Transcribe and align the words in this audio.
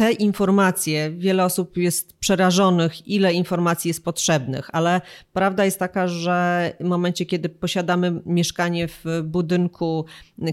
te 0.00 0.12
informacje, 0.12 1.10
wiele 1.10 1.44
osób 1.44 1.76
jest 1.76 2.12
przerażonych, 2.12 3.08
ile 3.08 3.32
informacji 3.32 3.88
jest 3.88 4.04
potrzebnych, 4.04 4.70
ale 4.72 5.00
prawda 5.32 5.64
jest 5.64 5.78
taka, 5.78 6.08
że 6.08 6.72
w 6.80 6.84
momencie, 6.84 7.26
kiedy 7.26 7.48
posiadamy 7.48 8.22
mieszkanie 8.26 8.88
w 8.88 9.04
budynku, 9.24 10.04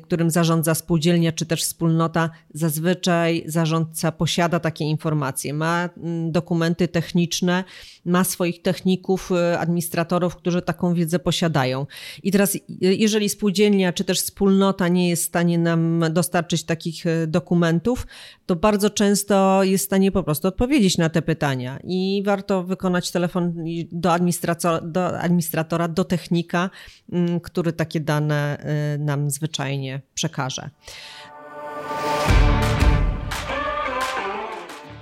którym 0.04 0.30
zarządza 0.30 0.76
spółdzielnia 0.76 1.32
czy 1.32 1.46
też 1.46 1.64
wspólnota, 1.64 2.30
zazwyczaj 2.54 3.44
zarządca 3.46 4.12
posiada 4.12 4.60
takie 4.60 4.86
informacje, 4.86 5.54
ma 5.54 5.90
mm, 5.98 6.32
dokumenty 6.32 6.88
techniczne, 6.88 7.64
ma 8.06 8.24
swoich 8.24 8.62
techników, 8.62 9.32
y, 9.32 9.60
administratorów, 9.60 10.36
którzy 10.36 10.62
taką 10.62 10.94
wiedzę 10.94 11.20
posiadają. 11.20 11.86
I 12.24 12.32
teraz, 12.32 12.56
y, 12.56 12.62
jeżeli 12.80 13.30
spółdzielnia 13.30 13.94
czy 13.94 14.04
też 14.04 14.20
wspólnota 14.20 14.88
nie 14.88 15.10
jest 15.10 15.24
w 15.24 15.28
stanie 15.28 15.58
nam 15.58 16.04
dostarczyć 16.12 16.64
takich 16.64 17.06
y, 17.06 17.28
dokumentów, 17.28 18.08
to 18.46 18.56
bardzo 18.56 18.90
często 18.90 19.37
jest 19.62 19.84
w 19.84 19.88
stanie 19.88 20.12
po 20.12 20.24
prostu 20.24 20.48
odpowiedzieć 20.48 20.98
na 20.98 21.10
te 21.10 21.22
pytania 21.22 21.80
i 21.84 22.24
warto 22.26 22.64
wykonać 22.64 23.12
telefon 23.12 23.54
do, 23.92 24.14
administratora, 24.14 24.82
do, 24.82 25.20
administratora, 25.20 25.88
do 25.88 26.04
technika, 26.04 26.70
mm, 27.12 27.40
który 27.40 27.74
takie 27.74 28.00
dane 28.00 28.58
nam 29.00 29.30
zwyczajnie 29.30 30.02
przekaże. 30.14 30.70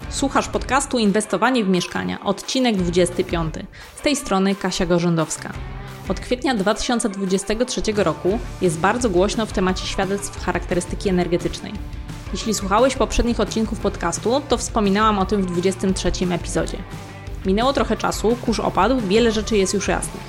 Słuchasz 0.09 0.47
podcastu 0.47 0.99
Inwestowanie 0.99 1.65
w 1.65 1.69
mieszkania, 1.69 2.23
odcinek 2.23 2.77
25. 2.77 3.53
Z 3.95 4.01
tej 4.01 4.15
strony 4.15 4.55
Kasia 4.55 4.85
Gorzędowska. 4.85 5.53
Od 6.09 6.19
kwietnia 6.19 6.55
2023 6.55 7.81
roku 7.95 8.39
jest 8.61 8.79
bardzo 8.79 9.09
głośno 9.09 9.45
w 9.45 9.53
temacie 9.53 9.85
świadectw 9.85 10.45
charakterystyki 10.45 11.09
energetycznej. 11.09 11.73
Jeśli 12.35 12.53
słuchałeś 12.53 12.95
poprzednich 12.95 13.39
odcinków 13.39 13.79
podcastu, 13.79 14.41
to 14.49 14.57
wspominałam 14.57 15.19
o 15.19 15.25
tym 15.25 15.41
w 15.41 15.45
23 15.45 16.11
epizodzie. 16.31 16.77
Minęło 17.45 17.73
trochę 17.73 17.97
czasu, 17.97 18.37
kurz 18.45 18.59
opadł, 18.59 18.99
wiele 19.01 19.31
rzeczy 19.31 19.57
jest 19.57 19.73
już 19.73 19.87
jasnych. 19.87 20.23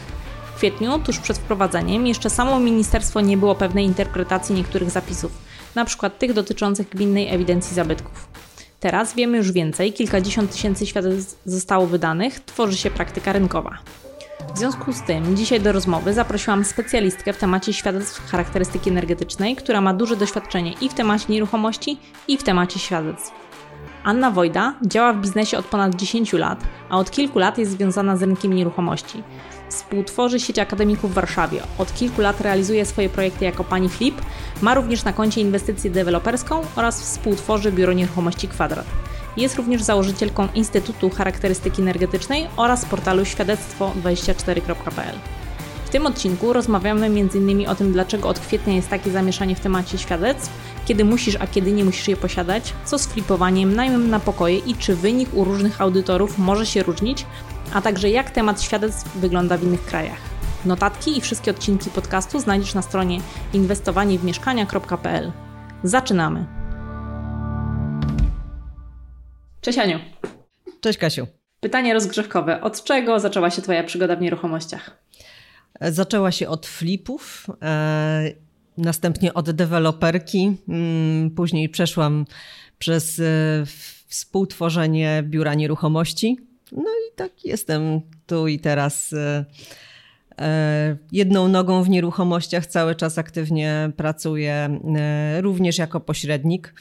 W 0.54 0.56
kwietniu, 0.56 0.98
tuż 0.98 1.18
przed 1.18 1.38
wprowadzeniem, 1.38 2.06
jeszcze 2.06 2.30
samo 2.30 2.60
ministerstwo 2.60 3.20
nie 3.20 3.36
było 3.36 3.54
pewnej 3.54 3.84
interpretacji 3.84 4.54
niektórych 4.54 4.90
zapisów, 4.90 5.32
np. 5.76 6.10
tych 6.10 6.32
dotyczących 6.32 6.88
gminnej 6.88 7.34
ewidencji 7.34 7.74
zabytków. 7.74 8.28
Teraz 8.80 9.14
wiemy 9.14 9.36
już 9.36 9.52
więcej, 9.52 9.92
kilkadziesiąt 9.92 10.52
tysięcy 10.52 10.86
świadectw 10.86 11.40
zostało 11.46 11.86
wydanych, 11.86 12.40
tworzy 12.40 12.76
się 12.76 12.90
praktyka 12.90 13.32
rynkowa. 13.32 13.78
W 14.54 14.58
związku 14.58 14.92
z 14.92 15.02
tym 15.02 15.36
dzisiaj 15.36 15.60
do 15.60 15.72
rozmowy 15.72 16.14
zaprosiłam 16.14 16.64
specjalistkę 16.64 17.32
w 17.32 17.38
temacie 17.38 17.72
świadectw 17.72 18.30
charakterystyki 18.30 18.90
energetycznej, 18.90 19.56
która 19.56 19.80
ma 19.80 19.94
duże 19.94 20.16
doświadczenie 20.16 20.72
i 20.80 20.88
w 20.88 20.94
temacie 20.94 21.24
nieruchomości, 21.28 21.98
i 22.28 22.38
w 22.38 22.42
temacie 22.42 22.78
świadectw. 22.78 23.32
Anna 24.04 24.30
Wojda 24.30 24.74
działa 24.82 25.12
w 25.12 25.20
biznesie 25.20 25.58
od 25.58 25.66
ponad 25.66 25.94
10 25.94 26.32
lat, 26.32 26.64
a 26.88 26.98
od 26.98 27.10
kilku 27.10 27.38
lat 27.38 27.58
jest 27.58 27.70
związana 27.70 28.16
z 28.16 28.22
rynkiem 28.22 28.52
nieruchomości. 28.52 29.22
Współtworzy 29.68 30.40
sieć 30.40 30.58
akademików 30.58 31.10
w 31.10 31.14
Warszawie. 31.14 31.62
Od 31.78 31.94
kilku 31.94 32.20
lat 32.20 32.40
realizuje 32.40 32.86
swoje 32.86 33.08
projekty 33.08 33.44
jako 33.44 33.64
pani 33.64 33.88
Flip, 33.88 34.20
ma 34.62 34.74
również 34.74 35.04
na 35.04 35.12
koncie 35.12 35.40
inwestycję 35.40 35.90
deweloperską 35.90 36.60
oraz 36.76 37.00
współtworzy 37.00 37.72
biuro 37.72 37.92
nieruchomości 37.92 38.48
Kwadrat. 38.48 38.86
Jest 39.36 39.56
również 39.56 39.82
założycielką 39.82 40.48
Instytutu 40.54 41.10
Charakterystyki 41.10 41.82
Energetycznej 41.82 42.48
oraz 42.56 42.84
portalu 42.84 43.22
świadectwo24.pl. 43.22 45.14
W 45.86 45.90
tym 45.90 46.06
odcinku 46.06 46.52
rozmawiamy 46.52 47.06
m.in. 47.06 47.68
o 47.68 47.74
tym, 47.74 47.92
dlaczego 47.92 48.28
od 48.28 48.40
kwietnia 48.40 48.74
jest 48.74 48.88
takie 48.88 49.10
zamieszanie 49.10 49.56
w 49.56 49.60
temacie 49.60 49.98
świadectw, 49.98 50.52
kiedy 50.86 51.04
musisz, 51.04 51.36
a 51.40 51.46
kiedy 51.46 51.72
nie 51.72 51.84
musisz 51.84 52.08
je 52.08 52.16
posiadać, 52.16 52.72
co 52.84 52.98
z 52.98 53.06
flipowaniem, 53.06 53.74
najmem 53.74 54.10
na 54.10 54.20
pokoje 54.20 54.58
i 54.58 54.74
czy 54.74 54.96
wynik 54.96 55.34
u 55.34 55.44
różnych 55.44 55.80
audytorów 55.80 56.38
może 56.38 56.66
się 56.66 56.82
różnić, 56.82 57.26
a 57.74 57.82
także 57.82 58.10
jak 58.10 58.30
temat 58.30 58.62
świadectw 58.62 59.16
wygląda 59.16 59.58
w 59.58 59.62
innych 59.62 59.84
krajach. 59.84 60.18
Notatki 60.64 61.18
i 61.18 61.20
wszystkie 61.20 61.50
odcinki 61.50 61.90
podcastu 61.90 62.40
znajdziesz 62.40 62.74
na 62.74 62.82
stronie 62.82 63.20
inwestowaniewmieszkania.pl. 63.52 65.32
Zaczynamy! 65.84 66.55
Cześć 69.66 69.78
Aniu. 69.78 69.98
Cześć 70.80 70.98
Kasiu. 70.98 71.26
Pytanie 71.60 71.94
rozgrzewkowe. 71.94 72.60
Od 72.60 72.84
czego 72.84 73.20
zaczęła 73.20 73.50
się 73.50 73.62
Twoja 73.62 73.84
przygoda 73.84 74.16
w 74.16 74.20
nieruchomościach? 74.20 75.04
Zaczęła 75.80 76.32
się 76.32 76.48
od 76.48 76.66
flipów, 76.66 77.46
e, 77.62 78.32
następnie 78.78 79.34
od 79.34 79.50
deweloperki, 79.50 80.56
mm, 80.68 81.30
później 81.30 81.68
przeszłam 81.68 82.24
przez 82.78 83.20
e, 83.20 83.22
współtworzenie 84.06 85.22
biura 85.26 85.54
nieruchomości. 85.54 86.36
No 86.72 86.90
i 87.08 87.16
tak 87.16 87.44
jestem 87.44 88.00
tu 88.26 88.48
i 88.48 88.58
teraz 88.58 89.12
e, 89.12 90.96
jedną 91.12 91.48
nogą 91.48 91.82
w 91.82 91.88
nieruchomościach, 91.88 92.66
cały 92.66 92.94
czas 92.94 93.18
aktywnie 93.18 93.92
pracuję, 93.96 94.80
również 95.40 95.78
jako 95.78 96.00
pośrednik 96.00 96.74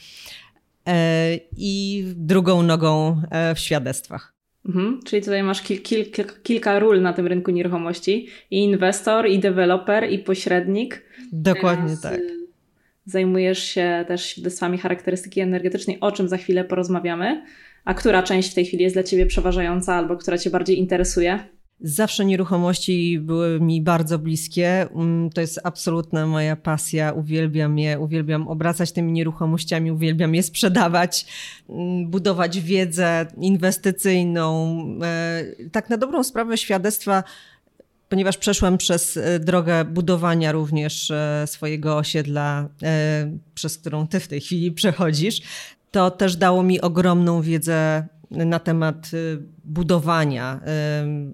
i 1.58 2.04
drugą 2.16 2.64
nogą 2.64 3.22
w 3.56 3.60
świadectwach. 3.60 4.36
Mhm, 4.66 5.00
czyli 5.06 5.22
tutaj 5.22 5.44
masz 5.44 5.62
kil, 5.62 5.82
kil, 5.82 6.12
kil, 6.12 6.26
kilka 6.44 6.80
ról 6.80 7.02
na 7.02 7.14
tym 7.14 7.28
rynku 7.28 7.52
nieruchomości. 7.52 8.28
I 8.52 8.64
inwestor, 8.64 9.28
i 9.28 9.40
deweloper, 9.40 10.12
i 10.12 10.20
pośrednik. 10.20 11.04
Dokładnie 11.32 11.84
Teraz 11.84 12.02
tak. 12.02 12.20
Y, 12.20 12.48
zajmujesz 13.06 13.64
się 13.64 14.06
też 14.08 14.26
świadectwami 14.26 14.78
charakterystyki 14.78 15.42
energetycznej, 15.42 15.98
o 16.00 16.12
czym 16.12 16.30
za 16.30 16.38
chwilę 16.38 16.64
porozmawiamy. 16.64 17.44
A 17.86 17.94
która 17.94 18.24
część 18.24 18.52
w 18.52 18.56
tej 18.56 18.66
chwili 18.66 18.84
jest 18.84 18.96
dla 18.96 19.04
Ciebie 19.04 19.26
przeważająca 19.26 19.96
albo 19.96 20.18
która 20.18 20.38
Cię 20.38 20.50
bardziej 20.50 20.80
interesuje? 20.80 21.40
Zawsze 21.82 22.26
nieruchomości 22.26 23.20
były 23.20 23.60
mi 23.60 23.82
bardzo 23.82 24.20
bliskie. 24.20 24.90
Mm, 24.92 25.30
to 25.30 25.42
jest 25.42 25.60
absolutna 25.64 26.28
moja 26.28 26.56
pasja. 26.56 27.12
Uwielbiam 27.12 27.80
je, 27.80 28.00
uwielbiam 28.00 28.48
obracać 28.48 28.92
tymi 28.92 29.12
nieruchomościami, 29.12 29.92
uwielbiam 29.92 30.36
je 30.36 30.44
sprzedawać, 30.44 31.26
mm, 31.70 32.10
budować 32.10 32.62
wiedzę 32.62 33.26
inwestycyjną. 33.42 34.78
E, 35.04 35.44
tak 35.72 35.90
na 35.90 35.98
dobrą 35.98 36.24
sprawę 36.24 36.58
świadectwa 36.58 37.24
ponieważ 38.10 38.38
przeszłam 38.38 38.78
przez 38.78 39.18
e, 39.18 39.40
drogę 39.40 39.86
budowania 39.86 40.52
również 40.52 41.12
e, 41.12 41.44
swojego 41.48 41.98
osiedla, 41.98 42.70
przez 43.54 43.78
którą 43.78 44.08
ty 44.08 44.20
w 44.20 44.28
tej 44.28 44.42
chwili 44.42 44.72
przechodzisz, 44.72 45.42
to 45.92 46.12
też 46.12 46.36
dało 46.36 46.64
mi 46.64 46.82
ogromną 46.82 47.42
wiedzę 47.42 48.08
na 48.32 48.60
temat 48.60 49.14
y, 49.14 49.38
budowania, 49.64 50.60
y, 50.60 50.62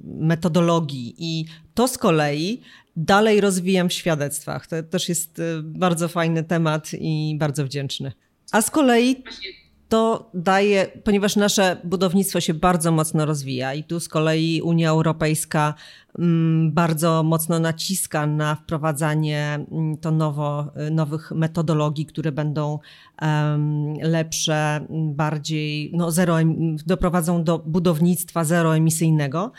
metodologii 0.03 1.15
i 1.17 1.45
to 1.73 1.87
z 1.87 1.97
kolei 1.97 2.61
dalej 2.95 3.41
rozwijam 3.41 3.89
w 3.89 3.93
świadectwach. 3.93 4.67
To 4.67 4.83
też 4.83 5.09
jest 5.09 5.39
y, 5.39 5.43
bardzo 5.63 6.07
fajny 6.07 6.43
temat 6.43 6.91
i 6.93 7.35
bardzo 7.39 7.65
wdzięczny. 7.65 8.11
A 8.51 8.61
z 8.61 8.71
kolei 8.71 9.23
to 9.91 10.29
daje, 10.33 10.87
ponieważ 11.03 11.35
nasze 11.35 11.77
budownictwo 11.83 12.41
się 12.41 12.53
bardzo 12.53 12.91
mocno 12.91 13.25
rozwija 13.25 13.73
i 13.73 13.83
tu 13.83 13.99
z 13.99 14.07
kolei 14.07 14.61
Unia 14.61 14.89
Europejska 14.89 15.73
mm, 16.19 16.71
bardzo 16.71 17.23
mocno 17.23 17.59
naciska 17.59 18.27
na 18.27 18.55
wprowadzanie 18.55 19.65
mm, 19.71 19.97
to 19.97 20.11
nowo, 20.11 20.71
nowych 20.91 21.31
metodologii, 21.31 22.05
które 22.05 22.31
będą 22.31 22.79
lepsze, 24.01 24.85
bardziej 24.89 25.91
no 25.93 26.11
zero, 26.11 26.35
doprowadzą 26.85 27.43
do 27.43 27.59
budownictwa 27.59 28.43
zeroemisyjnego. 28.43 29.51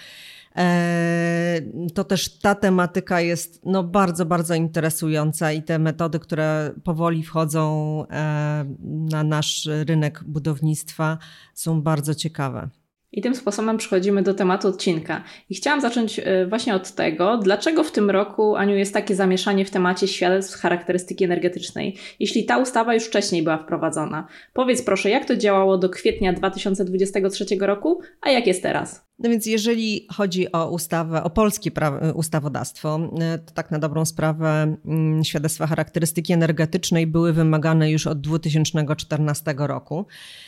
E, 0.56 1.60
to 1.94 2.04
też 2.04 2.38
ta 2.38 2.54
tematyka 2.54 3.20
jest 3.20 3.60
no, 3.64 3.84
bardzo, 3.84 4.26
bardzo 4.26 4.54
interesująca 4.54 5.52
i 5.52 5.62
te 5.62 5.78
metody, 5.78 6.18
które 6.18 6.74
powoli 6.84 7.22
wchodzą 7.22 8.04
e, 8.10 8.64
na 9.10 9.24
nasz 9.24 9.68
rynek 9.86 10.24
budownictwa 10.24 11.18
są 11.54 11.82
bardzo 11.82 12.14
ciekawe. 12.14 12.70
I 13.12 13.22
tym 13.22 13.34
sposobem 13.34 13.76
przechodzimy 13.76 14.22
do 14.22 14.34
tematu 14.34 14.69
odcinka. 14.69 15.25
I 15.50 15.54
chciałam 15.54 15.81
zacząć 15.81 16.19
e, 16.19 16.46
właśnie 16.46 16.75
od 16.75 16.90
tego, 16.93 17.38
dlaczego 17.38 17.84
w 17.84 17.93
tym 17.93 18.10
roku, 18.10 18.56
Aniu, 18.56 18.76
jest 18.76 18.94
takie 18.94 19.14
zamieszanie 19.14 19.64
w 19.64 19.70
temacie 19.70 20.08
świadectw 20.08 20.60
charakterystyki 20.60 21.25
energetycznej, 21.25 21.96
jeśli 22.20 22.44
ta 22.44 22.58
ustawa 22.58 22.94
już 22.94 23.05
wcześniej 23.05 23.43
była 23.43 23.58
wprowadzona. 23.58 24.26
Powiedz 24.52 24.82
proszę, 24.82 25.10
jak 25.10 25.25
to 25.25 25.37
działało 25.37 25.78
do 25.78 25.88
kwietnia 25.88 26.32
2023 26.32 27.44
roku, 27.60 28.00
a 28.20 28.31
jak 28.31 28.46
jest 28.46 28.62
teraz? 28.62 29.12
No 29.22 29.30
więc 29.30 29.46
jeżeli 29.46 30.06
chodzi 30.12 30.52
o 30.52 30.70
ustawę, 30.70 31.22
o 31.22 31.30
polskie 31.30 31.70
ustawodawstwo, 32.14 33.00
e, 33.20 33.38
to 33.38 33.54
tak 33.54 33.70
na 33.70 33.78
dobrą 33.78 34.04
sprawę 34.04 34.76
mm, 34.86 35.24
świadectwa 35.24 35.66
charakterystyki 35.66 36.32
energetycznej 36.32 37.06
były 37.06 37.32
wymagane 37.32 37.90
już 37.90 38.06
od 38.06 38.20
2014 38.20 39.54
roku. 39.56 40.06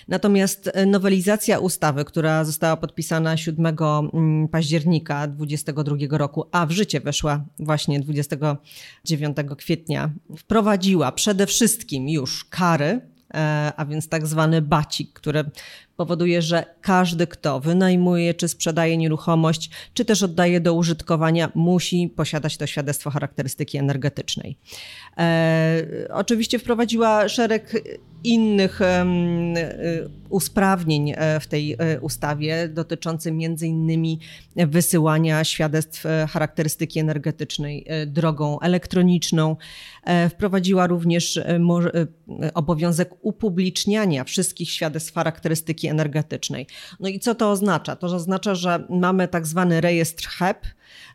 Natomiast 0.08 0.70
e, 0.74 0.86
nowelizacja 0.86 1.58
ustawy, 1.58 2.04
która 2.04 2.44
została 2.44 2.76
podpisana 2.76 3.36
7 3.36 3.66
mm, 3.66 4.48
października 4.48 5.26
2022 5.26 6.18
roku, 6.18 6.44
a 6.52 6.66
w 6.66 6.70
życie 6.70 7.00
weszła 7.00 7.44
właśnie 7.58 8.00
29 8.00 9.36
kwietnia, 9.58 10.10
wprowadziła 10.38 11.12
przede 11.12 11.46
wszystkim 11.46 12.08
już 12.08 12.44
kary 12.44 13.13
a 13.76 13.84
więc 13.88 14.08
tak 14.08 14.26
zwany 14.26 14.62
bacik, 14.62 15.12
który 15.12 15.44
powoduje, 15.96 16.42
że 16.42 16.64
każdy, 16.80 17.26
kto 17.26 17.60
wynajmuje 17.60 18.34
czy 18.34 18.48
sprzedaje 18.48 18.96
nieruchomość, 18.96 19.70
czy 19.94 20.04
też 20.04 20.22
oddaje 20.22 20.60
do 20.60 20.74
użytkowania, 20.74 21.52
musi 21.54 22.12
posiadać 22.16 22.56
to 22.56 22.66
świadectwo 22.66 23.10
charakterystyki 23.10 23.78
energetycznej. 23.78 24.58
E, 25.18 26.08
oczywiście 26.12 26.58
wprowadziła 26.58 27.28
szereg 27.28 27.72
innych 28.24 28.82
e, 28.82 29.06
usprawnień 30.28 31.12
e, 31.16 31.40
w 31.40 31.46
tej 31.46 31.72
e, 31.72 32.00
ustawie 32.00 32.68
dotyczących 32.68 33.34
między 33.34 33.66
innymi 33.66 34.20
wysyłania 34.56 35.44
świadectw 35.44 36.04
charakterystyki 36.28 37.00
energetycznej 37.00 37.86
drogą 38.06 38.60
elektroniczną. 38.60 39.56
Wprowadziła 40.30 40.86
również 40.86 41.40
obowiązek 42.54 43.10
upubliczniania 43.20 44.24
wszystkich 44.24 44.70
świadectw 44.70 45.14
charakterystyki 45.14 45.88
energetycznej. 45.88 46.66
No 47.00 47.08
i 47.08 47.20
co 47.20 47.34
to 47.34 47.50
oznacza? 47.50 47.96
To 47.96 48.06
oznacza, 48.06 48.54
że 48.54 48.86
mamy 48.90 49.28
tak 49.28 49.46
zwany 49.46 49.80
rejestr 49.80 50.28
HEP, 50.28 50.66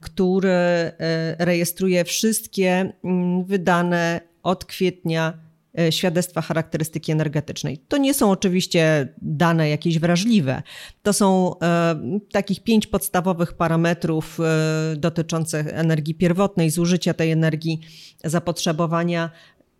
który 0.01 0.91
rejestruje 1.37 2.03
wszystkie 2.03 2.93
mm, 3.03 3.45
wydane 3.45 4.21
od 4.43 4.65
kwietnia 4.65 5.33
E, 5.33 5.48
świadectwa 5.89 6.41
charakterystyki 6.41 7.11
energetycznej. 7.11 7.77
To 7.77 7.97
nie 7.97 8.13
są 8.13 8.31
oczywiście 8.31 9.13
dane 9.21 9.69
jakieś 9.69 9.99
wrażliwe. 9.99 10.63
To 11.03 11.13
są 11.13 11.59
e, 11.59 12.19
takich 12.31 12.63
pięć 12.63 12.87
podstawowych 12.87 13.53
parametrów 13.53 14.39
e, 14.39 14.95
dotyczących 14.95 15.67
energii 15.67 16.15
pierwotnej, 16.15 16.69
zużycia 16.69 17.13
tej 17.13 17.31
energii, 17.31 17.79
zapotrzebowania. 18.23 19.29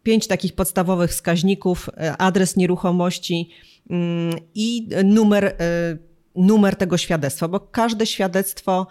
Pięć 0.03 0.27
takich 0.27 0.55
podstawowych 0.55 1.11
wskaźników, 1.11 1.89
e, 1.97 2.17
adres 2.17 2.55
nieruchomości 2.55 3.49
mm, 3.89 4.35
i 4.55 4.89
numer, 5.03 5.45
e, 5.45 5.53
numer 6.35 6.75
tego 6.75 6.97
świadectwa, 6.97 7.47
bo 7.47 7.59
każde 7.59 8.05
świadectwo 8.05 8.87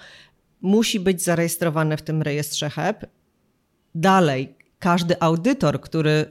musi 0.60 1.00
być 1.00 1.22
zarejestrowane 1.22 1.96
w 1.96 2.02
tym 2.02 2.22
rejestrze 2.22 2.70
HEP. 2.70 3.06
Dalej, 3.94 4.57
każdy 4.78 5.20
audytor, 5.20 5.80
który 5.80 6.30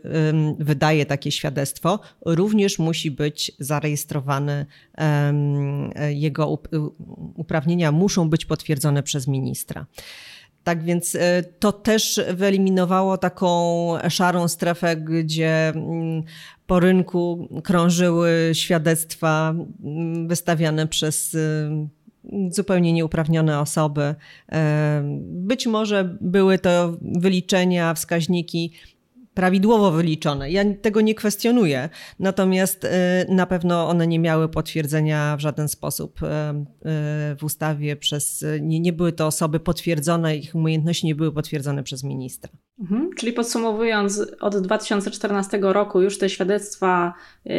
wydaje 0.60 1.06
takie 1.06 1.32
świadectwo, 1.32 2.00
również 2.26 2.80
musi 2.80 3.12
być 3.12 3.52
zarejestrowany. 3.60 4.66
Jego 6.10 6.60
uprawnienia 7.36 7.92
muszą 7.92 8.30
być 8.30 8.46
potwierdzone 8.46 9.04
przez 9.04 9.28
ministra. 9.28 9.86
Tak 10.64 10.84
więc 10.84 11.16
e, 11.16 11.44
to 11.60 11.72
też 11.72 12.22
wyeliminowało 12.34 13.18
taką 13.18 13.94
szarą 14.10 14.48
strefę, 14.48 14.96
gdzie 14.96 15.74
po 16.68 16.80
rynku 16.80 17.48
krążyły 17.64 18.52
świadectwa 18.54 19.56
wystawiane 20.28 20.88
przez 20.88 21.38
zupełnie 22.50 22.94
nieuprawnione 22.94 23.60
osoby. 23.60 24.16
Być 25.22 25.68
może 25.68 26.18
były 26.22 26.60
to 26.60 26.98
wyliczenia, 27.02 27.94
wskaźniki 27.94 28.74
prawidłowo 29.38 29.92
wyliczone. 29.92 30.52
Ja 30.52 30.64
tego 30.82 31.02
nie 31.02 31.16
kwestionuję, 31.16 31.90
natomiast 32.20 32.86
e, 32.86 33.26
na 33.30 33.46
pewno 33.46 33.88
one 33.90 34.08
nie 34.08 34.20
miały 34.20 34.50
potwierdzenia 34.50 35.38
w 35.38 35.40
żaden 35.40 35.68
sposób 35.68 36.24
e, 36.24 36.28
e, 36.28 36.64
w 37.36 37.44
ustawie 37.44 37.96
przez, 37.96 38.46
nie, 38.62 38.80
nie 38.80 38.94
były 38.94 39.12
to 39.12 39.28
osoby 39.28 39.60
potwierdzone, 39.60 40.38
ich 40.38 40.56
umiejętności 40.56 41.08
nie 41.08 41.16
były 41.16 41.32
potwierdzone 41.32 41.84
przez 41.84 42.04
ministra. 42.04 42.50
Mhm. 42.80 43.10
Czyli 43.18 43.34
podsumowując, 43.34 44.22
od 44.40 44.58
2014 44.58 45.60
roku 45.62 46.02
już 46.02 46.18
te 46.18 46.30
świadectwa 46.30 47.14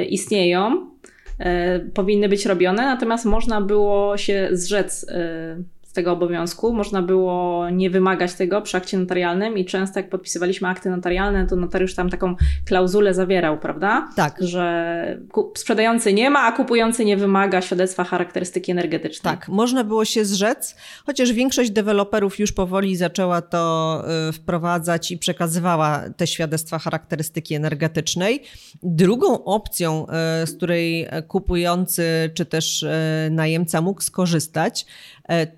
istnieją. 0.09 0.91
E, 1.39 1.81
powinny 1.81 2.29
być 2.29 2.47
robione, 2.47 2.83
natomiast 2.83 3.25
można 3.25 3.61
było 3.61 4.17
się 4.17 4.49
zrzec 4.53 5.07
e, 5.09 5.57
z 5.89 5.93
tego 5.93 6.13
obowiązku. 6.13 6.73
Można 6.73 7.03
było 7.03 7.71
nie 7.71 7.91
wymagać 7.91 8.35
tego 8.35 8.63
przy 8.63 8.77
akcie 8.77 8.99
notarialnym 8.99 9.59
i 9.59 9.65
często 9.65 9.99
jak 9.99 10.11
podpisywaliśmy 10.11 10.69
akty 10.69 10.91
notarialne, 10.91 11.47
to 11.47 11.57
notariusz 11.57 11.95
tam 11.95 12.11
taką 12.11 12.37
klauzulę 12.65 13.15
zawierał, 13.15 13.59
prawda? 13.59 14.09
Tak. 14.17 14.37
Że 14.41 15.19
sprzedający 15.57 16.13
nie 16.13 16.31
ma, 16.31 16.41
a 16.41 16.53
kupujący 16.53 17.05
nie 17.05 17.17
wymaga 17.17 17.63
świadectwa 17.63 18.05
charakterystyki 18.05 18.73
energetycznej. 18.73 19.35
Tak, 19.35 19.49
można 19.49 19.85
było 19.85 20.05
się 20.05 20.25
zrzec, 20.25 20.77
chociaż 21.07 21.33
większość 21.33 21.71
deweloperów 21.71 22.39
już 22.39 22.53
powoli 22.53 22.97
zaczęła 22.97 23.43
to 23.43 24.05
y, 24.29 24.33
wprowadzać 24.33 25.11
i 25.11 25.19
przekazywała 25.19 26.03
te 26.17 26.27
świadectwa 26.27 26.79
charakterystyki 26.79 27.55
energetycznej. 27.55 28.43
Drugą 28.83 29.45
opcją, 29.45 30.07
y, 30.43 30.47
z 30.47 30.57
której 30.57 31.09
kupujący 31.29 32.31
czy 32.35 32.45
też 32.45 32.83
y, 32.83 32.89
najemca 33.31 33.81
mógł 33.81 34.01
skorzystać, 34.01 34.87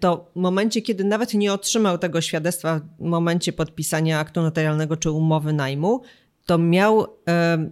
to 0.00 0.31
w 0.37 0.40
momencie, 0.40 0.82
kiedy 0.82 1.05
nawet 1.05 1.34
nie 1.34 1.52
otrzymał 1.52 1.99
tego 1.99 2.20
świadectwa 2.20 2.81
w 2.99 3.05
momencie 3.05 3.52
podpisania 3.52 4.19
aktu 4.19 4.43
notarialnego 4.43 4.96
czy 4.96 5.11
umowy 5.11 5.52
najmu, 5.52 6.02
to 6.46 6.58
miał 6.58 7.06
e, 7.28 7.70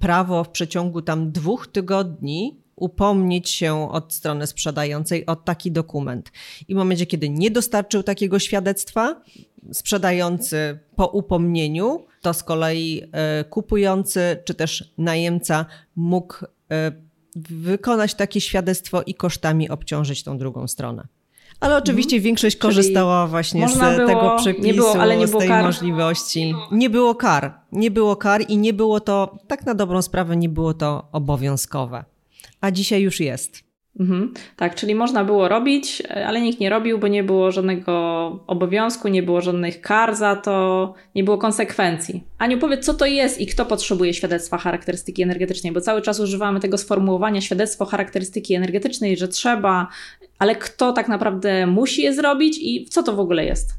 prawo 0.00 0.44
w 0.44 0.48
przeciągu 0.48 1.02
tam 1.02 1.32
dwóch 1.32 1.66
tygodni 1.66 2.60
upomnieć 2.76 3.50
się 3.50 3.90
od 3.92 4.14
strony 4.14 4.46
sprzedającej 4.46 5.26
o 5.26 5.36
taki 5.36 5.72
dokument. 5.72 6.32
I 6.68 6.74
w 6.74 6.76
momencie, 6.76 7.06
kiedy 7.06 7.30
nie 7.30 7.50
dostarczył 7.50 8.02
takiego 8.02 8.38
świadectwa, 8.38 9.22
sprzedający 9.72 10.78
po 10.96 11.06
upomnieniu, 11.06 12.06
to 12.22 12.34
z 12.34 12.42
kolei 12.42 13.02
e, 13.12 13.44
kupujący 13.44 14.42
czy 14.44 14.54
też 14.54 14.92
najemca 14.98 15.66
mógł 15.96 16.34
wykonać 17.36 18.14
takie 18.14 18.40
świadectwo 18.40 19.02
i 19.02 19.14
kosztami 19.14 19.70
obciążyć 19.70 20.22
tą 20.22 20.38
drugą 20.38 20.68
stronę. 20.68 21.06
Ale 21.60 21.76
oczywiście 21.76 22.16
mhm. 22.16 22.24
większość 22.24 22.56
korzystała 22.56 23.22
Czyli 23.22 23.30
właśnie 23.30 23.68
z 23.68 23.78
było, 23.78 24.06
tego 24.06 24.36
przepisu, 24.38 24.66
nie 24.66 24.74
było, 24.74 24.94
ale 25.00 25.16
nie 25.16 25.26
było 25.26 25.40
z 25.40 25.42
tej 25.42 25.48
kar. 25.48 25.64
możliwości. 25.64 26.54
Nie 26.72 26.90
było 26.90 27.14
kar. 27.14 27.60
Nie 27.72 27.90
było 27.90 28.16
kar 28.16 28.44
i 28.48 28.58
nie 28.58 28.72
było 28.72 29.00
to, 29.00 29.38
tak 29.46 29.66
na 29.66 29.74
dobrą 29.74 30.02
sprawę, 30.02 30.36
nie 30.36 30.48
było 30.48 30.74
to 30.74 31.08
obowiązkowe. 31.12 32.04
A 32.60 32.70
dzisiaj 32.70 33.02
już 33.02 33.20
jest. 33.20 33.67
Mhm. 34.00 34.34
Tak, 34.56 34.74
czyli 34.74 34.94
można 34.94 35.24
było 35.24 35.48
robić, 35.48 36.02
ale 36.26 36.40
nikt 36.40 36.60
nie 36.60 36.70
robił, 36.70 36.98
bo 36.98 37.08
nie 37.08 37.24
było 37.24 37.52
żadnego 37.52 37.92
obowiązku, 38.46 39.08
nie 39.08 39.22
było 39.22 39.40
żadnych 39.40 39.80
kar 39.80 40.16
za 40.16 40.36
to, 40.36 40.94
nie 41.14 41.24
było 41.24 41.38
konsekwencji. 41.38 42.24
Aniu, 42.38 42.58
powiedz, 42.58 42.84
co 42.84 42.94
to 42.94 43.06
jest 43.06 43.40
i 43.40 43.46
kto 43.46 43.66
potrzebuje 43.66 44.14
świadectwa 44.14 44.58
charakterystyki 44.58 45.22
energetycznej, 45.22 45.72
bo 45.72 45.80
cały 45.80 46.02
czas 46.02 46.20
używamy 46.20 46.60
tego 46.60 46.78
sformułowania 46.78 47.40
świadectwo 47.40 47.84
charakterystyki 47.84 48.54
energetycznej, 48.54 49.16
że 49.16 49.28
trzeba, 49.28 49.88
ale 50.38 50.56
kto 50.56 50.92
tak 50.92 51.08
naprawdę 51.08 51.66
musi 51.66 52.02
je 52.02 52.14
zrobić 52.14 52.58
i 52.60 52.86
co 52.90 53.02
to 53.02 53.12
w 53.16 53.20
ogóle 53.20 53.44
jest? 53.44 53.70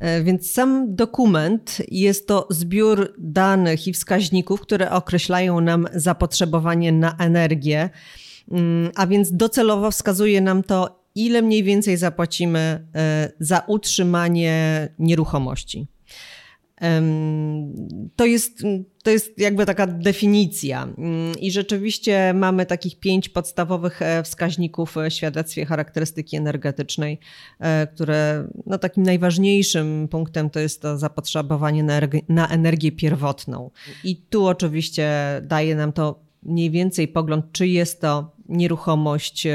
E, 0.00 0.22
więc 0.22 0.52
sam 0.52 0.94
dokument 0.94 1.78
jest 1.88 2.28
to 2.28 2.46
zbiór 2.50 3.14
danych 3.18 3.86
i 3.86 3.92
wskaźników, 3.92 4.60
które 4.60 4.90
określają 4.90 5.60
nam 5.60 5.86
zapotrzebowanie 5.94 6.92
na 6.92 7.16
energię 7.18 7.90
a 8.94 9.06
więc 9.06 9.36
docelowo 9.36 9.90
wskazuje 9.90 10.40
nam 10.40 10.62
to, 10.62 11.04
ile 11.14 11.42
mniej 11.42 11.62
więcej 11.62 11.96
zapłacimy 11.96 12.86
e, 12.94 13.32
za 13.40 13.62
utrzymanie 13.66 14.88
nieruchomości. 14.98 15.86
To 18.16 18.26
jest, 18.26 18.62
to 19.02 19.10
jest 19.10 19.38
jakby 19.38 19.66
taka 19.66 19.86
definicja. 19.86 20.82
Mm, 20.82 21.38
I 21.40 21.50
rzeczywiście 21.50 22.32
mamy 22.34 22.66
takich 22.66 22.98
pięć 23.00 23.28
podstawowych 23.28 24.02
e, 24.02 24.22
wskaźników 24.22 24.94
w 24.94 25.12
świadectwie 25.12 25.66
charakterystyki 25.66 26.36
energetycznej, 26.36 27.18
e, 27.60 27.86
które 27.86 28.48
no, 28.66 28.78
takim 28.78 29.02
najważniejszym 29.02 30.08
punktem 30.10 30.50
to 30.50 30.60
jest 30.60 30.82
to 30.82 30.98
zapotrzebowanie 30.98 31.82
na, 31.82 32.00
na 32.28 32.48
energię 32.48 32.92
pierwotną. 32.92 33.70
I 34.04 34.16
tu 34.16 34.46
oczywiście 34.46 35.10
daje 35.42 35.76
nam 35.76 35.92
to 35.92 36.20
mniej 36.42 36.70
więcej 36.70 37.08
pogląd, 37.08 37.52
czy 37.52 37.66
jest 37.66 38.00
to 38.00 38.37
nieruchomość, 38.48 39.46
e, 39.46 39.52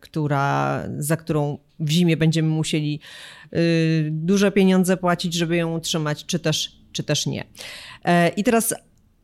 która, 0.00 0.82
za 0.98 1.16
którą 1.16 1.58
w 1.80 1.90
zimie 1.90 2.16
będziemy 2.16 2.48
musieli 2.48 3.00
e, 3.52 3.58
duże 4.10 4.52
pieniądze 4.52 4.96
płacić, 4.96 5.34
żeby 5.34 5.56
ją 5.56 5.76
utrzymać, 5.76 6.26
czy 6.26 6.38
też, 6.38 6.76
czy 6.92 7.02
też 7.02 7.26
nie. 7.26 7.44
E, 8.04 8.28
I 8.28 8.44
teraz 8.44 8.74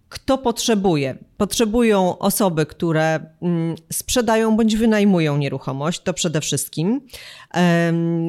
kto 0.08 0.38
potrzebuje? 0.38 1.18
Potrzebują 1.36 2.18
osoby, 2.18 2.66
które 2.66 3.20
mm, 3.42 3.74
sprzedają 3.92 4.56
bądź 4.56 4.76
wynajmują 4.76 5.36
nieruchomość, 5.36 6.00
to 6.00 6.14
przede 6.14 6.40
wszystkim. 6.40 7.00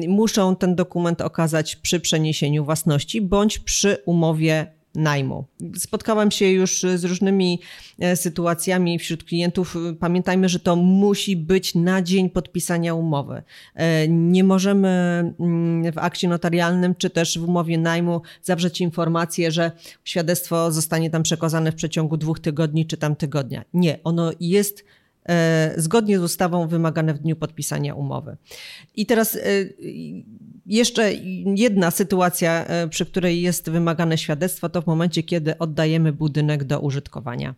Muszą 0.08 0.56
ten 0.56 0.74
dokument 0.74 1.20
okazać 1.20 1.76
przy 1.76 2.00
przeniesieniu 2.00 2.64
własności 2.64 3.20
bądź 3.20 3.58
przy 3.58 3.96
umowie 4.06 4.72
najmu. 4.94 5.44
Spotkałam 5.76 6.30
się 6.30 6.46
już 6.46 6.86
z 6.96 7.04
różnymi 7.04 7.60
e, 7.98 8.16
sytuacjami 8.16 8.98
wśród 8.98 9.24
klientów. 9.24 9.76
Pamiętajmy, 10.00 10.48
że 10.48 10.60
to 10.60 10.76
musi 10.76 11.36
być 11.36 11.74
na 11.74 12.02
dzień 12.02 12.30
podpisania 12.30 12.94
umowy. 12.94 13.42
E, 13.74 14.08
nie 14.08 14.44
możemy 14.44 14.88
mm, 15.40 15.92
w 15.92 15.98
akcie 15.98 16.28
notarialnym 16.28 16.94
czy 16.94 17.10
też 17.10 17.38
w 17.38 17.48
umowie 17.48 17.78
najmu 17.78 18.22
zawrzeć 18.42 18.80
informację, 18.80 19.50
że 19.50 19.72
świadectwo 20.04 20.72
zostanie 20.72 21.10
tam 21.10 21.22
przekazane 21.22 21.72
w 21.72 21.74
przeciągu 21.74 22.16
dwóch 22.16 22.40
tygodni 22.40 22.86
czy 22.86 22.96
tam 22.96 23.16
tygodnia. 23.16 23.64
Nie, 23.74 23.98
ono 24.04 24.32
jest 24.40 24.84
E, 25.28 25.74
zgodnie 25.76 26.18
z 26.18 26.22
ustawą 26.22 26.68
wymagane 26.68 27.14
w 27.14 27.18
dniu 27.18 27.36
podpisania 27.36 27.94
umowy. 27.94 28.36
I 28.96 29.06
teraz 29.06 29.38
jeszcze 30.66 31.12
jedna 31.56 31.90
sytuacja, 31.90 32.64
e, 32.64 32.88
przy 32.88 33.06
której 33.06 33.42
jest 33.42 33.70
wymagane 33.70 34.18
świadectwo, 34.18 34.68
to 34.68 34.82
w 34.82 34.86
momencie, 34.86 35.22
kiedy 35.22 35.58
oddajemy 35.58 36.12
budynek 36.12 36.64
do 36.64 36.80
użytkowania. 36.80 37.54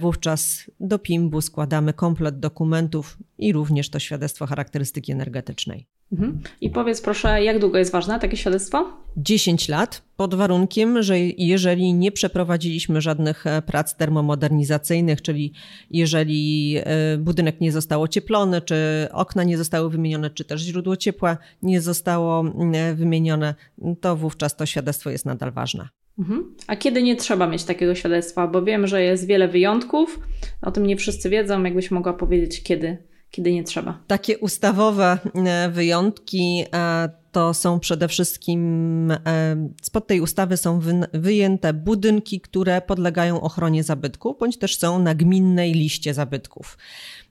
Wówczas 0.00 0.70
do 0.80 0.98
PIMB-u 0.98 1.40
składamy 1.40 1.92
komplet 1.92 2.40
dokumentów 2.40 3.18
i 3.38 3.52
również 3.52 3.90
to 3.90 3.98
świadectwo 3.98 4.46
charakterystyki 4.46 5.12
energetycznej. 5.12 5.86
Mhm. 6.12 6.40
I 6.60 6.70
powiedz 6.70 7.00
proszę, 7.00 7.44
jak 7.44 7.58
długo 7.58 7.78
jest 7.78 7.92
ważne 7.92 8.20
takie 8.20 8.36
świadectwo? 8.36 8.92
10 9.16 9.68
lat, 9.68 10.02
pod 10.16 10.34
warunkiem, 10.34 11.02
że 11.02 11.18
jeżeli 11.20 11.94
nie 11.94 12.12
przeprowadziliśmy 12.12 13.00
żadnych 13.00 13.46
e, 13.46 13.62
prac 13.62 13.96
termomodernizacyjnych, 13.96 15.22
czyli 15.22 15.52
jeżeli 15.90 16.76
e, 16.78 17.18
budynek 17.18 17.60
nie 17.60 17.72
został 17.72 18.02
ocieplony, 18.02 18.60
czy 18.60 19.08
okna 19.12 19.44
nie 19.44 19.58
zostały 19.58 19.90
wymienione, 19.90 20.30
czy 20.30 20.44
też 20.44 20.60
źródło 20.60 20.96
ciepła 20.96 21.36
nie 21.62 21.80
zostało 21.80 22.44
e, 22.74 22.94
wymienione, 22.94 23.54
to 24.00 24.16
wówczas 24.16 24.56
to 24.56 24.66
świadectwo 24.66 25.10
jest 25.10 25.26
nadal 25.26 25.52
ważne. 25.52 25.88
Mhm. 26.18 26.54
A 26.66 26.76
kiedy 26.76 27.02
nie 27.02 27.16
trzeba 27.16 27.46
mieć 27.46 27.64
takiego 27.64 27.94
świadectwa? 27.94 28.46
Bo 28.46 28.62
wiem, 28.62 28.86
że 28.86 29.02
jest 29.02 29.26
wiele 29.26 29.48
wyjątków, 29.48 30.20
o 30.62 30.70
tym 30.70 30.86
nie 30.86 30.96
wszyscy 30.96 31.30
wiedzą. 31.30 31.64
Jakbyś 31.64 31.90
mogła 31.90 32.12
powiedzieć, 32.12 32.62
kiedy 32.62 33.09
kiedy 33.30 33.52
nie 33.52 33.64
trzeba. 33.64 33.98
Takie 34.06 34.38
ustawowe 34.38 35.18
e, 35.34 35.70
wyjątki 35.70 36.64
e, 36.74 37.08
to 37.32 37.54
są 37.54 37.80
przede 37.80 38.08
wszystkim, 38.08 39.10
e, 39.10 39.16
spod 39.82 40.06
tej 40.06 40.20
ustawy 40.20 40.56
są 40.56 40.80
wyjęte 41.12 41.72
budynki, 41.72 42.40
które 42.40 42.80
podlegają 42.80 43.40
ochronie 43.40 43.84
zabytku, 43.84 44.36
bądź 44.40 44.58
też 44.58 44.78
są 44.78 44.98
na 44.98 45.14
gminnej 45.14 45.72
liście 45.72 46.14
zabytków. 46.14 46.78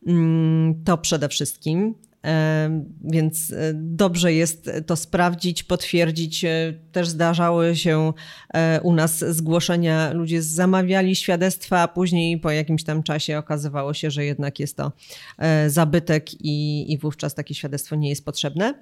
Mm, 0.07 0.83
to 0.85 0.97
przede 0.97 1.29
wszystkim. 1.29 1.95
Więc 3.03 3.51
e, 3.51 3.73
dobrze 3.73 4.33
jest 4.33 4.71
to 4.85 4.95
sprawdzić, 4.95 5.63
potwierdzić. 5.63 6.45
E, 6.45 6.73
też 6.91 7.07
zdarzały 7.07 7.75
się 7.75 8.13
e, 8.53 8.81
u 8.81 8.93
nas 8.93 9.19
zgłoszenia, 9.35 10.13
ludzie 10.13 10.41
zamawiali 10.41 11.15
świadectwa, 11.15 11.81
a 11.81 11.87
później 11.87 12.37
po 12.37 12.51
jakimś 12.51 12.83
tam 12.83 13.03
czasie 13.03 13.37
okazywało 13.37 13.93
się, 13.93 14.11
że 14.11 14.25
jednak 14.25 14.59
jest 14.59 14.77
to 14.77 14.91
zabytek 15.67 16.33
i, 16.33 16.85
i 16.93 16.97
wówczas 16.97 17.35
takie 17.35 17.55
świadectwo 17.55 17.95
nie 17.95 18.09
jest 18.09 18.25
potrzebne. 18.25 18.73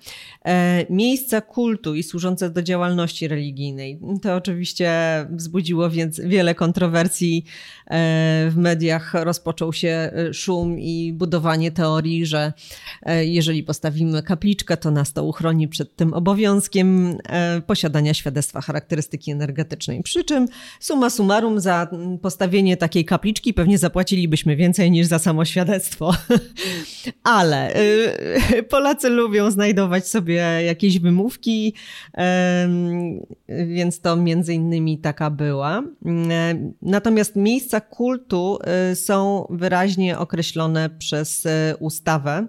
Miejsca 0.89 1.41
kultu 1.41 1.95
i 1.95 2.03
służące 2.03 2.49
do 2.49 2.63
działalności 2.63 3.27
religijnej. 3.27 3.99
To 4.21 4.35
oczywiście 4.35 4.91
wzbudziło 5.29 5.89
więc 5.89 6.19
wiele 6.19 6.55
kontrowersji 6.55 7.45
w 8.49 8.53
mediach. 8.55 9.13
Rozpoczął 9.13 9.73
się 9.73 10.11
szum 10.33 10.79
i 10.79 11.13
budowanie 11.13 11.71
teorii, 11.71 12.25
że 12.25 12.53
jeżeli 13.33 13.63
postawimy 13.63 14.23
kapliczkę, 14.23 14.77
to 14.77 14.91
nas 14.91 15.13
to 15.13 15.23
uchroni 15.23 15.67
przed 15.67 15.95
tym 15.95 16.13
obowiązkiem 16.13 17.17
e, 17.25 17.61
posiadania 17.61 18.13
świadectwa 18.13 18.61
charakterystyki 18.61 19.31
energetycznej. 19.31 20.03
Przy 20.03 20.23
czym 20.23 20.47
summa 20.79 21.09
summarum 21.09 21.59
za 21.59 21.87
postawienie 22.21 22.77
takiej 22.77 23.05
kapliczki 23.05 23.53
pewnie 23.53 23.77
zapłacilibyśmy 23.77 24.55
więcej 24.55 24.91
niż 24.91 25.07
za 25.07 25.19
samo 25.19 25.45
świadectwo. 25.45 26.13
Ale 27.23 27.73
e, 27.73 28.63
Polacy 28.69 29.09
lubią 29.09 29.51
znajdować 29.51 30.07
sobie 30.07 30.35
jakieś 30.65 30.99
wymówki, 30.99 31.73
więc 33.67 34.01
to 34.01 34.15
między 34.15 34.53
innymi 34.53 34.97
taka 34.97 35.29
była. 35.29 35.83
E, 36.29 36.71
natomiast 36.81 37.35
miejsca 37.35 37.81
kultu 37.81 38.59
są 38.93 39.47
wyraźnie 39.49 40.17
określone 40.17 40.89
przez 40.89 41.47
ustawę. 41.79 42.47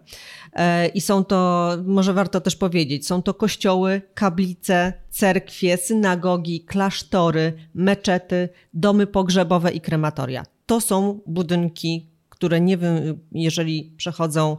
E, 0.53 0.89
I 0.89 1.01
są 1.01 1.25
to, 1.25 1.71
może 1.85 2.13
warto 2.13 2.41
też 2.41 2.57
powiedzieć, 2.57 3.07
są 3.07 3.23
to 3.23 3.35
kościoły, 3.35 4.03
kaplice, 4.15 4.93
cerkwie, 5.11 5.77
synagogi, 5.77 6.61
klasztory, 6.61 7.53
meczety, 7.75 8.49
domy 8.75 9.07
pogrzebowe 9.07 9.73
i 9.73 9.81
krematoria. 9.81 10.43
To 10.67 10.81
są 10.81 11.21
budynki, 11.27 12.11
które 12.29 12.61
nie 12.61 12.77
wiem, 12.77 13.19
jeżeli 13.33 13.93
przechodzą, 13.97 14.57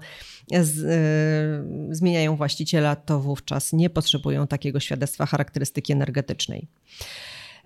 z, 0.62 0.80
y, 1.92 1.96
zmieniają 1.96 2.36
właściciela, 2.36 2.96
to 2.96 3.20
wówczas 3.20 3.74
nie 3.74 3.90
potrzebują 3.90 4.48
takiego 4.48 4.80
świadectwa 4.80 5.26
charakterystyki 5.26 5.94
energetycznej. 5.94 6.68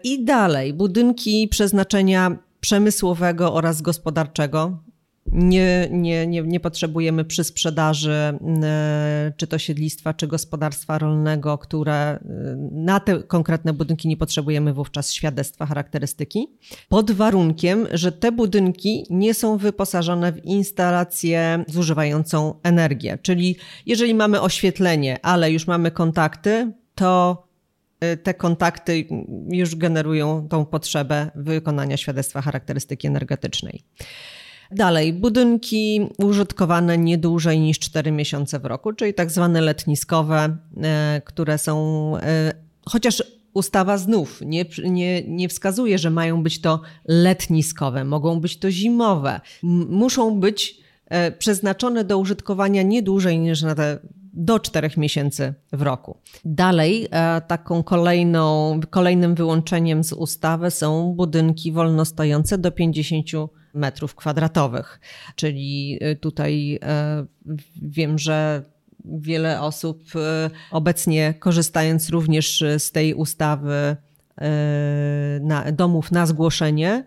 I 0.04 0.26
dalej, 0.26 0.74
budynki 0.74 1.48
przeznaczenia 1.48 2.38
przemysłowego 2.60 3.54
oraz 3.54 3.82
gospodarczego, 3.82 4.78
nie, 5.34 5.88
nie, 5.92 6.28
nie, 6.28 6.42
nie 6.42 6.60
potrzebujemy 6.60 7.26
przy 7.26 7.44
sprzedaży 7.44 8.38
e, 8.64 9.34
czy 9.38 9.48
to 9.48 9.58
siedlistwa, 9.58 10.14
czy 10.14 10.28
gospodarstwa 10.28 10.98
rolnego, 10.98 11.58
które 11.58 11.94
e, 11.94 12.20
na 12.72 13.00
te 13.00 13.24
konkretne 13.24 13.74
budynki 13.74 14.08
nie 14.08 14.18
potrzebujemy 14.18 14.74
wówczas 14.74 15.14
świadectwa 15.14 15.66
charakterystyki, 15.66 16.48
pod 16.90 17.12
warunkiem, 17.12 17.88
że 17.92 18.12
te 18.12 18.32
budynki 18.32 19.06
nie 19.10 19.34
są 19.34 19.58
wyposażone 19.58 20.32
w 20.32 20.46
instalację 20.46 21.64
zużywającą 21.68 22.60
energię. 22.64 23.18
Czyli 23.22 23.56
jeżeli 23.86 24.14
mamy 24.14 24.42
oświetlenie, 24.42 25.26
ale 25.26 25.52
już 25.52 25.68
mamy 25.68 25.92
kontakty, 25.92 26.72
to 26.96 27.44
e, 28.00 28.18
te 28.18 28.34
kontakty 28.34 29.08
już 29.50 29.76
generują 29.76 30.48
tą 30.48 30.66
potrzebę 30.66 31.32
wykonania 31.36 31.98
świadectwa 31.98 32.42
charakterystyki 32.42 33.08
energetycznej. 33.08 33.84
Dalej, 34.76 35.14
budynki 35.14 36.08
użytkowane 36.18 36.98
nie 36.98 37.18
dłużej 37.18 37.60
niż 37.60 37.80
4 37.80 38.12
miesiące 38.12 38.60
w 38.60 38.66
roku, 38.66 38.94
czyli 38.94 39.14
tak 39.14 39.32
zwane 39.32 39.62
letniskowe, 39.62 40.58
e, 40.84 41.22
które 41.26 41.58
są, 41.58 42.18
e, 42.18 42.54
chociaż 42.86 43.24
ustawa 43.54 43.98
znów 43.98 44.42
nie, 44.46 44.66
nie, 44.90 45.24
nie 45.28 45.50
wskazuje, 45.50 45.98
że 45.98 46.10
mają 46.10 46.44
być 46.44 46.62
to 46.62 46.82
letniskowe, 47.08 48.04
mogą 48.04 48.40
być 48.40 48.60
to 48.60 48.72
zimowe, 48.72 49.42
muszą 49.90 50.40
być 50.40 50.78
e, 51.08 51.32
przeznaczone 51.32 52.04
do 52.04 52.18
użytkowania 52.18 52.84
nie 52.84 53.04
dłużej 53.04 53.40
niż 53.40 53.62
na 53.62 53.76
te 53.76 54.00
do 54.36 54.60
czterech 54.60 54.98
miesięcy 54.98 55.54
w 55.74 55.82
roku. 55.82 56.18
Dalej, 56.46 57.08
taką 57.48 57.84
kolejną, 57.84 58.80
kolejnym 58.90 59.36
wyłączeniem 59.36 60.04
z 60.04 60.14
ustawy 60.14 60.72
są 60.72 61.14
budynki 61.14 61.72
wolnostojące 61.72 62.58
do 62.58 62.72
50 62.72 63.26
metrów 63.74 64.16
kwadratowych. 64.16 65.00
Czyli 65.36 66.00
y, 66.04 66.16
tutaj 66.16 66.76
y, 66.76 67.58
wiem, 67.82 68.20
że 68.20 68.64
wiele 69.06 69.62
osób 69.62 70.04
y, 70.16 70.20
obecnie 70.72 71.34
korzystając 71.34 72.10
również 72.10 72.64
z 72.78 72.92
tej 72.92 73.14
ustawy 73.14 73.96
na, 75.42 75.72
domów 75.72 76.12
na 76.12 76.26
zgłoszenie, 76.26 77.06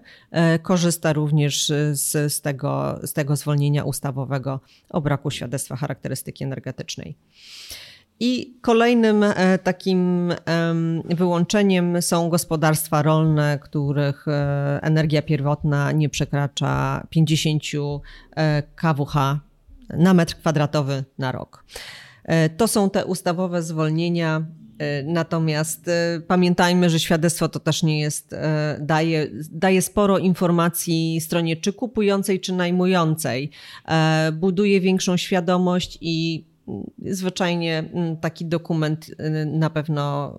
korzysta 0.63 1.13
również 1.13 1.69
z, 1.93 2.33
z, 2.33 2.41
tego, 2.41 3.01
z 3.05 3.13
tego 3.13 3.37
zwolnienia 3.37 3.85
ustawowego 3.85 4.61
o 4.91 5.01
braku 5.01 5.31
świadectwa 5.31 5.77
charakterystyki 5.77 6.45
energetycznej. 6.45 7.17
I 8.21 8.59
kolejnym 8.61 9.23
e, 9.23 9.59
takim 9.59 10.33
wyłączeniem 11.05 12.03
są 12.03 12.29
gospodarstwa 12.29 13.03
rolne, 13.03 13.59
których 13.63 14.29
e, 14.29 14.79
energia 14.83 15.23
pierwotna 15.23 15.93
nie 15.93 16.09
przekracza 16.09 17.07
50 17.11 17.63
e, 18.37 18.63
kWh 18.77 19.15
na 19.91 20.15
metr 20.15 20.35
kwadratowy 20.35 21.05
na 21.19 21.33
rok. 21.33 21.65
To 22.57 22.69
są 22.69 22.91
te 22.91 23.05
ustawowe 23.05 23.63
zwolnienia. 23.63 24.47
Natomiast 25.05 25.91
pamiętajmy, 26.27 26.91
że 26.91 27.01
świadectwo 27.01 27.49
to 27.49 27.61
też 27.61 27.83
nie 27.83 28.01
jest, 28.01 28.35
daje, 28.81 29.27
daje 29.51 29.83
sporo 29.83 30.19
informacji 30.19 31.21
stronie 31.21 31.57
czy 31.57 31.73
kupującej, 31.73 32.41
czy 32.41 32.53
najmującej. 32.53 33.51
Buduje 34.33 34.81
większą 34.81 35.17
świadomość 35.17 35.99
i 36.01 36.45
zwyczajnie 36.99 37.79
mm, 37.79 38.17
taki 38.17 38.47
dokument 38.47 39.09
y, 39.09 39.47
na 39.47 39.71
pewno 39.71 40.35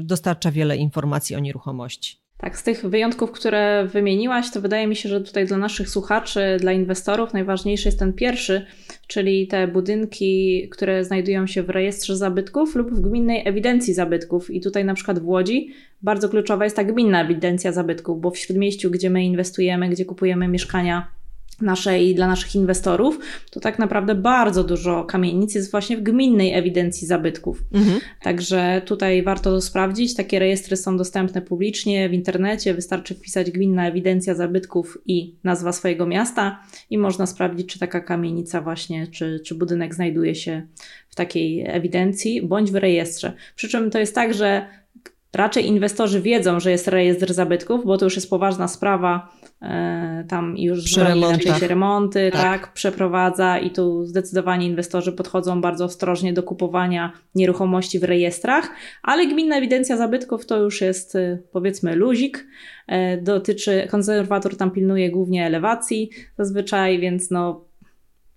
y, 0.00 0.04
dostarcza 0.04 0.50
wiele 0.50 0.76
informacji 0.76 1.36
o 1.36 1.38
nieruchomości. 1.38 2.20
Tak, 2.40 2.58
z 2.58 2.62
tych 2.62 2.86
wyjątków, 2.86 3.32
które 3.32 3.86
wymieniłaś, 3.92 4.50
to 4.50 4.60
wydaje 4.60 4.86
mi 4.86 4.96
się, 4.96 5.08
że 5.08 5.20
tutaj 5.20 5.46
dla 5.46 5.56
naszych 5.56 5.88
słuchaczy, 5.88 6.56
dla 6.60 6.72
inwestorów 6.72 7.32
najważniejszy 7.32 7.88
jest 7.88 7.98
ten 7.98 8.12
pierwszy, 8.12 8.66
czyli 9.06 9.46
te 9.46 9.68
budynki, 9.68 10.68
które 10.68 11.04
znajdują 11.04 11.46
się 11.46 11.62
w 11.62 11.70
rejestrze 11.70 12.16
zabytków 12.16 12.76
lub 12.76 12.90
w 12.90 13.00
gminnej 13.00 13.48
ewidencji 13.48 13.94
zabytków. 13.94 14.50
I 14.50 14.60
tutaj 14.60 14.84
na 14.84 14.94
przykład 14.94 15.18
w 15.18 15.28
Łodzi 15.28 15.68
bardzo 16.02 16.28
kluczowa 16.28 16.64
jest 16.64 16.76
ta 16.76 16.84
gminna 16.84 17.24
ewidencja 17.24 17.72
zabytków, 17.72 18.20
bo 18.20 18.30
w 18.30 18.38
śródmieściu, 18.38 18.90
gdzie 18.90 19.10
my 19.10 19.24
inwestujemy, 19.24 19.88
gdzie 19.88 20.04
kupujemy 20.04 20.48
mieszkania 20.48 21.19
naszej, 21.62 22.14
dla 22.14 22.26
naszych 22.26 22.54
inwestorów, 22.54 23.18
to 23.50 23.60
tak 23.60 23.78
naprawdę 23.78 24.14
bardzo 24.14 24.64
dużo 24.64 25.04
kamienic 25.04 25.54
jest 25.54 25.70
właśnie 25.70 25.96
w 25.96 26.02
gminnej 26.02 26.54
ewidencji 26.54 27.06
zabytków. 27.06 27.62
Mhm. 27.72 28.00
Także 28.22 28.82
tutaj 28.84 29.22
warto 29.22 29.50
to 29.50 29.60
sprawdzić. 29.60 30.14
Takie 30.14 30.38
rejestry 30.38 30.76
są 30.76 30.96
dostępne 30.96 31.42
publicznie 31.42 32.08
w 32.08 32.12
internecie. 32.12 32.74
Wystarczy 32.74 33.14
wpisać 33.14 33.50
gminna 33.50 33.88
ewidencja 33.88 34.34
zabytków 34.34 34.98
i 35.06 35.34
nazwa 35.44 35.72
swojego 35.72 36.06
miasta 36.06 36.62
i 36.90 36.98
można 36.98 37.26
sprawdzić, 37.26 37.72
czy 37.72 37.78
taka 37.78 38.00
kamienica 38.00 38.60
właśnie, 38.60 39.06
czy, 39.06 39.40
czy 39.46 39.54
budynek 39.54 39.94
znajduje 39.94 40.34
się 40.34 40.66
w 41.08 41.14
takiej 41.14 41.64
ewidencji 41.66 42.42
bądź 42.42 42.70
w 42.70 42.74
rejestrze. 42.74 43.32
Przy 43.56 43.68
czym 43.68 43.90
to 43.90 43.98
jest 43.98 44.14
tak, 44.14 44.34
że 44.34 44.66
raczej 45.34 45.66
inwestorzy 45.66 46.20
wiedzą, 46.20 46.60
że 46.60 46.70
jest 46.70 46.88
rejestr 46.88 47.32
zabytków, 47.32 47.84
bo 47.84 47.98
to 47.98 48.06
już 48.06 48.16
jest 48.16 48.30
poważna 48.30 48.68
sprawa 48.68 49.28
E, 49.62 50.24
tam 50.28 50.58
już 50.58 50.96
remontach. 50.96 51.58
się 51.58 51.68
remonty, 51.68 52.30
tak. 52.32 52.42
tak, 52.42 52.72
przeprowadza 52.72 53.58
i 53.58 53.70
tu 53.70 54.06
zdecydowanie 54.06 54.66
inwestorzy 54.66 55.12
podchodzą 55.12 55.60
bardzo 55.60 55.84
ostrożnie 55.84 56.32
do 56.32 56.42
kupowania 56.42 57.12
nieruchomości 57.34 57.98
w 57.98 58.04
rejestrach, 58.04 58.70
ale 59.02 59.26
gminna 59.26 59.56
ewidencja 59.56 59.96
zabytków 59.96 60.46
to 60.46 60.56
już 60.56 60.80
jest 60.80 61.16
e, 61.16 61.38
powiedzmy 61.52 61.96
luzik, 61.96 62.46
e, 62.86 63.16
dotyczy, 63.16 63.88
konserwator 63.90 64.56
tam 64.56 64.70
pilnuje 64.70 65.10
głównie 65.10 65.46
elewacji 65.46 66.10
zazwyczaj, 66.38 67.00
więc 67.00 67.30
no 67.30 67.64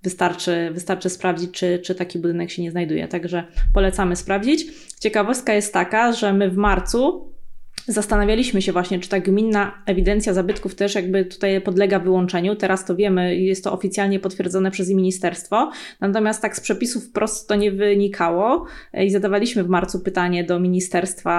wystarczy, 0.04 0.70
wystarczy 0.74 1.10
sprawdzić, 1.10 1.52
czy, 1.52 1.80
czy 1.80 1.96
taki 1.96 2.20
budynek 2.20 2.52
się 2.52 2.62
nie 2.62 2.72
znajduje. 2.72 3.08
Także 3.08 3.44
polecamy 3.74 4.16
sprawdzić. 4.16 4.66
Ciekawostka 5.00 5.54
jest 5.54 5.74
taka, 5.74 6.12
że 6.12 6.34
my 6.34 6.50
w 6.50 6.58
marcu 6.58 7.33
Zastanawialiśmy 7.88 8.62
się 8.62 8.72
właśnie, 8.72 9.00
czy 9.00 9.10
ta 9.10 9.20
gminna 9.20 9.72
ewidencja 9.86 10.34
zabytków 10.34 10.76
też 10.76 10.96
jakby 10.96 11.26
tutaj 11.26 11.62
podlega 11.62 12.00
wyłączeniu. 12.00 12.56
Teraz 12.56 12.86
to 12.86 12.96
wiemy, 12.96 13.36
jest 13.36 13.64
to 13.64 13.74
oficjalnie 13.74 14.20
potwierdzone 14.20 14.72
przez 14.72 14.90
ministerstwo. 14.90 15.72
Natomiast 16.02 16.42
tak 16.42 16.58
z 16.58 16.60
przepisów 16.60 17.06
wprost 17.06 17.48
to 17.48 17.56
nie 17.56 17.72
wynikało 17.72 18.66
i 18.94 19.10
zadawaliśmy 19.10 19.64
w 19.64 19.70
marcu 19.70 20.00
pytanie 20.00 20.44
do 20.44 20.60
ministerstwa 20.60 21.34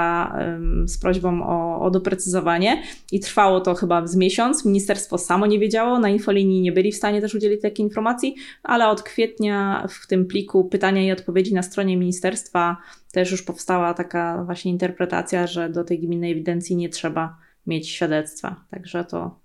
z 0.86 0.98
prośbą 0.98 1.42
o, 1.46 1.80
o 1.80 1.90
doprecyzowanie 1.90 2.82
i 3.12 3.20
trwało 3.20 3.60
to 3.60 3.74
chyba 3.74 4.06
z 4.06 4.16
miesiąc. 4.16 4.64
Ministerstwo 4.64 5.18
samo 5.18 5.46
nie 5.46 5.58
wiedziało, 5.58 5.98
na 5.98 6.08
infolinii 6.08 6.60
nie 6.60 6.72
byli 6.72 6.92
w 6.92 6.96
stanie 6.96 7.20
też 7.20 7.34
udzielić 7.34 7.62
takiej 7.62 7.84
informacji, 7.84 8.34
ale 8.62 8.88
od 8.88 9.02
kwietnia 9.02 9.86
w 9.90 10.06
tym 10.06 10.26
pliku 10.26 10.64
pytania 10.64 11.04
i 11.04 11.12
odpowiedzi 11.12 11.54
na 11.54 11.62
stronie 11.62 11.96
ministerstwa 11.96 12.76
też 13.14 13.30
już 13.30 13.42
powstała 13.42 13.94
taka 13.94 14.44
właśnie 14.44 14.70
interpretacja, 14.70 15.46
że 15.46 15.70
do 15.70 15.84
tej 15.84 16.00
gminnej 16.00 16.32
ewidencji 16.32 16.76
nie 16.76 16.88
trzeba 16.88 17.36
mieć 17.66 17.88
świadectwa. 17.88 18.64
Także 18.70 19.04
to 19.04 19.40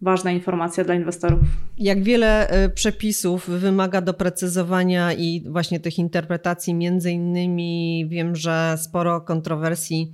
ważna 0.00 0.30
informacja 0.30 0.84
dla 0.84 0.94
inwestorów. 0.94 1.40
Jak 1.78 2.02
wiele 2.02 2.48
e, 2.48 2.68
przepisów 2.68 3.48
wymaga 3.48 4.00
doprecyzowania 4.00 5.12
i 5.12 5.44
właśnie 5.48 5.80
tych 5.80 5.98
interpretacji, 5.98 6.74
między 6.74 7.10
innymi 7.10 8.06
wiem, 8.08 8.36
że 8.36 8.74
sporo 8.78 9.20
kontrowersji 9.20 10.12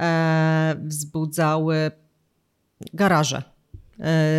e, 0.00 0.76
wzbudzały 0.84 1.90
garaże 2.94 3.53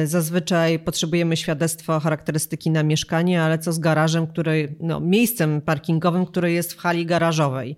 zazwyczaj 0.05 0.79
potrzebujemy 0.79 1.37
świadectwa 1.37 1.99
charakterystyki 1.99 2.71
na 2.71 2.83
mieszkanie, 2.83 3.41
ale 3.41 3.59
co 3.59 3.73
z 3.73 3.79
garażem, 3.79 4.27
który, 4.27 4.75
no, 4.79 4.99
miejscem 4.99 5.61
parkingowym, 5.61 6.25
które 6.25 6.51
jest 6.51 6.73
w 6.73 6.77
hali 6.77 7.05
garażowej. 7.05 7.77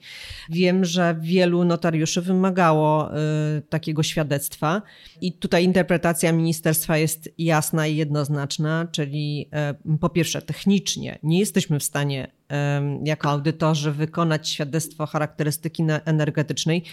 Wiem, 0.49 0.85
że 0.85 1.15
wielu 1.21 1.63
notariuszy 1.63 2.21
wymagało 2.21 3.11
y, 3.11 3.61
takiego 3.61 4.03
świadectwa 4.03 4.81
i 5.21 5.33
tutaj 5.33 5.63
interpretacja 5.63 6.31
ministerstwa 6.31 6.97
jest 6.97 7.29
jasna 7.37 7.87
i 7.87 7.95
jednoznaczna, 7.95 8.87
czyli 8.91 9.49
y, 9.95 9.97
po 9.97 10.09
pierwsze 10.09 10.41
technicznie 10.41 11.19
nie 11.23 11.39
jesteśmy 11.39 11.79
w 11.79 11.83
stanie 11.83 12.27
y, 12.27 12.55
jako 13.03 13.29
audytorzy 13.29 13.91
wykonać 13.91 14.49
świadectwo 14.49 15.05
charakterystyki 15.05 15.83
energetycznej 16.05 16.83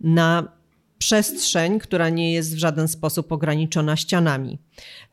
na 0.00 0.48
przestrzeń, 1.04 1.78
która 1.78 2.08
nie 2.08 2.32
jest 2.32 2.54
w 2.54 2.58
żaden 2.58 2.88
sposób 2.88 3.32
ograniczona 3.32 3.96
ścianami. 3.96 4.58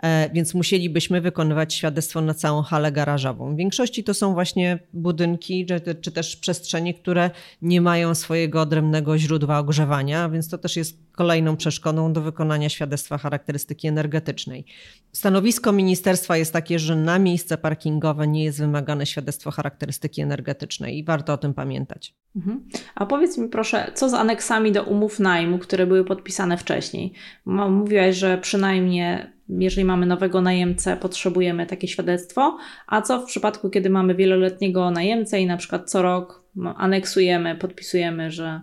E, 0.03 0.29
więc 0.33 0.53
musielibyśmy 0.53 1.21
wykonywać 1.21 1.73
świadectwo 1.73 2.21
na 2.21 2.33
całą 2.33 2.61
halę 2.61 2.91
garażową. 2.91 3.53
W 3.53 3.57
większości 3.57 4.03
to 4.03 4.13
są 4.13 4.33
właśnie 4.33 4.79
budynki 4.93 5.65
czy, 6.01 6.11
też 6.11 6.35
przestrzenie, 6.35 6.93
które 6.93 7.29
nie 7.61 7.81
mają 7.81 8.15
swojego 8.15 8.61
odrębnego 8.61 9.17
źródła 9.17 9.59
ogrzewania, 9.59 10.29
więc 10.29 10.49
to 10.49 10.57
też 10.57 10.75
jest 10.75 10.97
kolejną 11.21 11.57
przeszkodą 11.57 12.13
do 12.13 12.21
wykonania 12.21 12.69
świadectwa 12.69 13.17
charakterystyki 13.17 13.87
energetycznej. 13.87 14.65
Stanowisko 15.11 15.71
ministerstwa 15.71 16.37
jest 16.37 16.53
takie, 16.53 16.79
że 16.79 16.95
na 16.95 17.19
miejsce 17.19 17.57
parkingowe 17.57 18.27
nie 18.27 18.43
jest 18.43 18.59
wymagane 18.59 19.05
świadectwo 19.05 19.51
charakterystyki 19.51 20.21
energetycznej 20.21 20.97
i 20.97 21.03
warto 21.03 21.33
o 21.33 21.37
tym 21.37 21.53
pamiętać. 21.53 22.15
Mhm. 22.35 22.63
A 22.95 23.05
powiedz 23.05 23.37
mi 23.37 23.49
proszę, 23.49 23.91
co 23.95 24.09
z 24.09 24.13
aneksami 24.13 24.71
do 24.71 24.83
umów 24.83 25.19
najmu, 25.19 25.59
które 25.59 25.87
były 25.87 26.05
podpisane 26.05 26.57
wcześniej? 26.57 27.13
Mówiłaś, 27.45 28.15
że 28.15 28.37
przynajmniej 28.37 29.17
jeżeli 29.49 29.85
mamy 29.85 30.05
nowego 30.05 30.41
najemcę, 30.41 30.97
potrzebujemy 30.97 31.65
takie 31.65 31.87
świadectwo, 31.87 32.57
a 32.87 33.01
co 33.01 33.19
w 33.21 33.25
przypadku, 33.25 33.69
kiedy 33.69 33.89
mamy 33.89 34.15
wieloletniego 34.15 34.91
najemcę 34.91 35.41
i 35.41 35.45
na 35.45 35.57
przykład 35.57 35.91
co 35.91 36.01
rok 36.01 36.43
aneksujemy, 36.77 37.55
podpisujemy, 37.55 38.31
że 38.31 38.61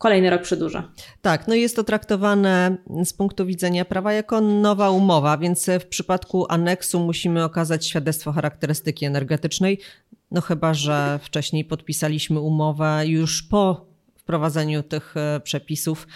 kolejny 0.00 0.30
rok 0.30 0.42
przedłuża. 0.42 0.92
Tak, 1.22 1.48
no 1.48 1.54
jest 1.54 1.76
to 1.76 1.84
traktowane 1.84 2.76
z 3.04 3.12
punktu 3.12 3.46
widzenia 3.46 3.84
prawa 3.84 4.12
jako 4.12 4.40
nowa 4.40 4.90
umowa, 4.90 5.38
więc 5.38 5.66
w 5.80 5.86
przypadku 5.86 6.46
aneksu 6.48 7.00
musimy 7.00 7.44
okazać 7.44 7.86
świadectwo 7.86 8.32
charakterystyki 8.32 9.04
energetycznej, 9.06 9.80
no 10.30 10.40
chyba, 10.40 10.74
że 10.74 11.20
wcześniej 11.22 11.64
podpisaliśmy 11.64 12.40
umowę 12.40 13.02
już 13.06 13.42
po 13.42 13.86
wprowadzeniu 14.16 14.82
tych 14.82 15.16
e, 15.16 15.40
przepisów, 15.40 16.06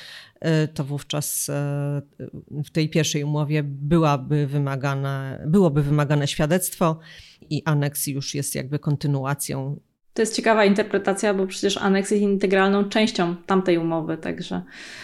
e, 0.41 0.69
to 0.69 0.85
wówczas 0.85 1.49
e, 1.49 2.03
w 2.51 2.71
tej 2.71 2.89
pierwszej 2.89 3.25
umowie 3.25 3.63
byłaby 3.63 4.47
wymagane, 4.47 5.45
byłoby 5.47 5.83
wymagane 5.83 6.29
świadectwo 6.29 6.99
i 7.51 7.63
aneks 7.65 8.07
już 8.07 8.35
jest 8.35 8.55
jakby 8.55 8.79
kontynuacją 8.79 9.81
to 10.15 10.23
jest 10.23 10.37
ciekawa 10.37 10.65
interpretacja, 10.65 11.35
bo 11.35 11.47
przecież 11.47 11.77
aneks 11.77 12.11
jest 12.11 12.23
integralną 12.23 12.85
częścią 12.85 13.37
tamtej 13.47 13.79
umowy, 13.79 14.17
także. 14.17 14.63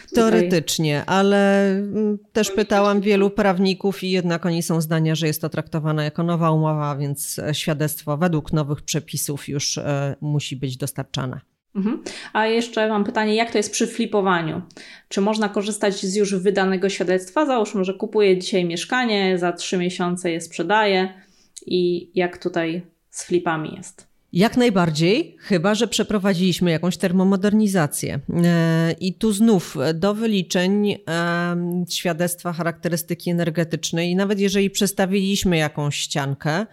Tutaj... 0.08 0.14
Teoretycznie, 0.14 1.04
ale 1.06 1.70
mm, 1.70 2.18
też 2.32 2.50
pytałam 2.50 3.00
wielu 3.00 3.30
prawników 3.30 4.04
i 4.04 4.10
jednak 4.10 4.46
oni 4.46 4.62
są 4.62 4.80
zdania, 4.80 5.14
że 5.14 5.26
jest 5.26 5.40
to 5.40 5.48
traktowane 5.48 6.04
jako 6.04 6.22
nowa 6.22 6.50
umowa, 6.50 6.96
więc 6.96 7.40
świadectwo 7.52 8.16
według 8.16 8.52
nowych 8.52 8.82
przepisów 8.82 9.48
już 9.48 9.78
e, 9.78 10.16
musi 10.20 10.56
być 10.56 10.76
dostarczane. 10.76 11.40
Mhm. 11.74 12.02
A 12.32 12.46
jeszcze 12.46 12.88
mam 12.88 13.04
pytanie, 13.04 13.34
jak 13.34 13.50
to 13.50 13.58
jest 13.58 13.72
przy 13.72 13.86
flipowaniu? 13.86 14.62
Czy 15.08 15.20
można 15.20 15.48
korzystać 15.48 15.94
z 15.94 16.14
już 16.14 16.34
wydanego 16.34 16.88
świadectwa? 16.88 17.46
Załóżmy, 17.46 17.84
że 17.84 17.94
kupuję 17.94 18.38
dzisiaj 18.38 18.64
mieszkanie, 18.64 19.38
za 19.38 19.52
trzy 19.52 19.78
miesiące 19.78 20.30
je 20.30 20.40
sprzedaję 20.40 21.14
i 21.66 22.10
jak 22.14 22.38
tutaj 22.38 22.86
z 23.10 23.24
flipami 23.24 23.74
jest? 23.76 24.09
Jak 24.32 24.56
najbardziej, 24.56 25.36
chyba 25.38 25.74
że 25.74 25.88
przeprowadziliśmy 25.88 26.70
jakąś 26.70 26.96
termomodernizację. 26.96 28.20
E, 28.44 28.92
I 29.00 29.14
tu 29.14 29.32
znów 29.32 29.76
do 29.94 30.14
wyliczeń 30.14 30.96
świadectwa 31.88 32.52
charakterystyki 32.52 33.30
energetycznej, 33.30 34.16
nawet 34.16 34.40
jeżeli 34.40 34.70
przestawiliśmy 34.70 35.56
jakąś 35.56 35.96
ściankę, 35.96 36.66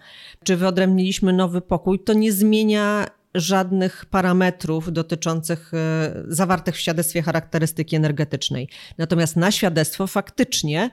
czy 0.44 0.56
wyodrębniliśmy 0.56 1.32
nowy 1.32 1.60
pokój, 1.60 2.00
to 2.00 2.12
nie 2.12 2.32
zmienia 2.32 3.06
żadnych 3.34 4.06
parametrów 4.06 4.92
dotyczących 4.92 5.74
e, 5.74 6.14
zawartych 6.28 6.74
w 6.74 6.80
świadectwie 6.80 7.22
charakterystyki 7.22 7.96
energetycznej. 7.96 8.68
Natomiast 8.98 9.36
na 9.36 9.50
świadectwo 9.50 10.06
faktycznie 10.06 10.90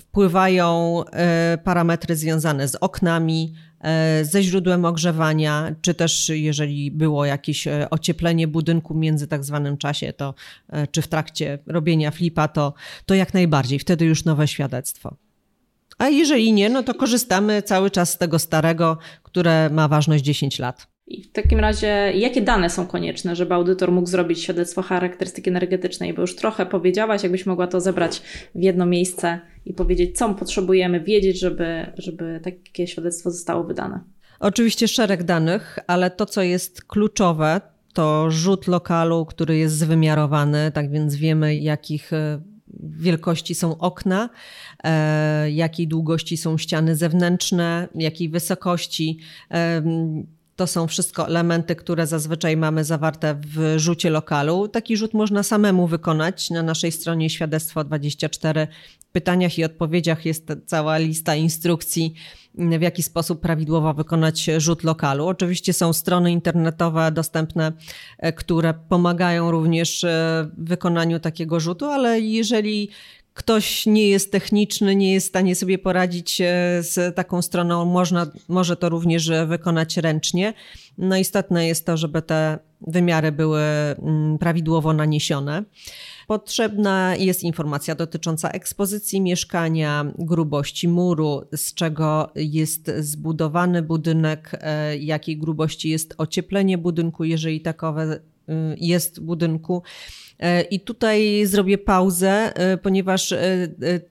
wpływają 0.00 1.02
e, 1.12 1.58
parametry 1.64 2.16
związane 2.16 2.68
z 2.68 2.74
oknami, 2.74 3.54
e, 3.80 4.24
ze 4.24 4.42
źródłem 4.42 4.84
ogrzewania, 4.84 5.74
czy 5.80 5.94
też 5.94 6.28
jeżeli 6.28 6.90
było 6.90 7.24
jakieś 7.24 7.68
ocieplenie 7.90 8.48
budynku 8.48 8.94
między 8.94 9.26
tak 9.26 9.44
zwanym 9.44 9.76
czasie, 9.76 10.12
to 10.12 10.34
czy 10.90 11.02
w 11.02 11.08
trakcie 11.08 11.58
robienia 11.66 12.10
flipa, 12.10 12.48
to, 12.48 12.74
to 13.06 13.14
jak 13.14 13.34
najbardziej, 13.34 13.78
wtedy 13.78 14.04
już 14.04 14.24
nowe 14.24 14.48
świadectwo. 14.48 15.16
A 15.98 16.08
jeżeli 16.08 16.52
nie, 16.52 16.70
no 16.70 16.82
to 16.82 16.94
korzystamy 16.94 17.62
cały 17.62 17.90
czas 17.90 18.10
z 18.10 18.18
tego 18.18 18.38
starego, 18.38 18.98
które 19.22 19.70
ma 19.70 19.88
ważność 19.88 20.24
10 20.24 20.58
lat. 20.58 20.95
I 21.06 21.22
w 21.22 21.32
takim 21.32 21.60
razie, 21.60 21.86
jakie 22.14 22.42
dane 22.42 22.70
są 22.70 22.86
konieczne, 22.86 23.36
żeby 23.36 23.54
audytor 23.54 23.92
mógł 23.92 24.08
zrobić 24.08 24.42
świadectwo 24.42 24.82
charakterystyki 24.82 25.50
energetycznej? 25.50 26.14
Bo 26.14 26.20
już 26.20 26.36
trochę 26.36 26.66
powiedziałaś, 26.66 27.22
jakbyś 27.22 27.46
mogła 27.46 27.66
to 27.66 27.80
zebrać 27.80 28.22
w 28.54 28.62
jedno 28.62 28.86
miejsce 28.86 29.40
i 29.66 29.74
powiedzieć, 29.74 30.18
co 30.18 30.34
potrzebujemy 30.34 31.00
wiedzieć, 31.00 31.40
żeby, 31.40 31.86
żeby 31.98 32.40
takie 32.44 32.86
świadectwo 32.86 33.30
zostało 33.30 33.64
wydane. 33.64 34.00
Oczywiście 34.40 34.88
szereg 34.88 35.22
danych, 35.22 35.78
ale 35.86 36.10
to, 36.10 36.26
co 36.26 36.42
jest 36.42 36.84
kluczowe, 36.84 37.60
to 37.92 38.30
rzut 38.30 38.66
lokalu, 38.66 39.26
który 39.26 39.56
jest 39.56 39.78
zwymiarowany, 39.78 40.72
tak 40.74 40.90
więc 40.90 41.16
wiemy, 41.16 41.56
jakich 41.56 42.12
e, 42.12 42.40
wielkości 42.82 43.54
są 43.54 43.78
okna, 43.78 44.30
e, 44.84 45.50
jakiej 45.50 45.88
długości 45.88 46.36
są 46.36 46.58
ściany 46.58 46.96
zewnętrzne, 46.96 47.88
jakiej 47.94 48.28
wysokości. 48.28 49.18
To 50.56 50.66
są 50.66 50.86
wszystko 50.86 51.26
elementy, 51.26 51.76
które 51.76 52.06
zazwyczaj 52.06 52.56
mamy 52.56 52.84
zawarte 52.84 53.34
w 53.34 53.74
rzucie 53.76 54.10
lokalu. 54.10 54.68
Taki 54.68 54.96
rzut 54.96 55.14
można 55.14 55.42
samemu 55.42 55.86
wykonać 55.86 56.50
na 56.50 56.62
naszej 56.62 56.92
stronie 56.92 57.30
świadectwo 57.30 57.84
24. 57.84 58.66
W 59.00 59.06
pytaniach 59.12 59.58
i 59.58 59.64
odpowiedziach 59.64 60.26
jest 60.26 60.52
cała 60.66 60.98
lista 60.98 61.34
instrukcji, 61.34 62.14
w 62.54 62.82
jaki 62.82 63.02
sposób 63.02 63.40
prawidłowo 63.40 63.94
wykonać 63.94 64.50
rzut 64.58 64.84
lokalu. 64.84 65.26
Oczywiście 65.26 65.72
są 65.72 65.92
strony 65.92 66.32
internetowe 66.32 67.12
dostępne, 67.12 67.72
e, 68.18 68.32
które 68.32 68.74
pomagają 68.88 69.50
również 69.50 70.04
e, 70.04 70.48
w 70.58 70.68
wykonaniu 70.68 71.20
takiego 71.20 71.60
rzutu, 71.60 71.84
ale 71.84 72.20
jeżeli 72.20 72.90
ktoś 73.36 73.86
nie 73.86 74.08
jest 74.08 74.32
techniczny, 74.32 74.96
nie 74.96 75.12
jest 75.12 75.26
w 75.26 75.28
stanie 75.28 75.54
sobie 75.54 75.78
poradzić 75.78 76.40
e, 76.40 76.44
z 76.82 77.16
taką 77.16 77.42
stroną, 77.42 77.84
można, 77.84 78.26
może 78.48 78.76
to 78.76 78.88
również 78.88 79.30
wykonać 79.46 79.96
ręcznie. 79.96 80.54
No 80.98 81.16
istotne 81.16 81.66
jest 81.66 81.86
to, 81.86 81.96
żeby 81.96 82.22
te 82.22 82.58
wymiary 82.80 83.32
były 83.32 83.60
mm, 83.60 84.38
prawidłowo 84.38 84.92
naniesione. 84.92 85.64
Potrzebna 86.26 87.16
jest 87.16 87.42
informacja 87.42 87.94
dotycząca 87.94 88.50
ekspozycji 88.50 89.20
mieszkania, 89.20 90.12
grubości 90.18 90.88
muru, 90.88 91.42
z 91.56 91.74
czego 91.74 92.32
jest 92.34 92.90
zbudowany 92.98 93.82
budynek, 93.82 94.50
e, 94.60 94.96
jakiej 94.96 95.38
grubości 95.38 95.90
jest 95.90 96.14
ocieplenie 96.18 96.78
budynku, 96.78 97.24
jeżeli 97.24 97.60
takowe 97.60 98.14
y, 98.14 98.52
jest 98.80 99.20
budynku 99.20 99.82
E, 99.82 100.25
I 100.70 100.80
tutaj 100.80 101.46
zrobię 101.46 101.78
pauzę, 101.78 102.30
e, 102.54 102.76
ponieważ 102.76 103.32
e, 103.32 103.38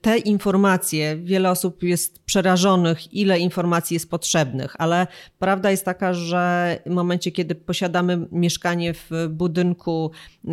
te 0.00 0.18
informacje, 0.18 1.16
wiele 1.16 1.50
osób 1.50 1.82
jest 1.82 2.18
przerażonych, 2.18 3.14
ile 3.14 3.38
informacji 3.38 3.94
jest 3.94 4.10
potrzebnych, 4.10 4.74
ale 4.78 5.06
prawda 5.38 5.70
jest 5.70 5.84
taka, 5.84 6.14
że 6.14 6.78
w 6.86 6.90
momencie, 6.90 7.32
kiedy 7.32 7.54
posiadamy 7.54 8.26
mieszkanie 8.32 8.94
w 8.94 9.10
budynku, 9.30 10.10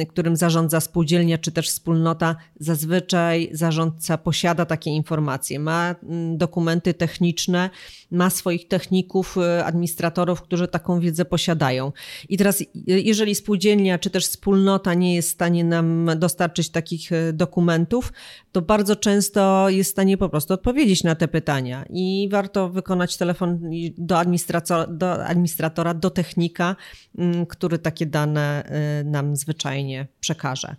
którym 0.10 0.36
zarządza 0.36 0.82
spółdzielnia 0.82 1.38
czy 1.38 1.52
też 1.52 1.70
wspólnota, 1.70 2.36
zazwyczaj 2.60 3.50
zarządca 3.52 4.18
posiada 4.18 4.66
takie 4.66 4.92
informacje, 4.92 5.60
ma 5.60 5.96
mm, 6.04 6.38
dokumenty 6.38 6.94
techniczne, 6.94 7.70
ma 8.12 8.30
swoich 8.30 8.68
techników, 8.68 9.38
administratorów, 9.64 10.42
którzy 10.42 10.68
taką 10.68 11.00
wiedzę 11.00 11.26
posiadają. 11.26 11.92
I 12.30 12.38
teraz, 12.38 12.64
jeżeli 12.86 13.36
spółdzielnia 13.36 14.00
czy 14.00 14.10
też 14.10 14.26
wspólnota 14.26 14.94
nie 14.94 15.16
jest 15.16 15.30
w 15.30 15.32
stanie 15.32 15.63
nam 15.64 16.10
dostarczyć 16.18 16.70
takich 16.70 17.12
e, 17.12 17.34
dokumentów, 17.34 18.14
to 18.52 18.62
bardzo 18.62 18.96
często 18.96 19.70
jest 19.70 19.90
w 19.90 19.92
stanie 19.92 20.18
po 20.18 20.30
prostu 20.30 20.54
odpowiedzieć 20.54 21.04
na 21.04 21.16
te 21.16 21.28
pytania. 21.28 21.86
I 21.90 22.30
warto 22.32 22.70
wykonać 22.70 23.18
telefon 23.18 23.60
do, 23.98 24.20
administratora, 24.20 24.88
do, 24.88 25.26
administratora, 25.26 25.94
do 25.94 26.10
technika, 26.10 26.76
mm, 27.18 27.46
który 27.46 27.80
takie 27.80 28.06
dane 28.06 28.64
e, 28.64 29.04
nam 29.04 29.36
zwyczajnie 29.36 30.08
przekaże 30.20 30.76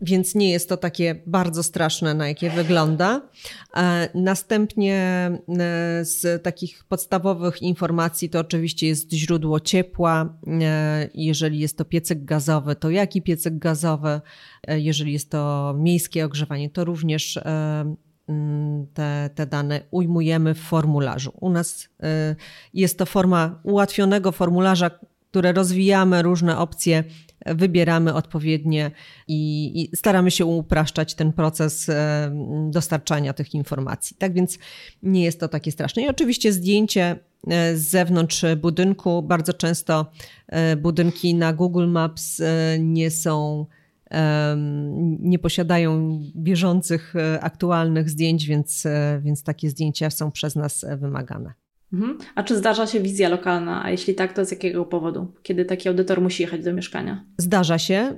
więc 0.00 0.34
nie 0.34 0.50
jest 0.50 0.68
to 0.68 0.76
takie 0.76 1.22
bardzo 1.26 1.62
straszne, 1.62 2.14
na 2.14 2.28
jakie 2.28 2.50
wygląda. 2.50 3.22
E, 3.76 4.08
następnie 4.14 4.96
e, 4.96 5.38
z 6.04 6.42
takich 6.42 6.84
podstawowych 6.84 7.62
informacji 7.62 8.30
to 8.30 8.40
oczywiście 8.40 8.86
jest 8.86 9.12
źródło 9.12 9.60
ciepła. 9.60 10.38
E, 10.46 11.08
jeżeli 11.14 11.58
jest 11.58 11.78
to 11.78 11.84
piecyk 11.84 12.24
gazowy, 12.24 12.76
to 12.76 12.90
jaki 12.90 13.22
piecyk 13.22 13.58
gazowy? 13.58 14.20
Jeżeli 14.68 15.12
jest 15.12 15.30
to 15.30 15.74
miejskie 15.78 16.24
ogrzewanie, 16.24 16.70
to 16.70 16.84
również 16.84 17.40
mm, 17.44 18.86
te, 18.94 19.30
te 19.34 19.46
dane 19.46 19.80
ujmujemy 19.90 20.54
w 20.54 20.60
formularzu. 20.60 21.32
U 21.40 21.50
nas 21.50 21.88
jest 22.74 22.98
to 22.98 23.06
forma 23.06 23.60
ułatwionego 23.62 24.32
formularza, 24.32 24.90
które 25.30 25.52
rozwijamy 25.52 26.22
różne 26.22 26.58
opcje 26.58 27.04
wybieramy 27.46 28.14
odpowiednie 28.14 28.90
i, 29.28 29.72
i, 29.82 29.96
staramy 29.96 30.30
się 30.30 30.44
upraszczać 30.44 31.14
ten 31.14 31.32
proces 31.32 31.88
e, 31.88 32.30
dostarczania 32.70 33.32
tych 33.32 33.54
informacji. 33.54 34.16
Tak 34.16 34.32
więc 34.34 34.58
nie 35.02 35.24
jest 35.24 35.40
to 35.40 35.48
takie 35.48 35.72
straszne. 35.72 36.02
I 36.02 36.08
oczywiście 36.08 36.52
zdjęcie 36.52 37.18
e, 37.46 37.76
z 37.76 37.88
zewnątrz 37.88 38.44
budynku. 38.56 39.22
Bardzo 39.22 39.52
często 39.52 40.06
e, 40.46 40.76
budynki 40.76 41.34
na 41.34 41.52
Google 41.52 41.88
Maps 41.88 42.42
nie 42.78 43.10
są 43.10 43.66
nie 45.20 45.38
posiadają 45.38 46.20
bieżących, 46.36 47.14
aktualnych 47.40 48.10
zdjęć, 48.10 48.46
więc, 48.46 48.86
więc 49.20 49.42
takie 49.42 49.70
zdjęcia 49.70 50.10
są 50.10 50.30
przez 50.30 50.56
nas 50.56 50.86
wymagane. 50.98 51.59
Mhm. 51.92 52.18
A 52.34 52.42
czy 52.42 52.56
zdarza 52.56 52.86
się 52.86 53.00
wizja 53.00 53.28
lokalna? 53.28 53.84
A 53.84 53.90
jeśli 53.90 54.14
tak, 54.14 54.32
to 54.32 54.44
z 54.44 54.50
jakiego 54.50 54.84
powodu? 54.84 55.32
Kiedy 55.42 55.64
taki 55.64 55.88
audytor 55.88 56.20
musi 56.20 56.42
jechać 56.42 56.64
do 56.64 56.72
mieszkania? 56.72 57.24
Zdarza 57.38 57.78
się. 57.78 58.16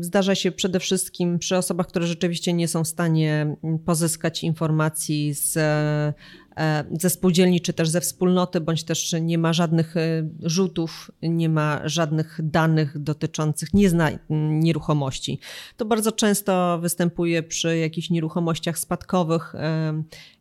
Zdarza 0.00 0.34
się 0.34 0.52
przede 0.52 0.80
wszystkim 0.80 1.38
przy 1.38 1.56
osobach, 1.56 1.86
które 1.86 2.06
rzeczywiście 2.06 2.52
nie 2.52 2.68
są 2.68 2.84
w 2.84 2.88
stanie 2.88 3.56
pozyskać 3.84 4.44
informacji 4.44 5.34
z 5.34 5.56
e, 5.56 6.84
ze 6.92 7.10
spółdzielni, 7.10 7.60
czy 7.60 7.72
też 7.72 7.88
ze 7.88 8.00
wspólnoty, 8.00 8.60
bądź 8.60 8.84
też 8.84 9.14
nie 9.20 9.38
ma 9.38 9.52
żadnych 9.52 9.96
e, 9.96 10.28
rzutów, 10.42 11.10
nie 11.22 11.48
ma 11.48 11.80
żadnych 11.84 12.40
danych 12.42 12.98
dotyczących, 12.98 13.68
nieruchomości. 14.28 15.40
To 15.76 15.84
bardzo 15.84 16.12
często 16.12 16.78
występuje 16.82 17.42
przy 17.42 17.78
jakichś 17.78 18.10
nieruchomościach 18.10 18.78
spadkowych, 18.78 19.54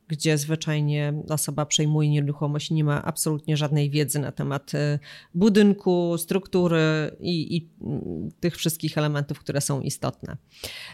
gdzie 0.08 0.38
zwyczajnie 0.38 1.14
osoba 1.30 1.66
przejmuje 1.66 2.10
nieruchomość 2.10 2.72
i 2.72 2.74
nie 2.74 2.84
ma 2.84 3.04
absolutnie 3.04 3.58
żadnej 3.58 3.90
wiedzy 3.90 4.20
na 4.20 4.32
temat 4.32 4.74
y, 4.74 5.00
budynku, 5.34 6.18
struktury 6.18 7.12
i, 7.20 7.58
i 7.58 7.70
mm, 7.82 8.30
tych 8.40 8.58
wszystkich 8.58 8.98
elementów, 8.98 9.40
które 9.40 9.62
są 9.62 9.82
istotne. 9.82 10.38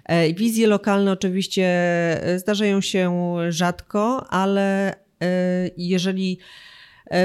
E, 0.06 0.34
wizje 0.34 0.67
lokalne 0.67 1.12
oczywiście 1.12 1.63
e, 2.24 2.39
zdarzają 2.39 2.82
się 2.82 3.36
rzadko, 3.50 4.28
ale 4.30 4.95
e, 5.21 5.69
jeżeli 5.78 6.38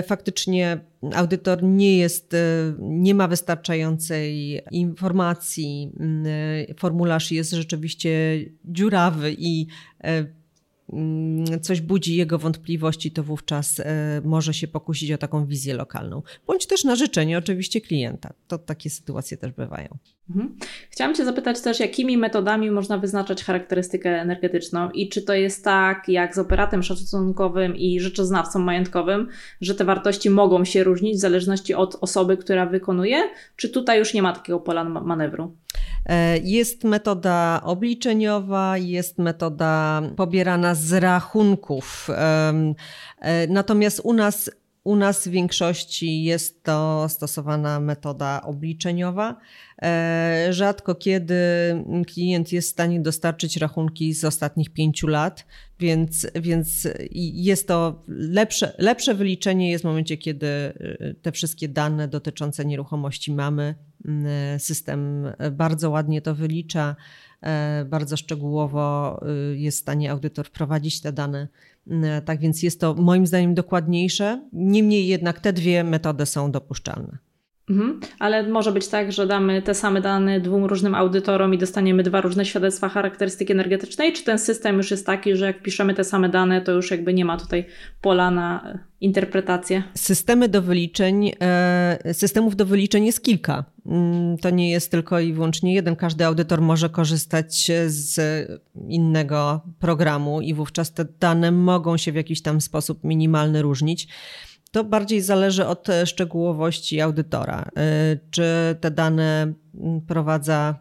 faktycznie 0.07 0.79
audytor 1.14 1.62
nie 1.62 1.99
jest, 1.99 2.37
nie 2.79 3.14
ma 3.14 3.29
wystarczającej 3.29 4.61
informacji, 4.70 5.92
mm, 6.01 6.25
formularz 6.79 7.33
jest 7.33 7.53
rzeczywiście 7.53 8.11
dziurawy 8.64 9.35
i 9.38 9.66
coś 11.62 11.81
budzi 11.81 12.16
jego 12.16 12.38
wątpliwości, 12.38 13.11
to 13.11 13.22
wówczas 13.22 13.81
e, 13.81 14.20
może 14.25 14.55
się 14.55 14.68
pokusić 14.68 15.12
o 15.12 15.18
taką 15.18 15.46
wizję 15.46 15.75
lokalną. 15.75 16.22
Bądź 16.46 16.66
też 16.66 16.85
na 16.85 16.96
życzenie 16.96 17.38
oczywiście 17.38 17.81
klienta. 17.81 18.33
To 18.49 18.59
takie 18.59 18.90
sytuacje 18.90 19.37
też 19.37 19.53
bywają. 19.53 19.99
Mhm. 20.30 20.56
Chciałam 20.90 21.14
Cię 21.14 21.24
zapytać 21.24 21.60
też, 21.60 21.80
jakimi 21.80 22.18
metodami 22.18 22.70
można 22.70 22.98
wyznaczać 22.98 23.44
charakterystykę 23.44 24.20
energetyczną 24.20 24.90
i 24.90 25.08
czy 25.08 25.22
to 25.22 25.34
jest 25.34 25.64
tak, 25.64 26.08
jak 26.08 26.34
z 26.34 26.38
operatem 26.38 26.82
szacunkowym 26.82 27.76
i 27.76 28.00
rzeczoznawcą 28.00 28.58
majątkowym, 28.58 29.28
że 29.60 29.74
te 29.74 29.84
wartości 29.84 30.30
mogą 30.30 30.64
się 30.64 30.84
różnić 30.84 31.16
w 31.16 31.20
zależności 31.20 31.74
od 31.74 31.96
osoby, 32.00 32.36
która 32.36 32.66
wykonuje, 32.66 33.22
czy 33.56 33.68
tutaj 33.68 33.98
już 33.98 34.14
nie 34.14 34.22
ma 34.22 34.32
takiego 34.32 34.60
pola 34.60 34.84
manewru? 34.84 35.56
E, 36.06 36.38
jest 36.38 36.84
metoda 36.84 37.60
obliczeniowa, 37.64 38.78
jest 38.78 39.18
metoda 39.18 40.02
pobierana 40.16 40.74
z 40.74 40.92
rachunków. 40.92 42.08
E, 42.10 43.46
natomiast 43.48 44.00
u 44.04 44.12
nas 44.12 44.50
u 44.87 44.96
nas 44.96 45.29
w 45.29 45.31
większości 45.31 46.22
jest 46.22 46.62
to 46.62 47.07
stosowana 47.09 47.81
metoda 47.81 48.42
obliczeniowa. 48.42 49.37
E, 49.83 50.46
rzadko 50.51 50.94
kiedy 50.94 51.35
klient 52.07 52.53
jest 52.53 52.68
w 52.68 52.72
stanie 52.72 53.01
dostarczyć 53.01 53.57
rachunki 53.57 54.14
z 54.14 54.25
ostatnich 54.25 54.70
pięciu 54.70 55.07
lat, 55.07 55.46
więc, 55.81 56.27
więc 56.35 56.88
jest 57.35 57.68
to 57.68 58.03
lepsze, 58.09 58.72
lepsze 58.79 59.14
wyliczenie 59.14 59.70
jest 59.70 59.85
w 59.85 59.87
momencie, 59.87 60.16
kiedy 60.16 60.46
te 61.22 61.33
wszystkie 61.33 61.68
dane 61.68 62.09
dotyczące 62.09 62.64
nieruchomości 62.64 63.33
mamy. 63.33 63.75
System 64.59 65.27
bardzo 65.53 65.90
ładnie 65.90 66.22
to 66.22 66.35
wylicza, 66.35 66.96
e, 67.40 67.85
bardzo 67.85 68.16
szczegółowo 68.16 69.20
jest 69.55 69.79
w 69.79 69.81
stanie 69.81 70.11
audytor 70.11 70.46
wprowadzić 70.46 71.01
te 71.01 71.12
dane 71.12 71.49
tak 72.25 72.40
więc 72.40 72.62
jest 72.62 72.81
to 72.81 72.94
moim 72.94 73.27
zdaniem 73.27 73.55
dokładniejsze. 73.55 74.49
Niemniej 74.53 75.07
jednak 75.07 75.40
te 75.40 75.53
dwie 75.53 75.85
metody 75.85 76.27
są 76.27 76.51
dopuszczalne. 76.51 77.18
Mhm. 77.70 78.00
Ale 78.18 78.42
może 78.42 78.72
być 78.72 78.88
tak, 78.88 79.12
że 79.12 79.26
damy 79.26 79.62
te 79.62 79.74
same 79.74 80.00
dane 80.00 80.40
dwóm 80.40 80.64
różnym 80.64 80.94
audytorom 80.94 81.55
i 81.55 81.59
dostaniemy 81.59 82.02
dwa 82.02 82.20
różne 82.20 82.44
świadectwa 82.44 82.88
charakterystyki 82.88 83.52
energetycznej? 83.52 84.12
Czy 84.12 84.24
ten 84.24 84.38
system 84.38 84.76
już 84.76 84.90
jest 84.90 85.07
taki, 85.07 85.37
że 85.37 85.46
jak 85.46 85.62
piszemy 85.62 85.94
te 85.94 86.05
same 86.05 86.29
dane, 86.29 86.61
to 86.61 86.72
już 86.72 86.90
jakby 86.90 87.14
nie 87.14 87.24
ma 87.24 87.37
tutaj 87.37 87.66
pola 88.00 88.31
na 88.31 88.79
interpretację? 89.00 89.83
Systemy 89.94 90.48
do 90.48 90.62
wyliczeń, 90.62 91.33
e, 91.40 91.98
systemów 92.12 92.57
do 92.57 92.66
wyliczeń 92.66 93.07
jest 93.07 93.22
kilka. 93.22 93.64
Mm, 93.87 94.38
to 94.38 94.50
nie 94.50 94.70
jest 94.70 94.90
tylko 94.90 95.20
i 95.20 95.33
wyłącznie 95.33 95.74
jeden. 95.74 95.96
Każdy 95.96 96.26
audytor 96.26 96.61
może 96.61 96.88
korzystać 96.88 97.70
z 97.87 98.20
innego 98.88 99.61
programu 99.79 100.40
i 100.40 100.55
wówczas 100.55 100.92
te 100.92 101.05
dane 101.20 101.52
mogą 101.52 101.96
się 101.96 102.12
w 102.12 102.14
jakiś 102.14 102.42
tam 102.42 102.61
sposób 102.61 103.05
minimalny 103.05 103.62
różnić. 103.62 104.09
To 104.76 104.84
bardziej 104.84 105.20
zależy 105.20 105.66
od 105.66 105.88
e, 105.88 106.06
szczegółowości 106.06 107.00
audytora. 107.00 107.64
E, 107.76 108.16
czy 108.30 108.44
te 108.80 108.90
dane 108.90 109.52
prowadza 110.06 110.78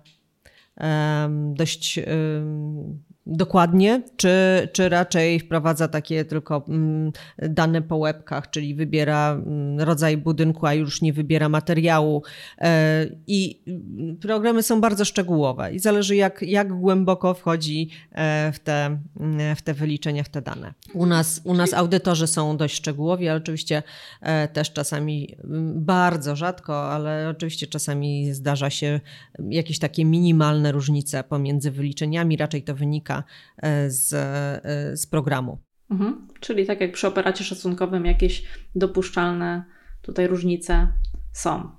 dość 1.54 2.00
dokładnie, 3.28 4.02
czy, 4.18 4.30
czy 4.74 4.90
raczej 4.90 5.40
wprowadza 5.40 5.88
takie 5.88 6.26
tylko 6.26 6.66
mm, 6.68 7.12
dane 7.38 7.82
po 7.82 7.98
łebkach, 7.98 8.50
czyli 8.50 8.76
wybiera 8.76 9.32
mm, 9.32 9.80
rodzaj 9.80 10.18
budynku, 10.18 10.66
a 10.66 10.74
już 10.74 11.02
nie 11.02 11.14
wybiera 11.14 11.50
materiału. 11.50 12.24
E, 12.58 13.06
I 13.28 13.62
programy 14.22 14.64
są 14.64 14.82
bardzo 14.82 15.06
szczegółowe 15.06 15.74
i 15.74 15.80
zależy 15.80 16.16
jak, 16.16 16.42
jak 16.42 16.74
głęboko 16.74 17.34
wchodzi 17.34 17.90
e, 18.12 18.52
w 18.52 18.60
te, 18.60 18.98
w 19.56 19.62
te 19.62 19.74
wyliczenia, 19.74 20.24
w 20.24 20.30
te 20.30 20.42
dane. 20.42 20.74
U 20.94 21.06
nas, 21.06 21.42
u 21.44 21.54
nas 21.54 21.74
audytorzy 21.74 22.28
są 22.28 22.58
dość 22.58 22.76
szczegółowi, 22.76 23.28
ale 23.28 23.38
oczywiście 23.38 23.84
e, 24.22 24.48
też 24.48 24.74
czasami 24.74 25.36
mm, 25.44 25.86
bardzo 25.86 26.36
rzadko, 26.36 26.92
ale 26.92 27.30
oczywiście 27.30 27.68
czasami 27.68 28.34
zdarza 28.34 28.70
się 28.70 29.00
jakieś 29.50 29.80
takie 29.80 30.06
minimalne 30.06 30.72
różnice 30.72 31.24
pomiędzy 31.24 31.72
wyliczeniami, 31.72 32.38
raczej 32.38 32.64
to 32.64 32.76
wynika 32.76 33.15
E, 33.58 33.90
z, 33.90 34.14
e, 34.14 34.98
z 34.98 35.08
programu. 35.08 35.58
Mhm. 35.92 36.28
Czyli 36.40 36.66
tak 36.66 36.82
jak 36.82 36.92
przy 36.92 37.08
operacie 37.08 37.44
szacunkowym 37.44 38.06
jakieś 38.06 38.44
dopuszczalne 38.76 39.64
tutaj 40.02 40.28
różnice 40.28 40.88
są. 41.34 41.70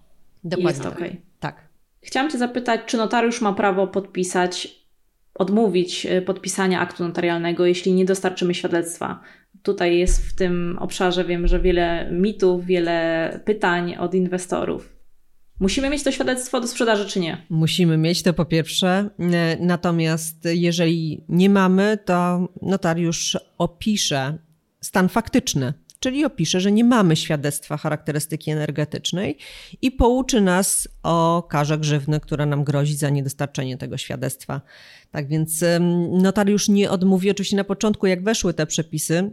Dokładnie. 0.44 0.70
Jest 0.70 0.86
ok. 0.86 1.00
Tak. 1.40 1.68
Chciałam 2.02 2.30
Cię 2.30 2.38
zapytać, 2.38 2.80
czy 2.86 2.96
notariusz 2.96 3.40
ma 3.40 3.52
prawo 3.52 3.86
podpisać, 3.86 4.86
odmówić 5.34 6.06
e, 6.06 6.22
podpisania 6.22 6.80
aktu 6.80 7.04
notarialnego, 7.04 7.66
jeśli 7.66 7.92
nie 7.92 8.04
dostarczymy 8.04 8.54
świadectwa? 8.54 9.20
Tutaj 9.62 9.98
jest 9.98 10.28
w 10.28 10.34
tym 10.34 10.76
obszarze, 10.80 11.24
wiem, 11.24 11.46
że 11.46 11.60
wiele 11.60 12.10
mitów, 12.12 12.66
wiele 12.66 13.40
pytań 13.44 13.96
od 13.96 14.14
inwestorów. 14.14 14.95
Musimy 15.60 15.90
mieć 15.90 16.02
to 16.02 16.12
świadectwo 16.12 16.60
do 16.60 16.66
sprzedaży, 16.66 17.06
czy 17.06 17.20
nie? 17.20 17.46
Musimy 17.50 17.96
mieć 17.96 18.22
to 18.22 18.32
po 18.32 18.44
pierwsze. 18.44 19.10
E, 19.18 19.56
natomiast 19.60 20.36
jeżeli 20.44 21.24
nie 21.28 21.50
mamy, 21.50 21.98
to 22.04 22.48
notariusz 22.62 23.38
opisze 23.58 24.38
stan 24.80 25.08
faktyczny, 25.08 25.74
czyli 26.00 26.24
opisze, 26.24 26.60
że 26.60 26.72
nie 26.72 26.84
mamy 26.84 27.16
świadectwa 27.16 27.76
charakterystyki 27.76 28.50
energetycznej 28.50 29.38
i 29.82 29.90
pouczy 29.90 30.40
nas 30.40 30.88
o 31.06 31.46
karze 31.48 31.78
grzywny, 31.78 32.20
która 32.20 32.46
nam 32.46 32.64
grozi 32.64 32.96
za 32.96 33.10
niedostarczenie 33.10 33.76
tego 33.76 33.96
świadectwa. 33.96 34.60
Tak 35.10 35.28
więc 35.28 35.64
notariusz 36.10 36.68
nie 36.68 36.90
odmówi. 36.90 37.30
Oczywiście 37.30 37.56
na 37.56 37.64
początku, 37.64 38.06
jak 38.06 38.24
weszły 38.24 38.54
te 38.54 38.66
przepisy, 38.66 39.30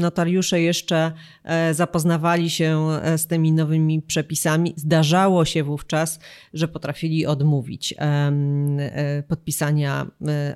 notariusze 0.00 0.60
jeszcze 0.60 1.12
e, 1.44 1.74
zapoznawali 1.74 2.50
się 2.50 2.88
e, 3.02 3.18
z 3.18 3.26
tymi 3.26 3.52
nowymi 3.52 4.02
przepisami. 4.02 4.74
Zdarzało 4.76 5.44
się 5.44 5.64
wówczas, 5.64 6.18
że 6.54 6.68
potrafili 6.68 7.26
odmówić 7.26 7.94
e, 7.98 9.22
podpisania 9.28 10.06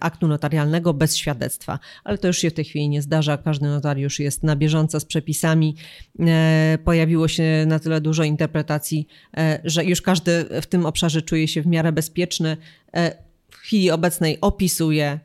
aktu 0.01 0.29
notarialnego 0.29 0.94
bez 0.94 1.16
świadectwa, 1.16 1.79
ale 2.05 2.18
to 2.18 2.27
już 2.27 2.38
się 2.38 2.51
w 2.51 2.55
tej 2.55 2.64
chwili 2.64 2.88
nie 2.88 3.03
zdarza. 3.03 3.37
Każdy 3.37 3.66
notariusz 3.66 4.21
jest 4.21 4.42
na 4.42 4.57
bieżąco 4.57 5.01
z 5.01 5.05
przepisami. 5.05 5.77
Pojawiło 6.85 7.29
się 7.29 7.64
na 7.66 7.79
tyle 7.79 8.01
dużo 8.01 8.25
interpretacji, 8.25 9.07
że 9.64 9.85
już 9.85 10.03
każdy 10.03 10.47
w 10.62 10.66
tym 10.66 10.87
obszarze 10.87 11.22
czuje 11.22 11.48
się 11.48 11.62
w 11.62 11.66
miarę 11.66 11.92
bezpieczny 11.92 12.56
w 13.50 13.56
chwili 13.56 13.90
obecnej 13.90 14.38
opisuje 14.40 15.18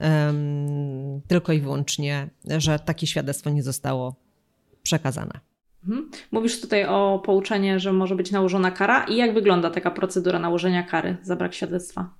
um, 0.00 1.20
tylko 1.28 1.52
i 1.52 1.60
wyłącznie, 1.60 2.28
że 2.58 2.78
takie 2.78 3.06
świadectwo 3.06 3.50
nie 3.50 3.62
zostało 3.62 4.14
przekazane. 4.82 5.40
Mhm. 5.84 6.10
Mówisz 6.30 6.60
tutaj 6.60 6.86
o 6.86 7.22
pouczeniu, 7.24 7.80
że 7.80 7.92
może 7.92 8.16
być 8.16 8.30
nałożona 8.30 8.70
kara 8.70 9.04
i 9.04 9.16
jak 9.16 9.34
wygląda 9.34 9.70
taka 9.70 9.90
procedura 9.90 10.38
nałożenia 10.38 10.82
kary 10.82 11.16
za 11.22 11.36
brak 11.36 11.54
świadectwa? 11.54 12.10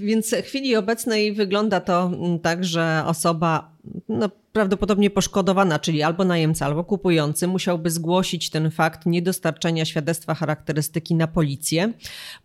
Więc 0.00 0.34
w 0.34 0.46
chwili 0.46 0.76
obecnej 0.76 1.32
wygląda 1.32 1.80
to 1.80 2.06
mm, 2.06 2.38
tak, 2.38 2.64
że 2.64 3.02
osoba 3.06 3.69
no, 4.08 4.30
prawdopodobnie 4.52 5.10
poszkodowana, 5.10 5.78
czyli 5.78 6.02
albo 6.02 6.24
najemca, 6.24 6.66
albo 6.66 6.84
kupujący, 6.84 7.46
musiałby 7.46 7.90
zgłosić 7.90 8.50
ten 8.50 8.70
fakt 8.70 9.06
niedostarczenia 9.06 9.84
świadectwa 9.84 10.34
charakterystyki 10.34 11.14
na 11.14 11.26
policję. 11.26 11.92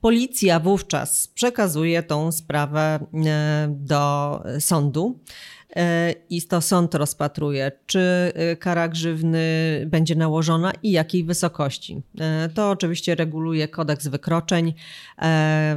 Policja 0.02 0.60
wówczas 0.60 1.28
przekazuje 1.28 2.04
tą 2.04 2.32
sprawę 2.32 3.00
e, 3.26 3.68
do 3.70 4.44
sądu. 4.60 5.20
E, 5.76 6.14
i 6.30 6.42
to 6.42 6.62
sąd 6.62 6.96
rozpatruje, 6.96 7.72
czy 7.86 8.00
e, 8.36 8.56
kara 8.56 8.88
grzywny 8.88 9.46
będzie 9.88 10.16
nałożona 10.16 10.72
i 10.84 10.92
jakiej 10.92 11.24
wysokości. 11.24 12.02
To 12.54 12.70
oczywiście 12.70 13.16
reguluje 13.16 13.68
kodeks 13.68 14.08
wykroczeń. 14.08 14.74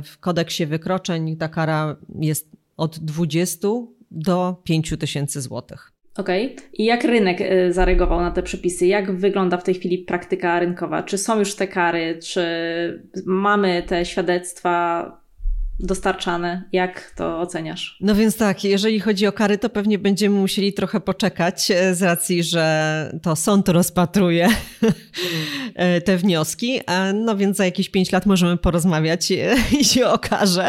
W 0.02 0.14
kodeksie 0.20 0.66
wykroczeń 0.66 1.36
ta 1.36 1.48
kara 1.48 1.96
jest 2.20 2.48
od 2.76 2.98
20 2.98 3.68
do 4.10 4.56
5 4.64 4.94
tysięcy 4.98 5.40
złotych. 5.40 5.92
Okej. 6.16 6.54
Okay. 6.56 6.68
I 6.72 6.84
jak 6.84 7.04
rynek 7.04 7.38
zareagował 7.70 8.20
na 8.20 8.30
te 8.30 8.42
przepisy? 8.42 8.86
Jak 8.86 9.16
wygląda 9.16 9.56
w 9.56 9.64
tej 9.64 9.74
chwili 9.74 9.98
praktyka 9.98 10.60
rynkowa? 10.60 11.02
Czy 11.02 11.18
są 11.18 11.38
już 11.38 11.54
te 11.54 11.68
kary? 11.68 12.18
Czy 12.22 12.42
mamy 13.26 13.82
te 13.82 14.04
świadectwa 14.04 15.12
dostarczane. 15.80 16.62
Jak 16.72 17.12
to 17.16 17.40
oceniasz? 17.40 17.96
No 18.00 18.14
więc 18.14 18.36
tak, 18.36 18.64
jeżeli 18.64 19.00
chodzi 19.00 19.26
o 19.26 19.32
kary, 19.32 19.58
to 19.58 19.70
pewnie 19.70 19.98
będziemy 19.98 20.40
musieli 20.40 20.72
trochę 20.72 21.00
poczekać 21.00 21.70
e, 21.70 21.94
z 21.94 22.02
racji, 22.02 22.42
że 22.42 23.18
to 23.22 23.36
sąd 23.36 23.68
rozpatruje 23.68 24.48
e, 25.74 26.00
te 26.00 26.16
wnioski. 26.16 26.80
No 27.14 27.36
więc 27.36 27.56
za 27.56 27.64
jakieś 27.64 27.88
pięć 27.88 28.12
lat 28.12 28.26
możemy 28.26 28.56
porozmawiać 28.56 29.32
e, 29.32 29.54
i 29.80 29.84
się 29.84 30.06
okaże. 30.06 30.68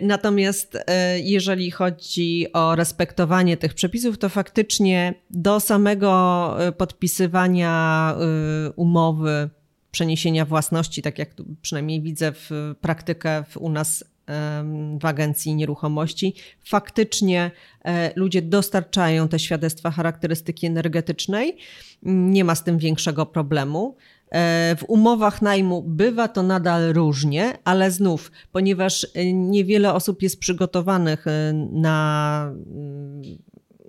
Natomiast 0.00 0.78
jeżeli 1.16 1.70
chodzi 1.70 2.46
o 2.52 2.76
respektowanie 2.76 3.56
tych 3.56 3.74
przepisów, 3.74 4.18
to 4.18 4.28
faktycznie 4.28 5.14
do 5.30 5.60
samego 5.60 6.56
podpisywania 6.76 8.14
umowy 8.76 9.50
przeniesienia 9.92 10.44
własności, 10.44 11.02
tak 11.02 11.18
jak 11.18 11.34
tu 11.34 11.44
przynajmniej 11.62 12.02
widzę 12.02 12.32
w 12.32 12.74
praktykę 12.80 13.44
w, 13.48 13.56
u 13.56 13.68
nas 13.68 14.04
w 15.00 15.04
agencji 15.06 15.54
nieruchomości, 15.54 16.34
faktycznie 16.64 17.50
e, 17.84 18.12
ludzie 18.16 18.42
dostarczają 18.42 19.28
te 19.28 19.38
świadectwa 19.38 19.90
charakterystyki 19.90 20.66
energetycznej. 20.66 21.56
Nie 22.02 22.44
ma 22.44 22.54
z 22.54 22.64
tym 22.64 22.78
większego 22.78 23.26
problemu. 23.26 23.96
E, 24.30 24.76
w 24.78 24.84
umowach 24.88 25.42
najmu 25.42 25.82
bywa 25.82 26.28
to 26.28 26.42
nadal 26.42 26.92
różnie, 26.92 27.58
ale 27.64 27.90
znów, 27.90 28.32
ponieważ 28.52 29.06
e, 29.14 29.32
niewiele 29.32 29.94
osób 29.94 30.22
jest 30.22 30.38
przygotowanych 30.40 31.24
na 31.72 32.52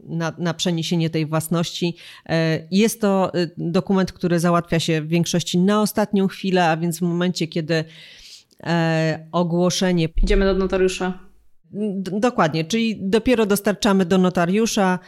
na, 0.08 0.34
na 0.38 0.54
przeniesienie 0.54 1.10
tej 1.10 1.26
własności. 1.26 1.96
E, 2.30 2.68
jest 2.72 3.02
to 3.02 3.34
e, 3.34 3.48
dokument, 3.58 4.12
który 4.12 4.40
załatwia 4.40 4.80
się 4.80 5.02
w 5.02 5.08
większości 5.08 5.58
na 5.58 5.82
ostatnią 5.82 6.28
chwilę, 6.28 6.70
a 6.70 6.78
więc 6.78 7.00
w 7.00 7.02
momencie, 7.02 7.48
kiedy 7.48 7.84
e, 8.64 9.28
ogłoszenie. 9.32 10.10
Idziemy 10.24 10.46
do 10.46 10.54
notariusza. 10.54 11.20
Dokładnie, 12.20 12.66
czyli 12.66 13.00
dopiero 13.02 13.46
dostarczamy 13.46 14.06
do 14.06 14.18
notariusza, 14.18 15.00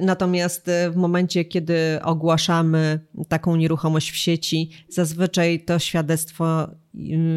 natomiast 0.00 0.70
w 0.90 0.96
momencie, 0.96 1.44
kiedy 1.44 1.74
ogłaszamy 2.02 3.00
taką 3.28 3.56
nieruchomość 3.56 4.10
w 4.10 4.16
sieci, 4.16 4.70
zazwyczaj 4.88 5.64
to 5.64 5.78
świadectwo 5.78 6.68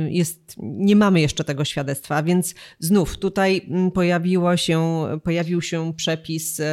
jest, 0.09 0.55
nie 0.57 0.95
mamy 0.95 1.21
jeszcze 1.21 1.43
tego 1.43 1.65
świadectwa, 1.65 2.23
więc 2.23 2.55
znów 2.79 3.17
tutaj 3.17 3.61
mm, 3.69 3.91
pojawiło 3.91 4.57
się, 4.57 5.05
pojawił 5.23 5.61
się 5.61 5.93
przepis 5.93 6.59
e, 6.59 6.63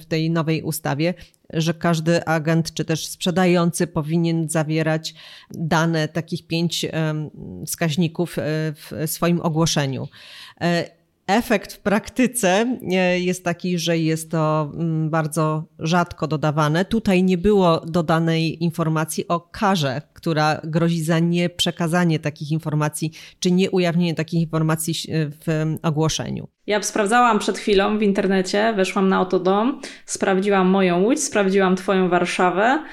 w 0.00 0.04
tej 0.08 0.30
nowej 0.30 0.62
ustawie, 0.62 1.14
że 1.52 1.74
każdy 1.74 2.24
agent 2.24 2.74
czy 2.74 2.84
też 2.84 3.06
sprzedający 3.06 3.86
powinien 3.86 4.48
zawierać 4.48 5.14
dane 5.50 6.08
takich 6.08 6.46
pięć 6.46 6.86
wskaźników 7.66 8.38
e, 8.38 8.42
w 8.74 8.92
swoim 9.06 9.40
ogłoszeniu. 9.40 10.08
E, 11.28 11.36
Efekt 11.36 11.72
w 11.72 11.78
praktyce 11.78 12.78
e, 12.92 13.20
jest 13.20 13.44
taki, 13.44 13.78
że 13.78 13.98
jest 13.98 14.30
to 14.30 14.70
mm, 14.74 15.10
bardzo 15.10 15.64
rzadko 15.78 16.26
dodawane. 16.26 16.84
Tutaj 16.84 17.22
nie 17.22 17.38
było 17.38 17.80
dodanej 17.86 18.64
informacji 18.64 19.28
o 19.28 19.40
karze, 19.40 20.02
która 20.12 20.60
grozi 20.64 21.02
za 21.02 21.18
nieprzekazanie 21.18 22.18
takich 22.18 22.50
informacji, 22.50 23.12
czy 23.40 23.50
nie 23.50 23.70
ujawnienie 23.70 24.14
takich 24.14 24.40
informacji 24.40 24.94
w 25.30 25.76
ogłoszeniu. 25.82 26.48
Ja 26.66 26.82
sprawdzałam 26.82 27.38
przed 27.38 27.58
chwilą 27.58 27.98
w 27.98 28.02
internecie, 28.02 28.72
weszłam 28.76 29.08
na 29.08 29.20
Otodom, 29.20 29.80
sprawdziłam 30.06 30.68
moją 30.68 31.02
Łódź, 31.02 31.22
sprawdziłam 31.22 31.76
Twoją 31.76 32.08
Warszawę 32.08 32.64
e, 32.64 32.84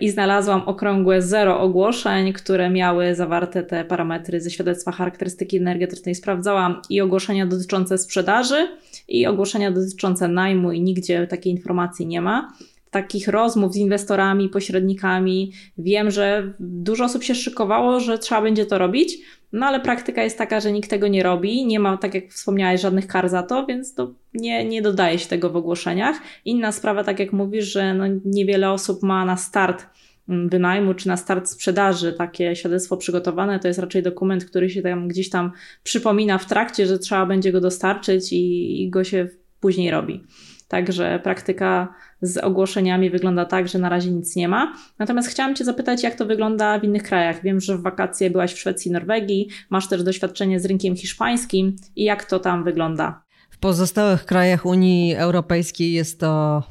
i 0.00 0.10
znalazłam 0.10 0.62
okrągłe 0.66 1.22
zero 1.22 1.60
ogłoszeń, 1.60 2.32
które 2.32 2.70
miały 2.70 3.14
zawarte 3.14 3.62
te 3.62 3.84
parametry 3.84 4.40
ze 4.40 4.50
świadectwa 4.50 4.92
charakterystyki 4.92 5.56
energetycznej. 5.56 6.14
Sprawdzałam 6.14 6.82
i 6.90 7.00
ogłoszenia 7.00 7.46
dotyczące 7.46 7.98
sprzedaży, 7.98 8.68
i 9.08 9.26
ogłoszenia 9.26 9.70
dotyczące 9.70 10.28
najmu, 10.28 10.72
i 10.72 10.80
nigdzie 10.80 11.26
takiej 11.26 11.52
informacji 11.52 12.06
nie 12.06 12.20
ma 12.20 12.52
takich 12.90 13.28
rozmów 13.28 13.72
z 13.72 13.76
inwestorami, 13.76 14.48
pośrednikami. 14.48 15.52
Wiem, 15.78 16.10
że 16.10 16.52
dużo 16.60 17.04
osób 17.04 17.22
się 17.22 17.34
szykowało, 17.34 18.00
że 18.00 18.18
trzeba 18.18 18.42
będzie 18.42 18.66
to 18.66 18.78
robić, 18.78 19.18
no 19.54 19.66
ale 19.66 19.80
praktyka 19.80 20.22
jest 20.22 20.38
taka, 20.38 20.60
że 20.60 20.72
nikt 20.72 20.90
tego 20.90 21.08
nie 21.08 21.22
robi, 21.22 21.66
nie 21.66 21.80
ma, 21.80 21.96
tak 21.96 22.14
jak 22.14 22.28
wspomniałeś, 22.28 22.80
żadnych 22.80 23.06
kar 23.06 23.28
za 23.28 23.42
to, 23.42 23.66
więc 23.66 23.94
to 23.94 24.14
nie, 24.34 24.64
nie 24.64 24.82
dodaje 24.82 25.18
się 25.18 25.28
tego 25.28 25.50
w 25.50 25.56
ogłoszeniach. 25.56 26.16
Inna 26.44 26.72
sprawa, 26.72 27.04
tak 27.04 27.18
jak 27.18 27.32
mówisz, 27.32 27.64
że 27.64 27.94
no 27.94 28.04
niewiele 28.24 28.70
osób 28.70 29.02
ma 29.02 29.24
na 29.24 29.36
start 29.36 29.86
mm, 30.28 30.48
wynajmu 30.48 30.94
czy 30.94 31.08
na 31.08 31.16
start 31.16 31.48
sprzedaży 31.48 32.12
takie 32.12 32.56
świadectwo 32.56 32.96
przygotowane, 32.96 33.60
to 33.60 33.68
jest 33.68 33.80
raczej 33.80 34.02
dokument, 34.02 34.44
który 34.44 34.70
się 34.70 34.82
tam 34.82 35.08
gdzieś 35.08 35.30
tam 35.30 35.52
przypomina 35.82 36.38
w 36.38 36.46
trakcie, 36.46 36.86
że 36.86 36.98
trzeba 36.98 37.26
będzie 37.26 37.52
go 37.52 37.60
dostarczyć 37.60 38.32
i, 38.32 38.82
i 38.82 38.90
go 38.90 39.04
się 39.04 39.28
później 39.60 39.90
robi. 39.90 40.24
Także 40.68 41.20
praktyka 41.22 41.94
z 42.24 42.36
ogłoszeniami 42.36 43.10
wygląda 43.10 43.44
tak, 43.44 43.68
że 43.68 43.78
na 43.78 43.88
razie 43.88 44.10
nic 44.10 44.36
nie 44.36 44.48
ma. 44.48 44.72
Natomiast 44.98 45.28
chciałam 45.28 45.54
Cię 45.54 45.64
zapytać, 45.64 46.02
jak 46.02 46.14
to 46.14 46.26
wygląda 46.26 46.78
w 46.78 46.84
innych 46.84 47.02
krajach. 47.02 47.42
Wiem, 47.42 47.60
że 47.60 47.78
w 47.78 47.82
wakacje 47.82 48.30
byłaś 48.30 48.52
w 48.54 48.58
Szwecji 48.58 48.88
i 48.88 48.92
Norwegii, 48.92 49.48
masz 49.70 49.88
też 49.88 50.02
doświadczenie 50.02 50.60
z 50.60 50.64
rynkiem 50.64 50.96
hiszpańskim 50.96 51.76
i 51.96 52.04
jak 52.04 52.24
to 52.24 52.38
tam 52.38 52.64
wygląda? 52.64 53.24
W 53.50 53.58
pozostałych 53.58 54.24
krajach 54.24 54.66
Unii 54.66 55.14
Europejskiej 55.14 55.92
jest 55.92 56.20
to 56.20 56.62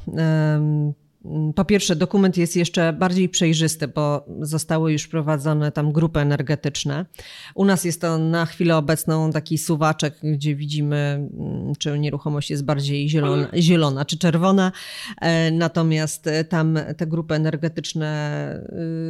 po 1.54 1.64
pierwsze, 1.64 1.96
dokument 1.96 2.36
jest 2.36 2.56
jeszcze 2.56 2.92
bardziej 2.92 3.28
przejrzysty, 3.28 3.88
bo 3.88 4.26
zostały 4.40 4.92
już 4.92 5.02
wprowadzone 5.02 5.72
tam 5.72 5.92
grupy 5.92 6.20
energetyczne. 6.20 7.06
U 7.54 7.64
nas 7.64 7.84
jest 7.84 8.00
to 8.00 8.18
na 8.18 8.46
chwilę 8.46 8.76
obecną 8.76 9.32
taki 9.32 9.58
suwaczek, 9.58 10.14
gdzie 10.22 10.54
widzimy, 10.56 10.96
mm, 10.96 11.72
czy 11.78 11.98
nieruchomość 11.98 12.50
jest 12.50 12.64
bardziej 12.64 13.08
zielona, 13.08 13.48
zielona 13.56 14.04
czy 14.04 14.18
czerwona. 14.18 14.72
E, 15.20 15.50
natomiast 15.50 16.26
e, 16.26 16.44
tam 16.44 16.78
te 16.96 17.06
grupy 17.06 17.34
energetyczne 17.34 18.04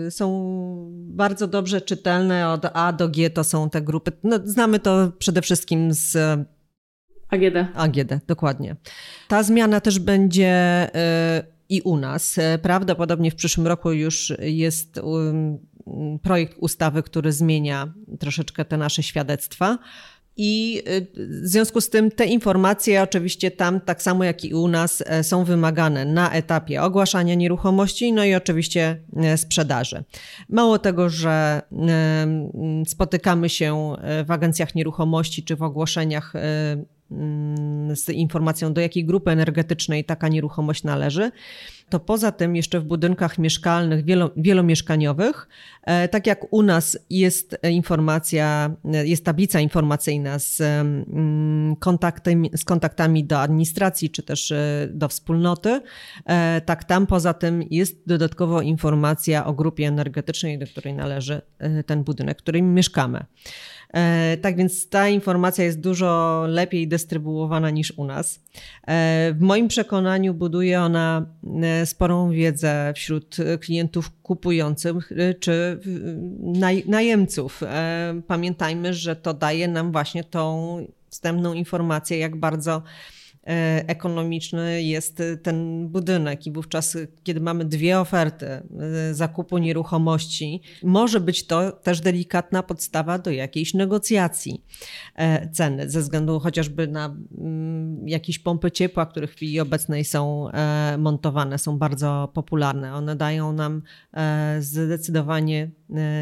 y, 0.07 0.11
są 0.11 0.55
bardzo 0.93 1.47
dobrze 1.47 1.81
czytelne. 1.81 2.49
Od 2.49 2.67
A 2.73 2.93
do 2.93 3.09
G 3.09 3.31
to 3.31 3.45
są 3.45 3.71
te 3.71 3.83
grupy. 3.83 4.13
No, 4.25 4.39
znamy 4.45 4.79
to 4.79 5.13
przede 5.19 5.43
wszystkim 5.43 5.93
z 5.93 6.17
AGD. 7.29 7.57
AGD, 7.75 8.27
dokładnie. 8.27 8.77
Ta 9.29 9.43
zmiana 9.43 9.81
też 9.81 9.99
będzie 9.99 10.87
y, 11.41 11.54
i 11.69 11.81
u 11.81 11.97
nas. 11.97 12.39
E, 12.39 12.59
prawdopodobnie 12.59 13.31
w 13.31 13.35
przyszłym 13.35 13.67
roku 13.67 13.93
już 13.93 14.33
jest 14.39 14.99
um, 14.99 15.59
projekt 16.23 16.59
ustawy, 16.59 17.03
który 17.03 17.33
zmienia 17.33 17.93
troszeczkę 18.19 18.65
te 18.65 18.77
nasze 18.77 19.03
świadectwa. 19.03 19.79
I 20.37 20.83
e, 20.87 21.01
w 21.43 21.47
związku 21.47 21.81
z 21.81 21.91
tym 21.91 22.11
te 22.11 22.27
informacje, 22.27 23.03
oczywiście 23.03 23.51
tam, 23.51 23.81
tak 23.81 24.03
samo 24.03 24.25
jak 24.25 24.45
i 24.45 24.55
u 24.55 24.69
nas, 24.69 25.03
e, 25.07 25.25
są 25.25 25.45
wymagane 25.45 26.05
na 26.05 26.33
etapie 26.33 26.83
ogłaszania 26.83 27.35
nieruchomości, 27.35 28.13
no 28.13 28.25
i 28.25 28.35
oczywiście 28.35 29.01
sprzedaży. 29.37 30.05
Mało 30.49 30.79
tego, 30.79 31.11
że 31.11 31.63
spotykamy 32.87 33.49
się 33.49 33.97
w 34.27 34.31
agencjach 34.31 34.75
nieruchomości 34.75 35.43
czy 35.43 35.57
w 35.57 35.63
ogłoszeniach 35.63 36.33
z 37.95 38.09
informacją, 38.09 38.73
do 38.73 38.81
jakiej 38.81 39.05
grupy 39.05 39.31
energetycznej 39.31 40.05
taka 40.05 40.29
nieruchomość 40.29 40.85
należy, 40.85 41.31
to 41.89 42.01
poza 42.01 42.33
tym 42.33 42.57
jeszcze 42.57 42.81
w 42.81 42.85
budynkach 42.85 43.39
mieszkalnych, 43.39 44.05
wielo, 44.05 44.31
wielomieszkaniowych, 44.37 45.49
e, 45.83 46.09
tak 46.09 46.27
jak 46.27 46.53
u 46.53 46.63
nas 46.63 46.99
jest 47.11 47.59
informacja, 47.71 48.71
jest 48.85 49.25
tablica 49.25 49.61
informacyjna 49.61 50.39
z, 50.39 50.61
mm, 50.61 51.77
kontaktem, 51.77 52.45
z 52.57 52.65
kontaktami 52.65 53.25
do 53.25 53.41
administracji 53.41 54.11
czy 54.11 54.23
też 54.23 54.53
e, 54.53 54.89
do 54.91 55.09
wspólnoty, 55.09 55.81
e, 56.27 56.61
tak 56.61 56.85
tam 56.85 57.07
poza 57.07 57.35
tym 57.35 57.63
jest 57.71 58.03
dodatkowo 58.07 58.63
informacja 58.63 59.47
o 59.47 59.53
grupie 59.53 59.87
energetycznej, 59.87 60.59
do 60.59 60.67
której 60.67 60.95
należy 60.95 61.43
ten 61.87 62.05
budynek, 62.05 62.39
w 62.39 62.43
którym 62.43 62.75
mieszkamy. 62.75 63.25
E, 63.95 64.37
tak 64.37 64.57
więc 64.57 64.89
ta 64.89 65.09
informacja 65.09 65.65
jest 65.65 65.81
dużo 65.81 66.45
lepiej 66.49 66.89
dystrybuowana 66.89 67.71
niż 67.71 67.93
u 67.97 68.05
nas. 68.05 68.41
E, 68.87 69.33
w 69.33 69.41
moim 69.41 69.69
przekonaniu 69.69 70.35
buduje 70.35 70.81
ona 70.81 71.27
e, 71.63 71.87
sporą 71.87 72.31
wiedzę 72.31 72.93
wśród 72.97 73.37
klientów 73.61 74.11
kupujących 74.23 75.13
czy 75.41 75.81
najemców. 76.87 77.61
Pamiętajmy, 78.27 78.95
że 78.95 79.17
to 79.17 79.35
daje 79.35 79.69
nam 79.69 79.93
właśnie 79.93 80.25
tą 80.25 80.77
wstępną 81.11 81.53
informację, 81.53 82.19
jak 82.19 82.37
bardzo 82.37 82.83
ekonomiczny 83.87 84.83
jest 84.83 85.23
ten 85.43 85.89
budynek 85.89 86.47
i 86.47 86.53
wówczas, 86.53 86.97
kiedy 87.23 87.41
mamy 87.41 87.65
dwie 87.65 88.01
oferty 88.01 88.47
e, 88.47 88.63
zakupu 89.15 89.59
nieruchomości, 89.59 90.63
może 90.83 91.21
być 91.21 91.47
to 91.47 91.73
też 91.73 92.01
delikatna 92.01 92.63
podstawa 92.63 93.19
do 93.19 93.31
jakiejś 93.31 93.75
negocjacji 93.75 94.65
e, 95.15 95.49
ceny, 95.51 95.91
ze 95.91 96.01
względu 96.01 96.41
chociażby 96.41 96.89
na 96.89 97.17
mm, 97.39 98.09
jakieś 98.09 98.39
pompy 98.39 98.71
ciepła, 98.71 99.07
które 99.07 99.27
w 99.27 99.33
chwili 99.33 99.61
obecnej 99.61 100.05
są 100.05 100.49
montowane, 100.99 101.59
są 101.59 101.79
bardzo 101.79 102.31
popularne. 102.35 102.95
One 102.95 103.17
dają 103.17 103.53
nam 103.53 103.83
zdecydowanie 104.61 105.71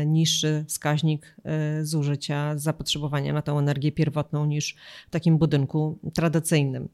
niższy 0.07 0.64
wskaźnik 0.68 1.37
zużycia, 1.83 2.59
zapotrzebowania 2.59 3.33
na 3.33 3.42
tę 3.42 3.53
energię 3.53 3.92
pierwotną 3.92 4.46
niż 4.46 4.77
w 5.07 5.11
takim 5.11 5.38
budynku 5.38 5.98
tradycyjnym. 6.14 6.88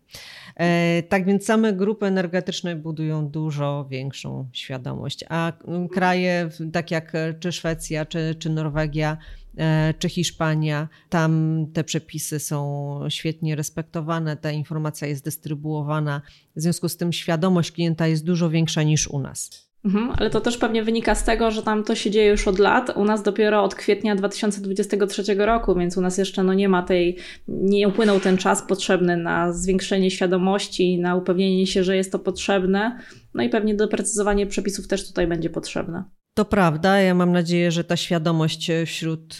E, 0.56 1.02
tak 1.02 1.24
więc 1.24 1.44
same 1.44 1.72
grupy 1.72 2.06
energetyczne 2.06 2.76
budują 2.76 3.28
dużo 3.28 3.86
większą 3.90 4.48
świadomość, 4.52 5.24
a 5.28 5.52
kraje 5.92 6.48
tak 6.72 6.90
jak 6.90 7.12
czy 7.40 7.52
Szwecja, 7.52 8.06
czy, 8.06 8.34
czy 8.38 8.50
Norwegia, 8.50 9.16
e, 9.56 9.94
czy 9.98 10.08
Hiszpania, 10.08 10.88
tam 11.08 11.66
te 11.72 11.84
przepisy 11.84 12.38
są 12.38 13.00
świetnie 13.08 13.56
respektowane, 13.56 14.36
ta 14.36 14.50
informacja 14.50 15.08
jest 15.08 15.24
dystrybuowana, 15.24 16.22
w 16.56 16.60
związku 16.60 16.88
z 16.88 16.96
tym 16.96 17.12
świadomość 17.12 17.72
klienta 17.72 18.06
jest 18.06 18.24
dużo 18.24 18.50
większa 18.50 18.82
niż 18.82 19.08
u 19.08 19.18
nas. 19.18 19.67
Mhm, 19.88 20.12
ale 20.16 20.30
to 20.30 20.40
też 20.40 20.58
pewnie 20.58 20.82
wynika 20.82 21.14
z 21.14 21.24
tego, 21.24 21.50
że 21.50 21.62
tam 21.62 21.84
to 21.84 21.94
się 21.94 22.10
dzieje 22.10 22.30
już 22.30 22.48
od 22.48 22.58
lat. 22.58 22.96
U 22.96 23.04
nas 23.04 23.22
dopiero 23.22 23.62
od 23.62 23.74
kwietnia 23.74 24.14
2023 24.14 25.34
roku, 25.34 25.74
więc 25.74 25.96
u 25.96 26.00
nas 26.00 26.18
jeszcze 26.18 26.42
no 26.42 26.54
nie 26.54 26.68
ma 26.68 26.82
tej, 26.82 27.16
nie 27.48 27.88
upłynął 27.88 28.20
ten 28.20 28.36
czas 28.36 28.62
potrzebny 28.62 29.16
na 29.16 29.52
zwiększenie 29.52 30.10
świadomości, 30.10 30.98
na 30.98 31.16
upewnienie 31.16 31.66
się, 31.66 31.84
że 31.84 31.96
jest 31.96 32.12
to 32.12 32.18
potrzebne. 32.18 32.98
No 33.34 33.42
i 33.42 33.48
pewnie 33.48 33.74
doprecyzowanie 33.74 34.46
przepisów 34.46 34.88
też 34.88 35.08
tutaj 35.08 35.26
będzie 35.26 35.50
potrzebne. 35.50 36.04
To 36.38 36.44
prawda. 36.44 37.00
Ja 37.00 37.14
mam 37.14 37.32
nadzieję, 37.32 37.70
że 37.70 37.84
ta 37.84 37.96
świadomość 37.96 38.70
wśród, 38.86 39.38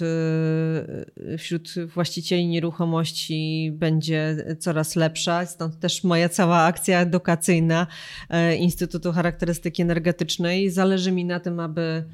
e, 1.33 1.39
wśród 1.39 1.75
właścicieli 1.95 2.47
nieruchomości 2.47 3.71
będzie 3.75 4.37
coraz 4.59 4.97
lepsza. 4.97 5.47
Stąd 5.47 5.79
też 5.79 6.05
moja 6.05 6.29
cała 6.29 6.59
akcja 6.59 7.01
edukacyjna 7.01 7.87
e, 8.31 8.57
Instytutu 8.57 9.13
Charakterystyki 9.13 9.83
Energetycznej. 9.83 10.71
Zależy 10.71 11.13
mi 11.13 11.25
na 11.25 11.41
tym, 11.41 11.61
aby, 11.61 12.05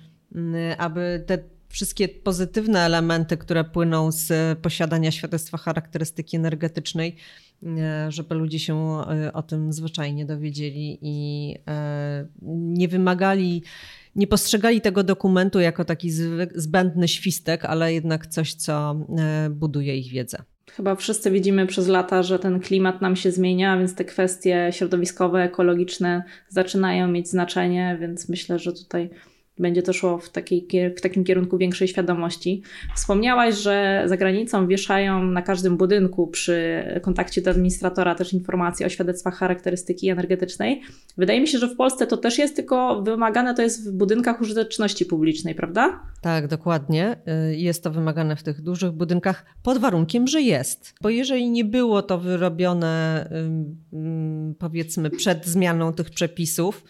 aby 0.78 1.24
te 1.26 1.38
wszystkie 1.68 2.08
pozytywne 2.08 2.80
elementy, 2.80 3.36
które 3.36 3.64
płyną 3.64 4.12
z 4.12 4.58
posiadania 4.58 5.10
świadectwa 5.10 5.58
charakterystyki 5.58 6.36
energetycznej, 6.36 7.16
e, 7.62 8.12
żeby 8.12 8.34
ludzie 8.34 8.58
się 8.58 9.02
o 9.32 9.42
tym 9.42 9.72
zwyczajnie 9.72 10.26
dowiedzieli 10.26 10.98
i 11.02 11.54
nie 12.46 12.88
wymagali 12.88 13.62
nie 14.16 14.26
postrzegali 14.26 14.80
tego 14.80 15.02
dokumentu 15.02 15.60
jako 15.60 15.84
taki 15.84 16.10
zbędny 16.54 17.08
świstek, 17.08 17.64
ale 17.64 17.94
jednak 17.94 18.26
coś, 18.26 18.54
co 18.54 19.06
e, 19.18 19.50
buduje 19.50 19.96
ich 19.96 20.12
wiedzę. 20.12 20.38
Chyba 20.72 20.94
wszyscy 20.94 21.30
widzimy 21.30 21.66
przez 21.66 21.88
lata, 21.88 22.22
że 22.22 22.38
ten 22.38 22.60
klimat 22.60 23.02
nam 23.02 23.16
się 23.16 23.30
zmienia, 23.30 23.78
więc 23.78 23.94
te 23.94 24.04
kwestie 24.04 24.68
środowiskowe, 24.72 25.42
ekologiczne 25.42 26.24
zaczynają 26.48 27.08
mieć 27.08 27.28
znaczenie, 27.28 27.98
więc 28.00 28.28
myślę, 28.28 28.58
że 28.58 28.72
tutaj 28.72 29.10
będzie 29.58 29.82
to 29.82 29.92
szło 29.92 30.18
w, 30.18 30.30
takiej, 30.30 30.68
w 30.96 31.00
takim 31.00 31.24
kierunku 31.24 31.58
większej 31.58 31.88
świadomości. 31.88 32.62
Wspomniałaś, 32.96 33.54
że 33.54 34.02
za 34.06 34.16
granicą 34.16 34.66
wieszają 34.66 35.24
na 35.24 35.42
każdym 35.42 35.76
budynku 35.76 36.26
przy 36.26 36.84
kontakcie 37.02 37.42
do 37.42 37.50
administratora 37.50 38.14
też 38.14 38.32
informacje 38.32 38.86
o 38.86 38.88
świadectwach 38.88 39.34
charakterystyki 39.34 40.08
energetycznej. 40.08 40.82
Wydaje 41.16 41.40
mi 41.40 41.48
się, 41.48 41.58
że 41.58 41.68
w 41.68 41.76
Polsce 41.76 42.06
to 42.06 42.16
też 42.16 42.38
jest, 42.38 42.56
tylko 42.56 43.02
wymagane 43.02 43.54
to 43.54 43.62
jest 43.62 43.90
w 43.90 43.92
budynkach 43.92 44.40
użyteczności 44.40 45.06
publicznej, 45.06 45.54
prawda? 45.54 46.00
Tak, 46.22 46.48
dokładnie. 46.48 47.16
Y, 47.50 47.56
jest 47.56 47.84
to 47.84 47.90
wymagane 47.90 48.36
w 48.36 48.42
tych 48.42 48.62
dużych 48.62 48.92
budynkach 48.92 49.46
pod 49.62 49.78
warunkiem, 49.78 50.26
że 50.26 50.40
jest. 50.40 50.94
Bo 51.02 51.08
jeżeli 51.08 51.50
nie 51.50 51.64
było 51.64 52.02
to 52.02 52.18
wyrobione, 52.18 53.28
powiedzmy, 54.58 55.10
przed 55.10 55.46
zmianą 55.46 55.92
tych 55.92 56.10
przepisów, 56.10 56.84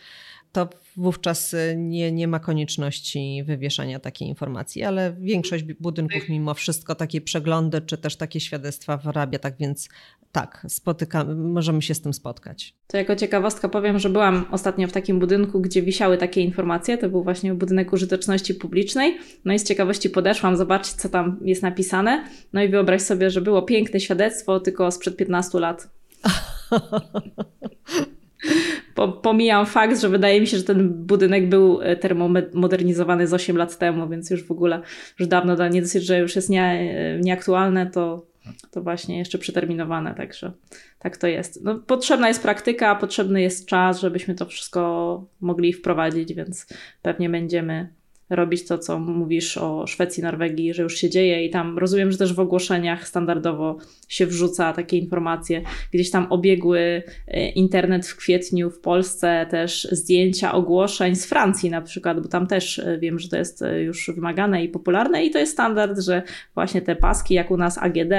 to 0.54 0.68
wówczas 0.96 1.54
y, 1.54 1.74
nie, 1.76 2.12
nie 2.12 2.28
ma 2.28 2.38
konieczności 2.38 3.42
wywieszania 3.46 4.00
takiej 4.00 4.28
informacji, 4.28 4.82
ale 4.82 5.16
większość 5.20 5.64
budynków 5.64 6.28
mimo 6.28 6.54
wszystko 6.54 6.94
takie 6.94 7.20
przeglądy 7.20 7.80
czy 7.80 7.98
też 7.98 8.16
takie 8.16 8.40
świadectwa 8.40 8.96
wyrabia, 8.96 9.38
tak 9.38 9.56
więc 9.58 9.88
tak, 10.32 10.66
spotykamy, 10.68 11.34
możemy 11.34 11.82
się 11.82 11.94
z 11.94 12.00
tym 12.00 12.14
spotkać. 12.14 12.74
To 12.86 12.96
jako 12.96 13.16
ciekawostka 13.16 13.68
powiem, 13.68 13.98
że 13.98 14.10
byłam 14.10 14.44
ostatnio 14.50 14.88
w 14.88 14.92
takim 14.92 15.18
budynku, 15.18 15.60
gdzie 15.60 15.82
wisiały 15.82 16.18
takie 16.18 16.40
informacje, 16.40 16.98
to 16.98 17.08
był 17.08 17.24
właśnie 17.24 17.54
budynek 17.54 17.92
użyteczności 17.92 18.54
publicznej, 18.54 19.18
no 19.44 19.52
i 19.52 19.58
z 19.58 19.64
ciekawości 19.64 20.10
podeszłam 20.10 20.56
zobaczyć, 20.56 20.92
co 20.92 21.08
tam 21.08 21.40
jest 21.42 21.62
napisane, 21.62 22.24
no 22.52 22.62
i 22.62 22.68
wyobraź 22.68 23.02
sobie, 23.02 23.30
że 23.30 23.40
było 23.40 23.62
piękne 23.62 24.00
świadectwo, 24.00 24.60
tylko 24.60 24.90
sprzed 24.90 25.16
15 25.16 25.60
lat. 25.60 25.88
po, 28.94 29.08
pomijam 29.08 29.66
fakt, 29.66 30.00
że 30.00 30.08
wydaje 30.08 30.40
mi 30.40 30.46
się, 30.46 30.56
że 30.56 30.62
ten 30.62 30.88
budynek 30.88 31.48
był 31.48 31.82
e, 31.82 31.96
termomodernizowany 31.96 33.26
z 33.26 33.34
8 33.34 33.56
lat 33.56 33.78
temu, 33.78 34.08
więc 34.08 34.30
już 34.30 34.44
w 34.44 34.50
ogóle 34.50 34.80
już 35.18 35.28
dawno, 35.28 35.68
nie 35.68 35.82
dosyć, 35.82 36.04
że 36.04 36.18
już 36.18 36.36
jest 36.36 36.50
nie, 36.50 36.64
e, 36.64 37.20
nieaktualne, 37.20 37.90
to, 37.90 38.26
to 38.70 38.82
właśnie 38.82 39.18
jeszcze 39.18 39.38
przeterminowane, 39.38 40.14
także 40.14 40.52
tak 40.98 41.16
to 41.16 41.26
jest. 41.26 41.64
No, 41.64 41.74
potrzebna 41.74 42.28
jest 42.28 42.42
praktyka, 42.42 42.94
potrzebny 42.94 43.42
jest 43.42 43.66
czas, 43.66 44.00
żebyśmy 44.00 44.34
to 44.34 44.46
wszystko 44.46 45.24
mogli 45.40 45.72
wprowadzić, 45.72 46.34
więc 46.34 46.66
pewnie 47.02 47.30
będziemy 47.30 47.88
robić 48.30 48.66
to, 48.66 48.78
co 48.78 48.98
mówisz 48.98 49.58
o 49.58 49.86
Szwecji, 49.86 50.22
Norwegii, 50.22 50.74
że 50.74 50.82
już 50.82 50.96
się 50.96 51.10
dzieje 51.10 51.44
i 51.44 51.50
tam 51.50 51.78
rozumiem, 51.78 52.12
że 52.12 52.18
też 52.18 52.34
w 52.34 52.40
ogłoszeniach 52.40 53.08
standardowo 53.08 53.76
się 54.08 54.26
wrzuca 54.26 54.72
takie 54.72 54.98
informacje. 54.98 55.62
Gdzieś 55.92 56.10
tam 56.10 56.26
obiegły 56.30 57.02
e, 57.28 57.48
internet 57.48 58.06
w 58.06 58.16
kwietniu 58.16 58.70
w 58.70 58.80
Polsce 58.80 59.46
też 59.50 59.88
zdjęcia 59.92 60.52
ogłoszeń 60.52 61.16
z 61.16 61.26
Francji 61.26 61.70
na 61.70 61.82
przykład, 61.82 62.20
bo 62.20 62.28
tam 62.28 62.46
też 62.46 62.78
e, 62.78 62.98
wiem, 62.98 63.18
że 63.18 63.28
to 63.28 63.36
jest 63.36 63.62
e, 63.62 63.82
już 63.82 64.10
wymagane 64.14 64.64
i 64.64 64.68
popularne 64.68 65.24
i 65.24 65.30
to 65.30 65.38
jest 65.38 65.52
standard, 65.52 65.98
że 65.98 66.22
właśnie 66.54 66.82
te 66.82 66.96
paski, 66.96 67.34
jak 67.34 67.50
u 67.50 67.56
nas 67.56 67.78
AGD, 67.78 68.12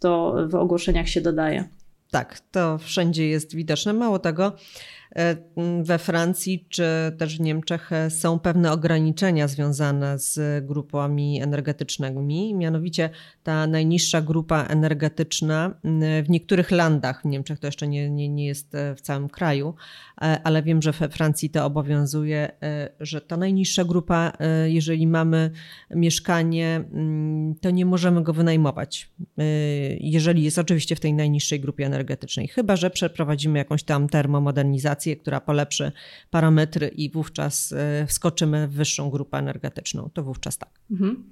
to 0.00 0.36
w 0.48 0.54
ogłoszeniach 0.54 1.08
się 1.08 1.20
dodaje. 1.20 1.64
Tak, 2.10 2.40
to 2.40 2.78
wszędzie 2.78 3.28
jest 3.28 3.54
widoczne. 3.54 3.92
Mało 3.92 4.18
tego, 4.18 4.52
we 5.82 5.98
Francji 5.98 6.66
czy 6.68 6.84
też 7.18 7.36
w 7.36 7.40
Niemczech 7.40 7.92
e, 7.92 8.10
są 8.10 8.38
pewne 8.38 8.72
ograniczenia 8.72 9.48
związane 9.48 10.18
z 10.18 10.64
grupami 10.66 11.42
energetycznymi. 11.42 12.54
Mianowicie 12.54 13.10
ta 13.42 13.66
najniższa 13.66 14.22
grupa 14.22 14.64
energetyczna 14.64 15.74
w 16.24 16.28
niektórych 16.28 16.70
landach, 16.70 17.22
w 17.22 17.24
Niemczech 17.24 17.58
to 17.58 17.66
jeszcze 17.66 17.88
nie, 17.88 18.10
nie, 18.10 18.28
nie 18.28 18.46
jest 18.46 18.74
e, 18.74 18.94
w 18.94 19.00
całym 19.00 19.28
kraju, 19.28 19.74
ale 20.44 20.62
wiem, 20.62 20.82
że 20.82 20.92
we 20.92 21.08
Francji 21.08 21.50
to 21.50 21.64
obowiązuje, 21.64 22.50
że 23.00 23.20
ta 23.20 23.36
najniższa 23.36 23.84
grupa, 23.84 24.32
jeżeli 24.66 25.06
mamy 25.06 25.50
mieszkanie, 25.90 26.84
to 27.60 27.70
nie 27.70 27.86
możemy 27.86 28.22
go 28.22 28.32
wynajmować. 28.32 29.10
Jeżeli 30.00 30.42
jest 30.42 30.58
oczywiście 30.58 30.96
w 30.96 31.00
tej 31.00 31.14
najniższej 31.14 31.60
grupie 31.60 31.86
energetycznej, 31.86 32.48
chyba 32.48 32.76
że 32.76 32.90
przeprowadzimy 32.90 33.58
jakąś 33.58 33.82
tam 33.82 34.08
termomodernizację 34.08 35.05
która 35.14 35.40
polepszy 35.40 35.92
parametry 36.30 36.88
i 36.88 37.10
wówczas 37.10 37.72
e, 37.72 38.06
wskoczymy 38.06 38.68
w 38.68 38.72
wyższą 38.72 39.10
grupę 39.10 39.38
energetyczną. 39.38 40.10
To 40.14 40.22
wówczas 40.22 40.58
tak. 40.58 40.70
Mhm. 40.90 41.24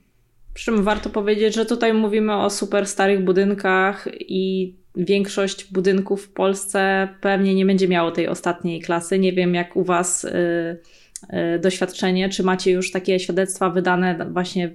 Przy 0.55 0.65
czym 0.65 0.85
warto 0.85 1.11
powiedzieć, 1.11 1.55
że 1.55 1.67
tutaj 1.67 1.95
mówimy 1.95 2.35
o 2.35 2.51
super 2.51 2.87
starych 2.87 3.25
budynkach 3.25 4.09
i 4.21 4.75
większość 4.97 5.73
budynków 5.73 6.25
w 6.25 6.33
Polsce 6.33 7.09
pewnie 7.21 7.55
nie 7.55 7.67
będzie 7.67 7.89
miało 7.89 8.11
tej 8.11 8.29
ostatniej 8.29 8.81
klasy. 8.81 9.19
Nie 9.19 9.33
wiem, 9.33 9.55
jak 9.55 9.77
u 9.77 9.85
Was 9.85 10.23
yy, 10.23 10.31
yy, 11.33 11.59
doświadczenie, 11.59 12.29
czy 12.29 12.43
macie 12.43 12.71
już 12.71 12.91
takie 12.91 13.21
świadectwa 13.21 13.71
wydane 13.71 14.31
właśnie 14.31 14.71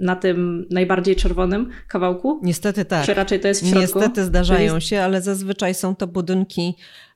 na 0.00 0.16
tym 0.16 0.66
najbardziej 0.70 1.16
czerwonym 1.16 1.70
kawałku? 1.88 2.40
Niestety 2.42 2.84
tak. 2.84 3.06
Czy 3.06 3.14
raczej 3.14 3.40
to 3.40 3.48
jest 3.48 3.62
w 3.62 3.66
środku? 3.66 3.80
Niestety 3.80 4.24
zdarzają 4.24 4.80
się, 4.80 5.00
ale 5.00 5.22
zazwyczaj 5.22 5.74
są 5.74 5.96
to 5.96 6.06
budynki 6.06 6.74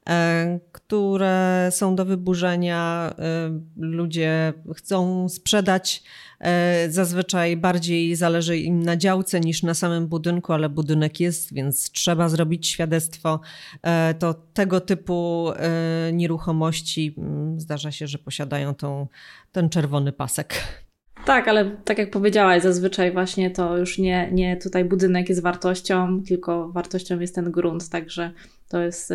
E, 0.08 0.58
które 0.72 1.68
są 1.72 1.96
do 1.96 2.04
wyburzenia. 2.04 3.14
E, 3.18 3.60
ludzie 3.76 4.52
chcą 4.76 5.28
sprzedać. 5.28 6.02
E, 6.40 6.90
zazwyczaj 6.90 7.56
bardziej 7.56 8.16
zależy 8.16 8.58
im 8.58 8.82
na 8.82 8.96
działce 8.96 9.40
niż 9.40 9.62
na 9.62 9.74
samym 9.74 10.06
budynku, 10.06 10.52
ale 10.52 10.68
budynek 10.68 11.20
jest, 11.20 11.54
więc 11.54 11.90
trzeba 11.90 12.28
zrobić 12.28 12.68
świadectwo. 12.68 13.40
To 14.18 14.34
tego 14.34 14.80
typu 14.80 15.50
nieruchomości 16.12 17.14
mm, 17.18 17.60
zdarza 17.60 17.90
się, 17.90 18.06
że 18.06 18.18
posiadają 18.18 18.74
tą, 18.74 19.06
ten 19.52 19.68
czerwony 19.68 20.12
pasek. 20.12 20.54
Tak, 21.24 21.48
ale 21.48 21.70
tak 21.84 21.98
jak 21.98 22.10
powiedziałaś, 22.10 22.62
zazwyczaj 22.62 23.12
właśnie 23.12 23.50
to 23.50 23.78
już 23.78 23.98
nie, 23.98 24.28
nie 24.32 24.56
tutaj 24.56 24.84
budynek 24.84 25.28
jest 25.28 25.42
wartością, 25.42 26.22
tylko 26.28 26.68
wartością 26.68 27.20
jest 27.20 27.34
ten 27.34 27.50
grunt, 27.50 27.88
także 27.88 28.32
to 28.68 28.80
jest 28.80 29.12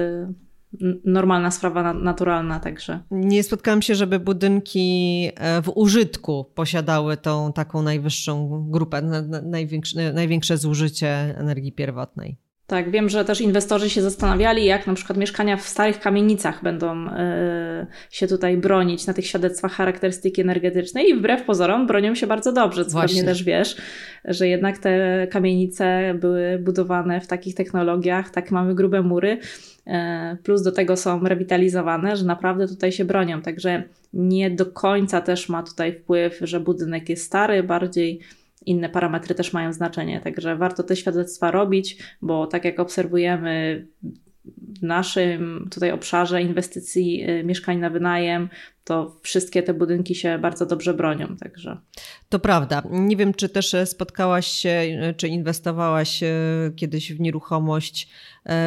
normalna 1.06 1.52
sprawa 1.52 1.94
naturalna 1.94 2.60
także. 2.60 3.00
Nie 3.12 3.44
spotkałam 3.44 3.82
się, 3.82 3.96
żeby 3.96 4.20
budynki 4.20 5.30
e, 5.36 5.62
w 5.62 5.72
użytku 5.76 6.46
posiadały 6.56 7.18
tą 7.18 7.54
taką 7.54 7.82
najwyższą 7.82 8.66
grupę, 8.70 9.02
największe, 9.44 10.14
największe 10.14 10.58
zużycie 10.58 11.08
energii 11.38 11.72
pierwotnej. 11.72 12.38
Tak, 12.68 12.92
wiem, 12.92 13.10
że 13.10 13.26
też 13.26 13.42
inwestorzy 13.42 13.90
się 13.90 14.02
zastanawiali, 14.02 14.66
jak 14.66 14.88
na 14.88 14.94
przykład 14.94 15.18
mieszkania 15.18 15.58
w 15.58 15.62
starych 15.62 16.00
kamienicach 16.00 16.64
będą 16.64 17.08
y, 17.08 17.12
się 18.12 18.28
tutaj 18.28 18.58
bronić 18.58 19.08
na 19.08 19.14
tych 19.14 19.28
świadectwach 19.28 19.72
charakterystyki 19.72 20.42
energetycznej 20.42 21.10
i 21.10 21.16
wbrew 21.16 21.44
pozorom 21.44 21.88
bronią 21.88 22.16
się 22.16 22.28
bardzo 22.28 22.52
dobrze, 22.54 22.86
co 22.86 22.92
Właśnie. 22.92 23.16
pewnie 23.16 23.30
też 23.30 23.44
wiesz, 23.44 23.78
że 24.26 24.48
jednak 24.48 24.78
te 24.78 25.28
kamienice 25.32 26.14
były 26.20 26.60
budowane 26.60 27.22
w 27.22 27.28
takich 27.28 27.56
technologiach, 27.56 28.30
tak 28.30 28.52
mamy 28.52 28.76
grube 28.76 29.02
mury, 29.02 29.40
y, 29.88 29.92
plus 30.44 30.62
do 30.62 30.72
tego 30.72 30.98
są 30.98 31.20
rewitalizowane, 31.20 32.18
że 32.18 32.26
naprawdę 32.26 32.68
tutaj 32.68 32.92
się 32.92 33.06
bronią, 33.06 33.42
także 33.42 33.84
nie 34.14 34.52
do 34.52 34.66
końca 34.66 35.22
też 35.22 35.50
ma 35.50 35.64
tutaj 35.64 35.94
wpływ, 35.94 36.40
że 36.42 36.60
budynek 36.60 37.10
jest 37.10 37.26
stary, 37.26 37.64
bardziej 37.64 38.20
inne 38.68 38.90
parametry 38.90 39.36
też 39.36 39.54
mają 39.54 39.74
znaczenie. 39.74 40.22
Także 40.22 40.56
warto 40.56 40.84
te 40.84 40.96
świadectwa 40.96 41.52
robić, 41.52 41.98
bo 42.22 42.48
tak 42.48 42.66
jak 42.66 42.80
obserwujemy 42.80 43.88
w 44.58 44.84
naszym 44.84 45.68
tutaj 45.72 45.92
obszarze 45.92 46.42
inwestycji 46.42 47.30
y, 47.30 47.44
mieszkań 47.44 47.78
na 47.80 47.90
wynajem, 47.90 48.50
to 48.84 49.20
wszystkie 49.24 49.64
te 49.64 49.74
budynki 49.74 50.16
się 50.16 50.40
bardzo 50.40 50.66
dobrze 50.66 50.94
bronią. 50.94 51.38
Także. 51.38 51.78
To 52.30 52.40
prawda. 52.40 52.84
Nie 52.92 53.16
wiem, 53.16 53.34
czy 53.34 53.50
też 53.50 53.76
spotkałaś 53.86 54.48
się, 54.48 54.82
czy 55.18 55.28
inwestowałaś 55.28 56.24
y, 56.24 56.28
kiedyś 56.76 57.14
w 57.14 57.20
nieruchomość 57.20 58.10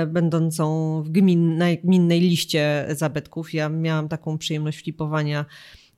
będącą 0.06 1.02
w 1.02 1.10
gminnej, 1.10 1.78
gminnej 1.84 2.20
liście 2.20 2.86
zabytków. 2.88 3.54
Ja 3.54 3.68
miałam 3.68 4.08
taką 4.08 4.38
przyjemność 4.38 4.82
flipowania 4.82 5.44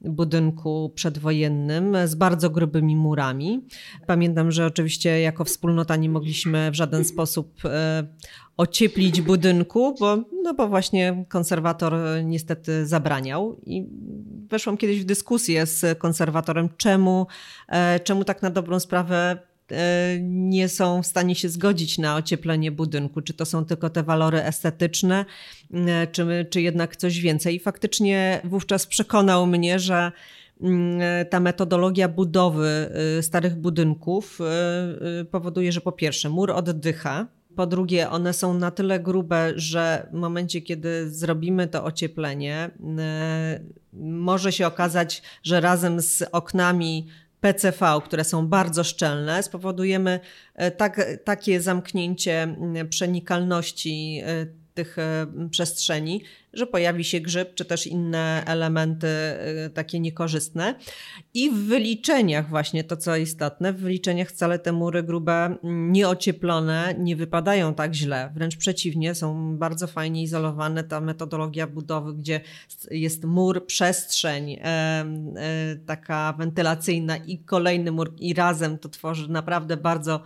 budynku 0.05 0.93
przedwojennym 0.95 1.97
z 2.05 2.15
bardzo 2.15 2.51
grubymi 2.51 2.97
murami. 2.97 3.67
Pamiętam, 4.07 4.51
że 4.51 4.67
oczywiście 4.67 5.21
jako 5.21 5.45
wspólnota 5.45 5.97
nie 5.97 6.09
mogliśmy 6.09 6.71
w 6.71 6.75
żaden 6.75 7.05
sposób 7.05 7.65
e, 7.65 8.07
ocieplić 8.57 9.21
budynku, 9.21 9.95
bo, 10.01 10.17
no 10.43 10.55
bo 10.55 10.69
właśnie 10.69 11.25
konserwator 11.29 11.95
niestety 12.25 12.87
zabraniał. 12.87 13.61
I 13.67 13.87
weszłam 14.51 14.77
kiedyś 14.77 15.01
w 15.01 15.05
dyskusję 15.05 15.67
z 15.67 15.99
konserwatorem, 15.99 16.69
czemu, 16.77 17.27
e, 17.69 18.01
czemu 18.01 18.25
tak 18.25 18.43
na 18.43 18.51
dobrą 18.51 18.81
sprawę 18.81 19.52
nie 20.21 20.69
są 20.69 21.03
w 21.03 21.07
stanie 21.07 21.35
się 21.35 21.49
zgodzić 21.49 21.99
na 21.99 22.17
ocieplenie 22.17 22.73
budynku. 22.73 23.23
Czy 23.23 23.35
to 23.35 23.45
są 23.45 23.65
tylko 23.65 23.91
te 23.91 24.03
walory 24.03 24.43
estetyczne, 24.43 25.25
e, 25.75 26.07
czy, 26.07 26.47
czy 26.51 26.63
jednak 26.63 26.97
coś 26.97 27.21
więcej. 27.21 27.55
I 27.55 27.61
faktycznie 27.61 28.41
wówczas 28.45 28.87
przekonał 28.87 29.47
mnie, 29.47 29.79
że 29.79 30.13
ta 31.31 31.41
metodologia 31.41 32.09
budowy 32.09 32.91
e, 33.19 33.23
starych 33.23 33.57
budynków 33.57 34.39
powoduje, 35.31 35.73
że 35.73 35.81
po 35.81 35.93
pierwsze 35.93 36.29
mur 36.29 36.51
oddycha, 36.51 37.27
Po 37.57 37.67
drugie, 37.67 38.11
one 38.11 38.33
są 38.33 38.55
na 38.55 38.71
tyle 38.71 39.01
grube, 39.01 39.53
że 39.57 40.09
w 40.13 40.15
momencie, 40.15 40.63
kiedy 40.63 41.11
zrobimy 41.11 41.69
to 41.69 41.85
ocieplenie, 41.85 42.71
może 43.93 44.53
się 44.53 44.67
okazać, 44.67 45.23
że 45.43 45.61
razem 45.61 46.01
z 46.01 46.23
oknami 46.33 47.09
PCV, 47.43 48.01
które 48.05 48.25
są 48.25 48.49
bardzo 48.49 48.85
szczelne, 48.85 49.43
spowodujemy 49.43 50.21
tak, 50.77 51.07
takie 51.25 51.61
zamknięcie 51.61 52.57
przenikalności 52.91 54.23
tych 54.75 54.99
e, 54.99 55.27
przestrzeni, 55.51 56.23
że 56.53 56.67
pojawi 56.67 57.05
się 57.05 57.21
grzyb, 57.21 57.55
czy 57.55 57.65
też 57.65 57.87
inne 57.87 58.43
elementy 58.47 59.07
e, 59.07 59.71
takie 59.71 60.01
niekorzystne. 60.01 60.75
I 61.35 61.51
w 61.51 61.55
wyliczeniach 61.55 62.49
właśnie 62.49 62.85
to, 62.85 62.97
co 62.97 63.17
istotne, 63.17 63.73
w 63.73 63.77
wyliczeniach 63.77 64.29
wcale 64.29 64.59
te 64.59 64.73
mury 64.73 65.03
grube, 65.03 65.57
nieocieplone 65.63 66.95
nie 66.99 67.17
wypadają 67.17 67.75
tak 67.75 67.95
źle. 67.95 68.33
Wręcz 68.35 68.57
przeciwnie, 68.57 69.15
są 69.15 69.57
bardzo 69.59 69.87
fajnie 69.87 70.23
izolowane. 70.23 70.85
Ta 70.85 71.01
metodologia 71.01 71.67
budowy, 71.67 72.15
gdzie 72.15 72.41
jest 72.91 73.25
mur, 73.25 73.67
przestrzeń 73.67 74.57
e, 74.63 75.05
taka 75.87 76.33
wentylacyjna 76.39 77.17
i 77.17 77.39
kolejny 77.39 77.93
mur 77.93 78.15
i 78.19 78.35
razem 78.35 78.79
to 78.79 78.89
tworzy 78.89 79.29
naprawdę 79.29 79.77
bardzo 79.77 80.23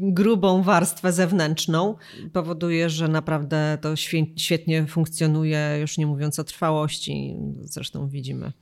grubą 0.00 0.62
warstwę 0.62 1.12
zewnętrzną, 1.12 1.94
powoduje, 2.32 2.90
że 2.90 3.08
naprawdę 3.08 3.78
to 3.80 3.96
świetnie 4.36 4.86
funkcjonuje, 4.86 5.78
już 5.80 5.98
nie 5.98 6.06
mówiąc 6.06 6.38
o 6.38 6.44
trwałości. 6.44 7.36
Zresztą 7.62 8.08
widzimy, 8.08 8.52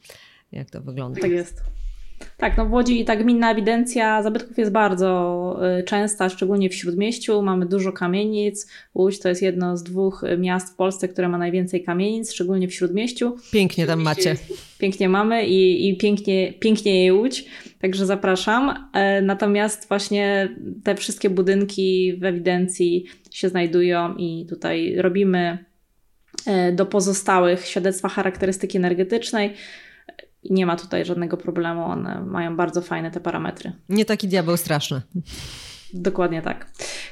jak 0.53 0.71
to 0.71 0.81
wygląda. 0.81 1.21
Tak 1.21 1.31
jest. 1.31 1.63
Tak, 2.37 2.57
no 2.57 2.67
w 2.67 2.73
Łodzi 2.73 3.05
ta 3.05 3.17
gminna 3.17 3.53
ewidencja 3.53 4.23
zabytków 4.23 4.59
jest 4.59 4.73
bardzo 4.73 5.61
y, 5.81 5.83
częsta, 5.83 6.29
szczególnie 6.29 6.71
w 6.71 6.75
Śródmieściu. 6.75 7.43
Mamy 7.43 7.67
dużo 7.67 7.93
kamienic. 7.93 8.71
Łódź 8.95 9.19
to 9.19 9.29
jest 9.29 9.43
jedno 9.43 9.77
z 9.77 9.83
dwóch 9.83 10.25
miast 10.39 10.73
w 10.73 10.77
Polsce, 10.77 11.09
które 11.09 11.29
ma 11.29 11.39
najwięcej 11.39 11.85
kamienic, 11.85 12.33
szczególnie 12.33 12.69
w 12.69 12.75
Śródmieściu. 12.75 13.37
Pięknie 13.53 13.87
tam 13.87 14.03
macie. 14.03 14.37
Pięknie 14.79 15.09
mamy 15.09 15.47
i, 15.47 15.89
i 15.89 15.97
pięknie, 15.97 16.53
pięknie 16.53 17.01
jej 17.01 17.13
Łódź, 17.13 17.45
także 17.81 18.07
zapraszam. 18.07 18.89
E, 18.93 19.23
natomiast 19.23 19.89
właśnie 19.89 20.49
te 20.85 20.95
wszystkie 20.95 21.31
budynki 21.31 22.17
w 22.21 22.25
ewidencji 22.25 23.05
się 23.31 23.49
znajdują 23.49 24.15
i 24.17 24.47
tutaj 24.49 24.95
robimy 24.97 25.59
e, 26.47 26.73
do 26.73 26.87
pozostałych 26.87 27.67
świadectwa 27.67 28.09
charakterystyki 28.09 28.79
energetycznej. 28.79 29.55
I 30.45 30.53
nie 30.53 30.67
ma 30.67 30.77
tutaj 30.77 31.05
żadnego 31.05 31.37
problemu, 31.37 31.85
one 31.85 32.21
mają 32.25 32.57
bardzo 32.57 32.83
fajne 32.83 33.11
te 33.11 33.21
parametry. 33.21 33.73
Nie 33.89 34.05
taki 34.05 34.29
diabeł 34.29 34.57
straszny. 34.57 35.03
Dokładnie 35.95 36.43
tak. 36.43 36.67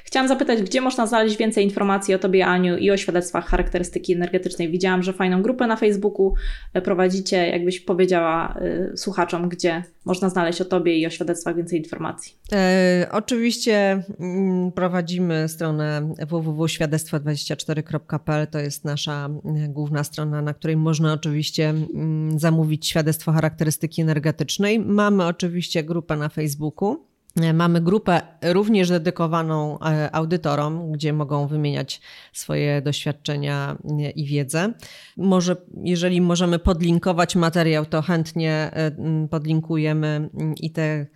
Chciałam 0.04 0.28
zapytać, 0.28 0.62
gdzie 0.62 0.80
można 0.80 1.06
znaleźć 1.06 1.36
więcej 1.36 1.64
informacji 1.64 2.14
o 2.14 2.18
Tobie, 2.18 2.46
Aniu, 2.46 2.76
i 2.76 2.90
o 2.90 2.96
świadectwach 2.96 3.46
charakterystyki 3.46 4.12
energetycznej. 4.12 4.70
Widziałam, 4.70 5.02
że 5.02 5.12
fajną 5.12 5.42
grupę 5.42 5.66
na 5.66 5.76
Facebooku 5.76 6.34
e, 6.74 6.82
prowadzicie. 6.82 7.48
Jakbyś 7.48 7.80
powiedziała 7.80 8.58
y, 8.92 8.96
słuchaczom, 8.96 9.48
gdzie 9.48 9.82
można 10.04 10.28
znaleźć 10.28 10.60
o 10.60 10.64
Tobie 10.64 10.98
i 10.98 11.06
o 11.06 11.10
świadectwach 11.10 11.56
więcej 11.56 11.78
informacji? 11.78 12.34
E, 12.52 13.08
oczywiście 13.12 14.02
mm, 14.20 14.72
prowadzimy 14.72 15.48
stronę 15.48 16.14
www.świadectwo24.pl. 16.28 18.46
To 18.46 18.58
jest 18.58 18.84
nasza 18.84 19.28
główna 19.68 20.04
strona, 20.04 20.42
na 20.42 20.54
której 20.54 20.76
można 20.76 21.12
oczywiście 21.12 21.68
mm, 21.68 22.38
zamówić 22.38 22.88
świadectwo 22.88 23.32
charakterystyki 23.32 24.02
energetycznej. 24.02 24.78
Mamy 24.78 25.26
oczywiście 25.26 25.84
grupę 25.84 26.16
na 26.16 26.28
Facebooku. 26.28 27.11
Mamy 27.54 27.80
grupę 27.80 28.22
również 28.42 28.88
dedykowaną 28.88 29.78
e, 29.80 30.14
audytorom, 30.14 30.92
gdzie 30.92 31.12
mogą 31.12 31.46
wymieniać 31.46 32.00
swoje 32.32 32.82
doświadczenia 32.82 33.76
e, 33.84 34.10
i 34.10 34.26
wiedzę. 34.26 34.72
Może, 35.16 35.56
jeżeli 35.84 36.20
możemy 36.20 36.58
podlinkować 36.58 37.36
materiał, 37.36 37.86
to 37.86 38.02
chętnie 38.02 38.70
e, 38.72 38.92
podlinkujemy 39.30 40.30
i 40.60 40.70
te 40.70 41.06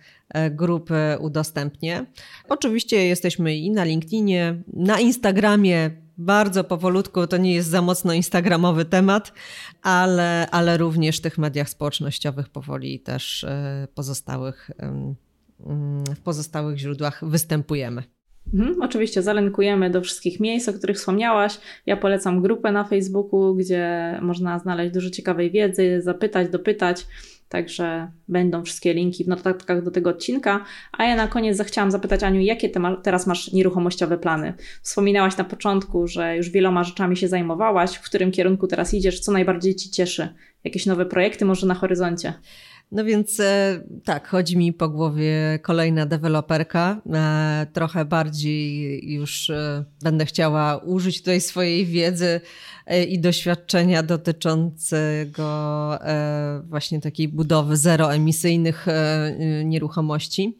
grupy 0.51 0.95
udostępnię. 1.19 2.05
Oczywiście 2.49 3.05
jesteśmy 3.05 3.55
i 3.55 3.71
na 3.71 3.83
LinkedInie, 3.83 4.63
na 4.73 4.99
Instagramie. 4.99 5.91
Bardzo 6.17 6.63
powolutku, 6.63 7.27
to 7.27 7.37
nie 7.37 7.53
jest 7.53 7.69
za 7.69 7.81
mocno 7.81 8.13
instagramowy 8.13 8.85
temat, 8.85 9.33
ale, 9.81 10.47
ale 10.51 10.77
również 10.77 11.17
w 11.17 11.21
tych 11.21 11.37
mediach 11.37 11.69
społecznościowych 11.69 12.49
powoli 12.49 12.99
też 12.99 13.45
pozostałych 13.95 14.71
w 16.15 16.19
pozostałych 16.23 16.77
źródłach 16.77 17.29
występujemy. 17.29 18.03
Mhm, 18.53 18.81
oczywiście 18.81 19.21
zalinkujemy 19.21 19.89
do 19.89 20.01
wszystkich 20.01 20.39
miejsc, 20.39 20.69
o 20.69 20.73
których 20.73 20.97
wspomniałaś. 20.97 21.59
Ja 21.85 21.97
polecam 21.97 22.41
grupę 22.41 22.71
na 22.71 22.83
Facebooku, 22.83 23.55
gdzie 23.55 24.19
można 24.21 24.59
znaleźć 24.59 24.93
dużo 24.93 25.09
ciekawej 25.09 25.51
wiedzy, 25.51 26.01
zapytać, 26.01 26.49
dopytać. 26.49 27.05
Także 27.49 28.11
będą 28.27 28.63
wszystkie 28.63 28.93
linki 28.93 29.23
w 29.23 29.27
notatkach 29.27 29.83
do 29.83 29.91
tego 29.91 30.09
odcinka. 30.09 30.65
A 30.91 31.03
ja 31.03 31.15
na 31.15 31.27
koniec 31.27 31.57
zachciałam 31.57 31.91
zapytać 31.91 32.23
Aniu, 32.23 32.41
jakie 32.41 32.79
ma, 32.79 32.95
teraz 32.95 33.27
masz 33.27 33.51
nieruchomościowe 33.51 34.17
plany? 34.17 34.53
Wspominałaś 34.81 35.37
na 35.37 35.43
początku, 35.43 36.07
że 36.07 36.37
już 36.37 36.49
wieloma 36.49 36.83
rzeczami 36.83 37.17
się 37.17 37.27
zajmowałaś. 37.27 37.95
W 37.95 38.03
którym 38.03 38.31
kierunku 38.31 38.67
teraz 38.67 38.93
idziesz? 38.93 39.19
Co 39.19 39.31
najbardziej 39.31 39.75
ci 39.75 39.89
cieszy? 39.89 40.29
Jakieś 40.63 40.85
nowe 40.85 41.05
projekty 41.05 41.45
może 41.45 41.67
na 41.67 41.73
horyzoncie? 41.73 42.33
No 42.91 43.05
więc 43.05 43.39
e, 43.39 43.83
tak, 44.03 44.27
chodzi 44.27 44.57
mi 44.57 44.73
po 44.73 44.89
głowie 44.89 45.59
kolejna 45.61 46.05
deweloperka. 46.05 47.01
E, 47.13 47.67
trochę 47.73 48.05
bardziej 48.05 49.01
już 49.13 49.49
e, 49.49 49.85
będę 50.01 50.25
chciała 50.25 50.77
użyć 50.77 51.19
tutaj 51.19 51.41
swojej 51.41 51.85
wiedzy 51.85 52.41
i 53.09 53.19
doświadczenia 53.19 54.03
dotyczącego 54.03 55.47
właśnie 56.63 57.01
takiej 57.01 57.27
budowy 57.27 57.77
zeroemisyjnych 57.77 58.85
nieruchomości. 59.65 60.57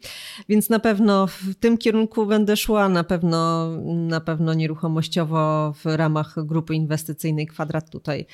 Więc 0.48 0.70
na 0.70 0.78
pewno 0.78 1.26
w 1.26 1.54
tym 1.54 1.78
kierunku 1.78 2.26
będę 2.26 2.56
szła, 2.56 2.88
na 2.88 3.04
pewno, 3.04 3.68
na 3.84 4.20
pewno 4.20 4.54
nieruchomościowo 4.54 5.72
w 5.72 5.86
ramach 5.86 6.34
grupy 6.46 6.74
inwestycyjnej 6.74 7.46
Kwadrat 7.46 7.90
tutaj 7.90 8.26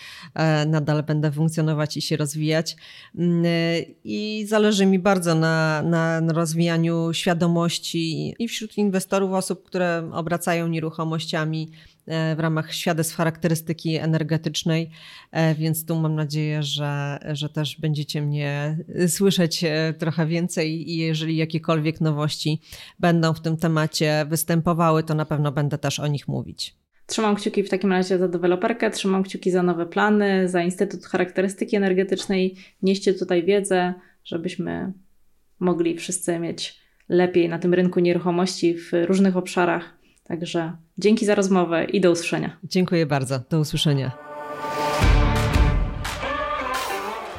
nadal 0.66 1.02
będę 1.02 1.32
funkcjonować 1.32 1.96
i 1.96 2.02
się 2.02 2.16
rozwijać 2.16 2.76
mm, 3.18 3.44
i 4.04 4.44
zależy 4.48 4.86
mi 4.86 4.98
bardzo 4.98 5.34
na, 5.34 5.82
na, 5.82 6.20
rozwijaniu 6.32 7.12
świadomości 7.12 8.34
i 8.38 8.48
wśród 8.48 8.78
inwestorów, 8.78 9.32
osób, 9.32 9.64
które 9.64 10.10
obracają 10.12 10.68
nieruchomościami 10.68 11.70
e, 11.72 11.93
w 12.06 12.40
ramach 12.40 12.74
świadectw 12.74 13.16
charakterystyki 13.16 13.96
energetycznej, 13.96 14.90
e, 15.30 15.54
więc 15.54 15.86
tu 15.86 16.00
mam 16.00 16.14
nadzieję, 16.14 16.62
że, 16.62 17.18
że 17.32 17.48
też 17.48 17.80
będziecie 17.80 18.22
mnie 18.22 18.78
słyszeć 19.08 19.64
e, 19.64 19.94
trochę 19.98 20.26
więcej 20.26 20.90
i 20.90 20.96
jeżeli 20.96 21.36
jakiekolwiek 21.36 22.00
nowości 22.00 22.60
będą 22.98 23.34
w 23.34 23.40
tym 23.40 23.56
temacie 23.56 24.26
występowały, 24.28 25.02
to 25.02 25.14
na 25.14 25.24
pewno 25.24 25.52
będę 25.52 25.78
też 25.78 26.00
o 26.00 26.06
nich 26.06 26.28
mówić. 26.28 26.76
Trzymam 27.06 27.36
kciuki 27.36 27.62
w 27.62 27.70
takim 27.70 27.92
razie 27.92 28.18
za 28.18 28.28
deweloperkę, 28.28 28.90
trzymam 28.90 29.22
kciuki 29.22 29.50
za 29.50 29.62
nowe 29.62 29.86
plany, 29.86 30.48
za 30.48 30.62
Instytut 30.62 31.04
Charakterystyki 31.04 31.76
Energetycznej. 31.76 32.56
Nieście 32.82 33.14
tutaj 33.14 33.44
wiedzę, 33.44 33.94
żebyśmy 34.24 34.92
mogli 35.60 35.96
wszyscy 35.96 36.38
mieć 36.38 36.80
lepiej 37.08 37.48
na 37.48 37.58
tym 37.58 37.74
rynku 37.74 38.00
nieruchomości 38.00 38.74
w 38.74 38.92
różnych 39.06 39.36
obszarach. 39.36 39.98
Także 40.24 40.76
dzięki 40.98 41.26
za 41.26 41.34
rozmowę 41.34 41.84
i 41.84 42.00
do 42.00 42.10
usłyszenia. 42.10 42.56
Dziękuję 42.64 43.06
bardzo. 43.06 43.40
Do 43.50 43.60
usłyszenia. 43.60 44.10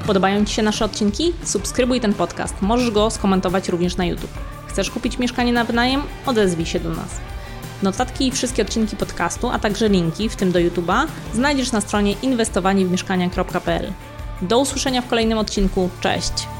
Podobają 0.07 0.45
Ci 0.45 0.53
się 0.53 0.63
nasze 0.63 0.85
odcinki? 0.85 1.33
Subskrybuj 1.43 2.01
ten 2.01 2.13
podcast. 2.13 2.61
Możesz 2.61 2.91
go 2.91 3.09
skomentować 3.09 3.69
również 3.69 3.97
na 3.97 4.05
YouTube. 4.05 4.37
Chcesz 4.67 4.91
kupić 4.91 5.17
mieszkanie 5.17 5.53
na 5.53 5.63
wynajem? 5.63 6.01
Odezwij 6.25 6.65
się 6.65 6.79
do 6.79 6.89
nas. 6.89 7.19
Notatki 7.83 8.27
i 8.27 8.31
wszystkie 8.31 8.61
odcinki 8.61 8.95
podcastu, 8.95 9.49
a 9.49 9.59
także 9.59 9.89
linki, 9.89 10.29
w 10.29 10.35
tym 10.35 10.51
do 10.51 10.59
YouTube'a, 10.59 11.07
znajdziesz 11.33 11.71
na 11.71 11.81
stronie 11.81 12.15
inwestowaniewmieszkania.pl. 12.21 13.93
Do 14.41 14.59
usłyszenia 14.59 15.01
w 15.01 15.07
kolejnym 15.07 15.37
odcinku. 15.37 15.89
Cześć! 16.01 16.54